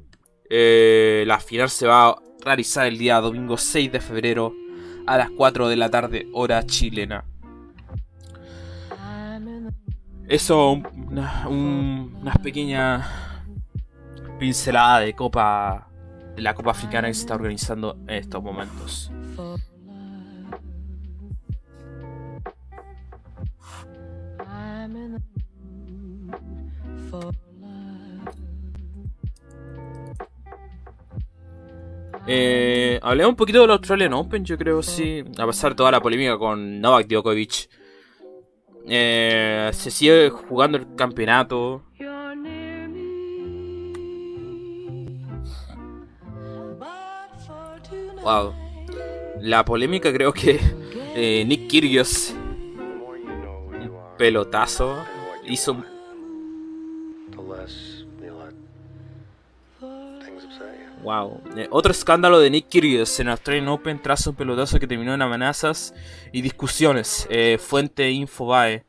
Eh, 0.49 1.25
la 1.27 1.39
final 1.41 1.69
se 1.69 1.87
va 1.87 2.09
a 2.11 2.17
realizar 2.45 2.87
el 2.87 2.97
día 2.97 3.21
domingo 3.21 3.59
6 3.59 3.93
de 3.93 4.01
febrero 4.01 4.55
a 5.07 5.19
las 5.19 5.31
4 5.31 5.69
de 5.69 5.77
la 5.77 5.91
tarde, 5.91 6.29
hora 6.33 6.65
chilena. 6.65 7.25
Eso, 10.29 10.73
una, 10.73 11.47
unas 11.49 12.39
pequeñas 12.39 13.07
pincelada 14.39 15.01
de 15.01 15.15
Copa 15.15 15.89
de 16.35 16.43
la 16.43 16.55
Copa 16.55 16.73
Africana 16.73 17.09
que 17.09 17.15
se 17.15 17.21
está 17.21 17.35
organizando 17.35 17.97
en 18.07 18.15
estos 18.15 18.43
momentos. 18.43 19.11
Eh, 32.29 32.99
hablemos 33.03 33.31
un 33.31 33.37
poquito 33.37 33.61
del 33.61 33.71
Australian 33.71 34.13
Open, 34.15 34.45
yo 34.45 34.59
creo, 34.59 34.83
sí. 34.83 35.23
A 35.39 35.47
pesar 35.47 35.71
de 35.71 35.77
toda 35.77 35.93
la 35.93 36.01
polémica 36.01 36.37
con 36.37 36.81
Novak 36.81 37.07
Djokovic. 37.07 37.86
Eh, 38.89 39.71
se 39.73 39.91
sigue 39.91 40.31
jugando 40.31 40.79
el 40.79 40.95
campeonato. 40.95 41.83
Wow. 48.23 48.55
La 49.41 49.65
polémica 49.65 50.13
creo 50.13 50.33
que 50.33 50.59
eh, 51.15 51.45
Nick 51.47 51.69
Kyrgios, 51.69 52.35
un 52.35 53.93
pelotazo, 54.19 55.05
hizo 55.45 55.77
Wow. 61.07 61.41
Eh, 61.57 61.69
otro 61.71 61.93
escándalo 61.93 62.41
de 62.41 62.51
Nick 62.51 62.69
Kyrgios 62.69 63.21
en 63.21 63.29
Australian 63.29 63.69
Open 63.69 64.03
tras 64.03 64.27
un 64.27 64.35
pelotazo 64.35 64.81
que 64.81 64.89
terminó 64.89 65.15
en 65.15 65.23
amenazas 65.23 65.95
y 66.33 66.43
discusiones. 66.43 67.29
Eh, 67.31 67.59
fuente 67.61 68.11
Infobae. 68.11 68.86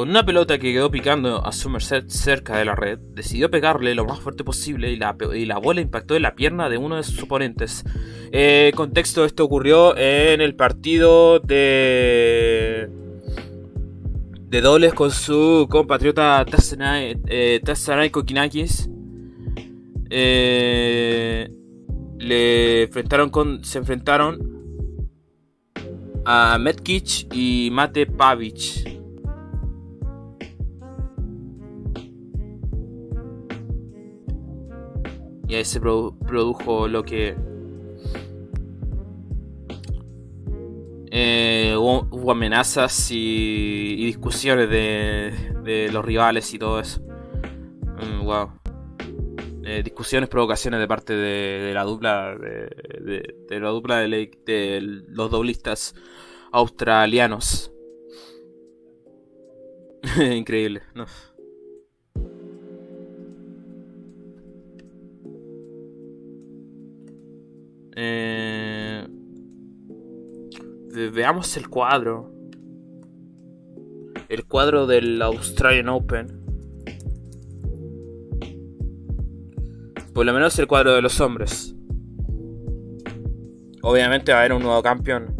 Con 0.00 0.08
una 0.08 0.24
pelota 0.24 0.56
que 0.56 0.72
quedó 0.72 0.90
picando 0.90 1.44
a 1.44 1.52
Somerset 1.52 2.08
cerca 2.08 2.56
de 2.56 2.64
la 2.64 2.74
red, 2.74 2.98
decidió 3.12 3.50
pegarle 3.50 3.94
lo 3.94 4.06
más 4.06 4.18
fuerte 4.18 4.44
posible 4.44 4.90
y 4.90 4.96
la, 4.96 5.12
bola 5.58 5.82
impactó 5.82 6.16
en 6.16 6.22
la 6.22 6.34
pierna 6.34 6.70
de 6.70 6.78
uno 6.78 6.96
de 6.96 7.02
sus 7.02 7.22
oponentes. 7.22 7.84
Eh, 8.32 8.72
contexto, 8.74 9.26
esto 9.26 9.44
ocurrió 9.44 9.94
en 9.98 10.40
el 10.40 10.54
partido 10.54 11.38
de 11.38 12.88
de 14.48 14.60
dobles 14.62 14.94
con 14.94 15.10
su 15.10 15.68
compatriota 15.68 16.46
Tassanay, 16.46 17.20
eh, 17.26 18.10
Kokinakis. 18.10 18.88
Eh, 20.08 21.50
le 22.18 22.84
enfrentaron 22.84 23.28
con, 23.28 23.62
se 23.64 23.76
enfrentaron 23.76 24.38
a 26.24 26.56
Metkic 26.58 27.34
y 27.34 27.68
Mate 27.70 28.06
Pavic. 28.06 28.89
Y 35.50 35.56
ahí 35.56 35.64
se 35.64 35.80
produjo 35.80 36.86
lo 36.86 37.02
que 37.02 37.34
eh, 41.10 41.74
hubo, 41.76 42.30
amenazas 42.30 43.10
y, 43.10 44.06
discusiones 44.06 44.70
de, 44.70 45.88
los 45.92 46.04
rivales 46.04 46.54
y 46.54 46.58
todo 46.60 46.78
eso. 46.78 47.00
wow. 48.22 48.46
Mm, 48.46 49.66
eh, 49.66 49.82
discusiones, 49.82 50.28
provocaciones 50.28 50.78
de 50.78 50.86
parte 50.86 51.14
de, 51.14 51.74
la 51.74 51.82
dupla 51.82 52.36
de, 52.36 53.34
la 53.60 53.68
dupla 53.70 53.98
de, 53.98 55.02
los 55.08 55.32
doblistas 55.32 55.96
australianos. 56.52 57.72
Increíble, 60.16 60.82
no. 60.94 61.06
Eh, 68.02 69.06
veamos 71.12 71.54
el 71.58 71.68
cuadro. 71.68 72.32
El 74.30 74.46
cuadro 74.46 74.86
del 74.86 75.20
Australian 75.20 75.90
Open. 75.90 76.28
Por 80.14 80.24
lo 80.24 80.32
menos 80.32 80.58
el 80.58 80.66
cuadro 80.66 80.94
de 80.94 81.02
los 81.02 81.20
hombres. 81.20 81.74
Obviamente 83.82 84.32
va 84.32 84.38
a 84.38 84.40
haber 84.40 84.54
un 84.54 84.62
nuevo 84.62 84.82
campeón. 84.82 85.36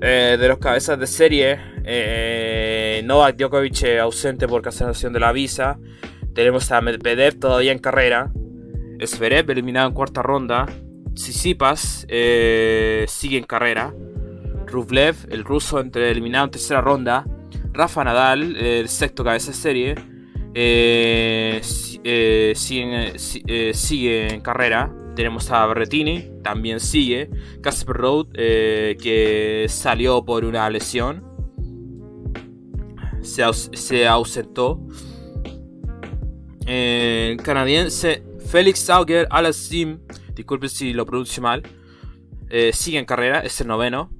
Eh, 0.00 0.38
de 0.40 0.48
los 0.48 0.56
cabezas 0.56 0.98
de 0.98 1.06
serie. 1.06 1.58
Eh, 1.84 3.02
Novak 3.04 3.36
Djokovic 3.36 3.84
ausente 4.00 4.48
por 4.48 4.62
cancelación 4.62 5.12
de 5.12 5.20
la 5.20 5.32
visa. 5.32 5.78
Tenemos 6.34 6.72
a 6.72 6.80
Medvedev 6.80 7.38
todavía 7.38 7.72
en 7.72 7.78
carrera. 7.78 8.32
Zverev 9.04 9.50
eliminado 9.50 9.88
en 9.88 9.94
cuarta 9.94 10.22
ronda. 10.22 10.64
Sisipas 11.18 12.06
eh, 12.08 13.04
sigue 13.08 13.38
en 13.38 13.44
carrera. 13.44 13.92
Rublev, 14.68 15.16
el 15.30 15.44
ruso, 15.44 15.80
entre 15.80 16.12
eliminado 16.12 16.44
en 16.44 16.50
tercera 16.52 16.80
ronda. 16.80 17.26
Rafa 17.72 18.04
Nadal, 18.04 18.54
el 18.56 18.88
sexto 18.88 19.24
cabeza 19.24 19.50
de 19.50 19.56
serie, 19.56 19.94
eh, 20.54 21.60
eh, 22.04 22.52
sigue, 23.74 24.32
en 24.32 24.40
carrera. 24.42 24.94
Tenemos 25.16 25.50
a 25.50 25.66
Berretini, 25.66 26.30
también 26.44 26.78
sigue. 26.78 27.28
Casper 27.62 27.96
Road, 27.96 28.28
que 28.32 29.66
salió 29.68 30.24
por 30.24 30.44
una 30.44 30.70
lesión. 30.70 31.24
Se, 33.22 34.06
ausentó. 34.06 34.86
canadiense 37.42 38.22
Félix 38.46 38.88
Auger 38.88 39.26
Alasim 39.30 39.98
disculpen 40.38 40.70
si 40.70 40.92
lo 40.92 41.04
pronuncio 41.04 41.42
mal, 41.42 41.62
eh, 42.48 42.72
sigue 42.72 42.98
en 42.98 43.04
carrera, 43.04 43.40
es 43.40 43.60
el 43.60 43.66
noveno. 43.66 44.10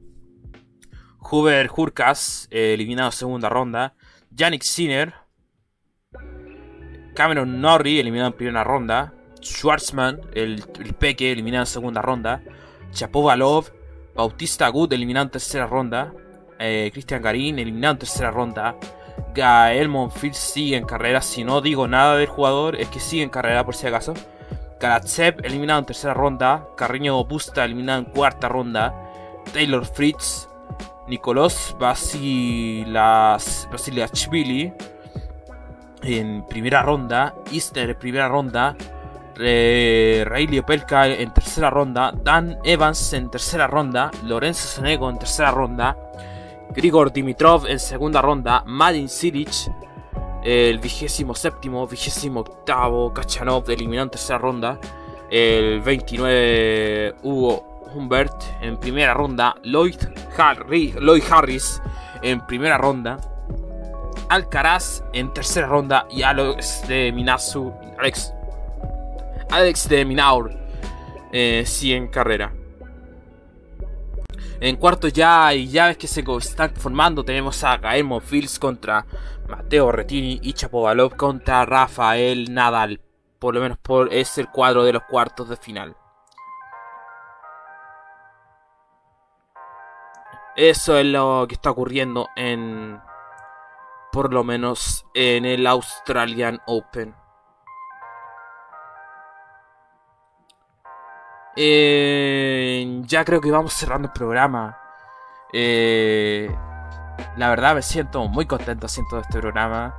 Huber 1.20 1.70
Hurkas, 1.74 2.48
eh, 2.50 2.74
eliminado 2.74 3.10
segunda 3.10 3.48
ronda. 3.48 3.94
Yannick 4.30 4.62
Sinner. 4.62 5.14
Cameron 7.14 7.60
Norrie, 7.60 8.00
eliminado 8.00 8.30
en 8.30 8.36
primera 8.36 8.64
ronda. 8.64 9.14
Schwartzman, 9.40 10.20
el, 10.34 10.62
Peque, 10.98 11.32
eliminado 11.32 11.62
en 11.62 11.66
segunda 11.66 12.02
ronda. 12.02 12.42
Chapovalov. 12.92 13.72
Bautista 14.14 14.68
Good, 14.68 14.92
eliminado 14.92 15.26
en 15.26 15.30
tercera 15.30 15.66
ronda. 15.66 16.12
Eh, 16.58 16.90
Christian 16.92 17.22
Garín, 17.22 17.58
eliminado 17.58 17.92
en 17.92 17.98
tercera 18.00 18.30
ronda. 18.30 18.76
Gael 19.34 19.88
Monfils 19.88 20.36
sigue 20.36 20.76
en 20.76 20.84
carrera. 20.84 21.20
Si 21.20 21.44
no 21.44 21.60
digo 21.60 21.86
nada 21.86 22.16
del 22.16 22.26
jugador, 22.26 22.76
es 22.76 22.88
que 22.88 23.00
sigue 23.00 23.22
en 23.22 23.30
carrera 23.30 23.64
por 23.64 23.76
si 23.76 23.86
acaso. 23.86 24.14
Karatsev 24.78 25.44
eliminado 25.44 25.80
en 25.80 25.86
tercera 25.86 26.14
ronda, 26.14 26.68
Carreño 26.76 27.24
Busta 27.24 27.64
eliminado 27.64 27.98
en 28.00 28.04
cuarta 28.06 28.48
ronda, 28.48 28.94
Taylor 29.52 29.84
Fritz, 29.84 30.48
Nicolás 31.08 31.76
Vasiliashvili 31.78 34.72
en 36.02 36.46
primera 36.46 36.82
ronda, 36.82 37.34
Easter 37.52 37.90
en 37.90 37.98
primera 37.98 38.28
ronda, 38.28 38.76
eh, 39.40 40.24
Rayleigh 40.26 40.60
Opelka 40.60 41.08
en 41.08 41.32
tercera 41.32 41.70
ronda, 41.70 42.12
Dan 42.12 42.58
Evans 42.64 43.12
en 43.12 43.30
tercera 43.30 43.66
ronda, 43.66 44.10
Lorenzo 44.24 44.68
Sonego 44.68 45.10
en 45.10 45.18
tercera 45.18 45.50
ronda, 45.50 45.96
Grigor 46.70 47.12
Dimitrov 47.12 47.66
en 47.66 47.78
segunda 47.78 48.22
ronda, 48.22 48.62
Madin 48.66 49.08
Silic 49.08 49.70
el 50.48 50.78
vigésimo 50.78 51.34
séptimo, 51.34 51.86
vigésimo 51.86 52.40
octavo 52.40 53.12
Kachanov 53.12 53.70
eliminó 53.70 54.02
en 54.04 54.08
tercera 54.08 54.38
ronda. 54.38 54.80
El 55.30 55.82
29 55.82 57.16
Hugo 57.22 57.82
Humbert 57.94 58.34
en 58.62 58.78
primera 58.78 59.12
ronda. 59.12 59.56
Lloyd, 59.62 60.00
Lloyd 61.00 61.22
Harris 61.30 61.82
en 62.22 62.40
primera 62.46 62.78
ronda. 62.78 63.18
Alcaraz 64.30 65.04
en 65.12 65.34
tercera 65.34 65.66
ronda. 65.66 66.06
Y 66.10 66.22
Alex 66.22 66.88
de 66.88 67.12
Minasu. 67.12 67.70
Alex. 67.98 68.32
Alex 69.50 69.86
de 69.86 70.04
Minaur. 70.06 70.50
Eh, 71.30 71.66
en 71.82 72.08
carrera. 72.08 72.54
En 74.60 74.76
cuarto 74.76 75.06
ya 75.06 75.46
hay 75.46 75.68
llaves 75.68 75.98
que 75.98 76.08
se 76.08 76.24
están 76.40 76.74
formando. 76.74 77.24
Tenemos 77.24 77.62
a 77.62 77.76
Gaemo 77.76 78.20
Fields 78.20 78.58
contra 78.58 79.06
Mateo 79.48 79.92
Retini 79.92 80.40
y 80.42 80.52
Chapovalov 80.52 81.16
contra 81.16 81.64
Rafael 81.64 82.52
Nadal. 82.52 83.00
Por 83.38 83.54
lo 83.54 83.60
menos 83.60 83.78
por, 83.78 84.12
es 84.12 84.36
el 84.38 84.48
cuadro 84.48 84.82
de 84.82 84.92
los 84.92 85.04
cuartos 85.04 85.48
de 85.48 85.56
final. 85.56 85.96
Eso 90.56 90.98
es 90.98 91.06
lo 91.06 91.46
que 91.48 91.54
está 91.54 91.70
ocurriendo 91.70 92.28
en... 92.34 93.00
Por 94.10 94.32
lo 94.32 94.42
menos 94.42 95.06
en 95.14 95.44
el 95.44 95.66
Australian 95.68 96.60
Open. 96.66 97.14
Eh, 101.60 103.02
ya 103.06 103.24
creo 103.24 103.40
que 103.40 103.50
vamos 103.50 103.72
cerrando 103.72 104.06
el 104.06 104.12
programa. 104.12 104.78
Eh, 105.52 106.48
la 107.36 107.48
verdad 107.48 107.74
me 107.74 107.82
siento 107.82 108.28
muy 108.28 108.46
contento 108.46 108.86
haciendo 108.86 109.18
este 109.18 109.40
programa. 109.40 109.96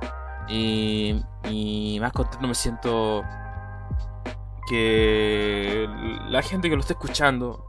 Y, 0.48 1.22
y 1.44 1.98
más 2.00 2.12
contento 2.12 2.48
me 2.48 2.54
siento 2.54 3.22
que 4.66 5.86
la 6.28 6.40
gente 6.40 6.70
que 6.70 6.76
lo 6.76 6.80
está 6.80 6.94
escuchando 6.94 7.66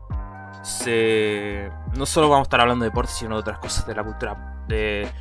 se 0.63 1.69
no 1.97 2.05
solo 2.05 2.29
vamos 2.29 2.45
a 2.45 2.47
estar 2.47 2.61
hablando 2.61 2.83
de 2.83 2.91
deporte 2.91 3.11
sino 3.11 3.35
de 3.35 3.41
otras 3.41 3.59
cosas 3.59 3.85
de 3.87 3.95
la 3.95 4.03
cultura 4.03 4.63
de, 4.67 5.11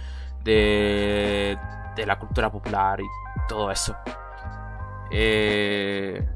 de, 0.44 1.58
de 1.96 2.06
la 2.06 2.18
cultura 2.18 2.52
popular 2.52 3.00
y 3.00 3.06
todo 3.48 3.70
eso 3.70 3.96
eh, 5.10 6.28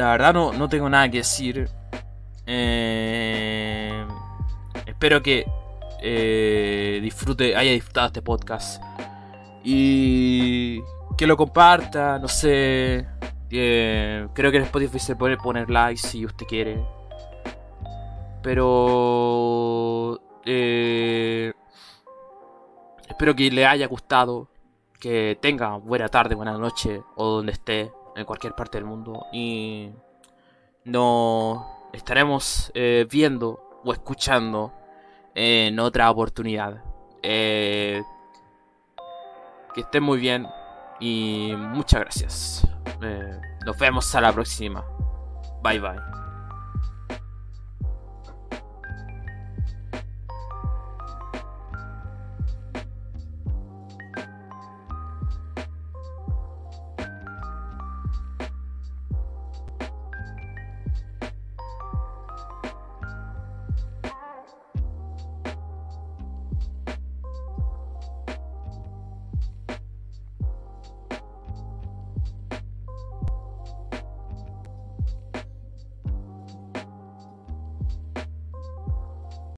la 0.00 0.12
verdad 0.12 0.32
no, 0.32 0.52
no 0.54 0.66
tengo 0.68 0.88
nada 0.88 1.10
que 1.10 1.18
decir 1.18 1.68
Eh, 2.46 4.06
espero 4.86 5.22
que 5.22 5.44
eh, 6.00 6.98
disfrute, 7.02 7.54
haya 7.54 7.72
disfrutado 7.72 8.06
este 8.06 8.22
podcast. 8.22 8.82
Y 9.62 10.80
que 11.18 11.26
lo 11.26 11.36
comparta, 11.36 12.18
no 12.18 12.28
sé. 12.28 13.06
Eh, 13.50 14.26
creo 14.32 14.50
que 14.50 14.56
en 14.56 14.64
Spotify 14.64 14.98
se 14.98 15.16
puede 15.16 15.36
poner 15.36 15.68
like 15.70 16.00
si 16.00 16.24
usted 16.24 16.46
quiere. 16.46 16.82
Pero... 18.42 20.18
Espero 23.08 23.36
que 23.36 23.50
le 23.50 23.66
haya 23.66 23.86
gustado. 23.86 24.48
Que 24.98 25.38
tenga 25.40 25.76
buena 25.76 26.08
tarde, 26.08 26.34
buena 26.34 26.56
noche 26.58 27.02
o 27.16 27.26
donde 27.36 27.52
esté, 27.52 27.90
en 28.16 28.24
cualquier 28.24 28.54
parte 28.54 28.78
del 28.78 28.84
mundo. 28.84 29.26
Y 29.32 29.90
nos 30.84 31.64
estaremos 31.92 32.70
eh, 32.74 33.06
viendo 33.10 33.80
o 33.84 33.92
escuchando 33.92 34.72
en 35.34 35.78
otra 35.78 36.10
oportunidad. 36.10 36.82
Eh, 37.22 38.02
que 39.74 39.82
estén 39.82 40.02
muy 40.02 40.18
bien 40.18 40.46
y 40.98 41.52
muchas 41.56 42.00
gracias. 42.00 42.66
Eh, 43.02 43.40
nos 43.64 43.78
vemos 43.78 44.14
a 44.14 44.20
la 44.20 44.32
próxima. 44.32 44.84
Bye 45.62 45.80
bye. 45.80 46.29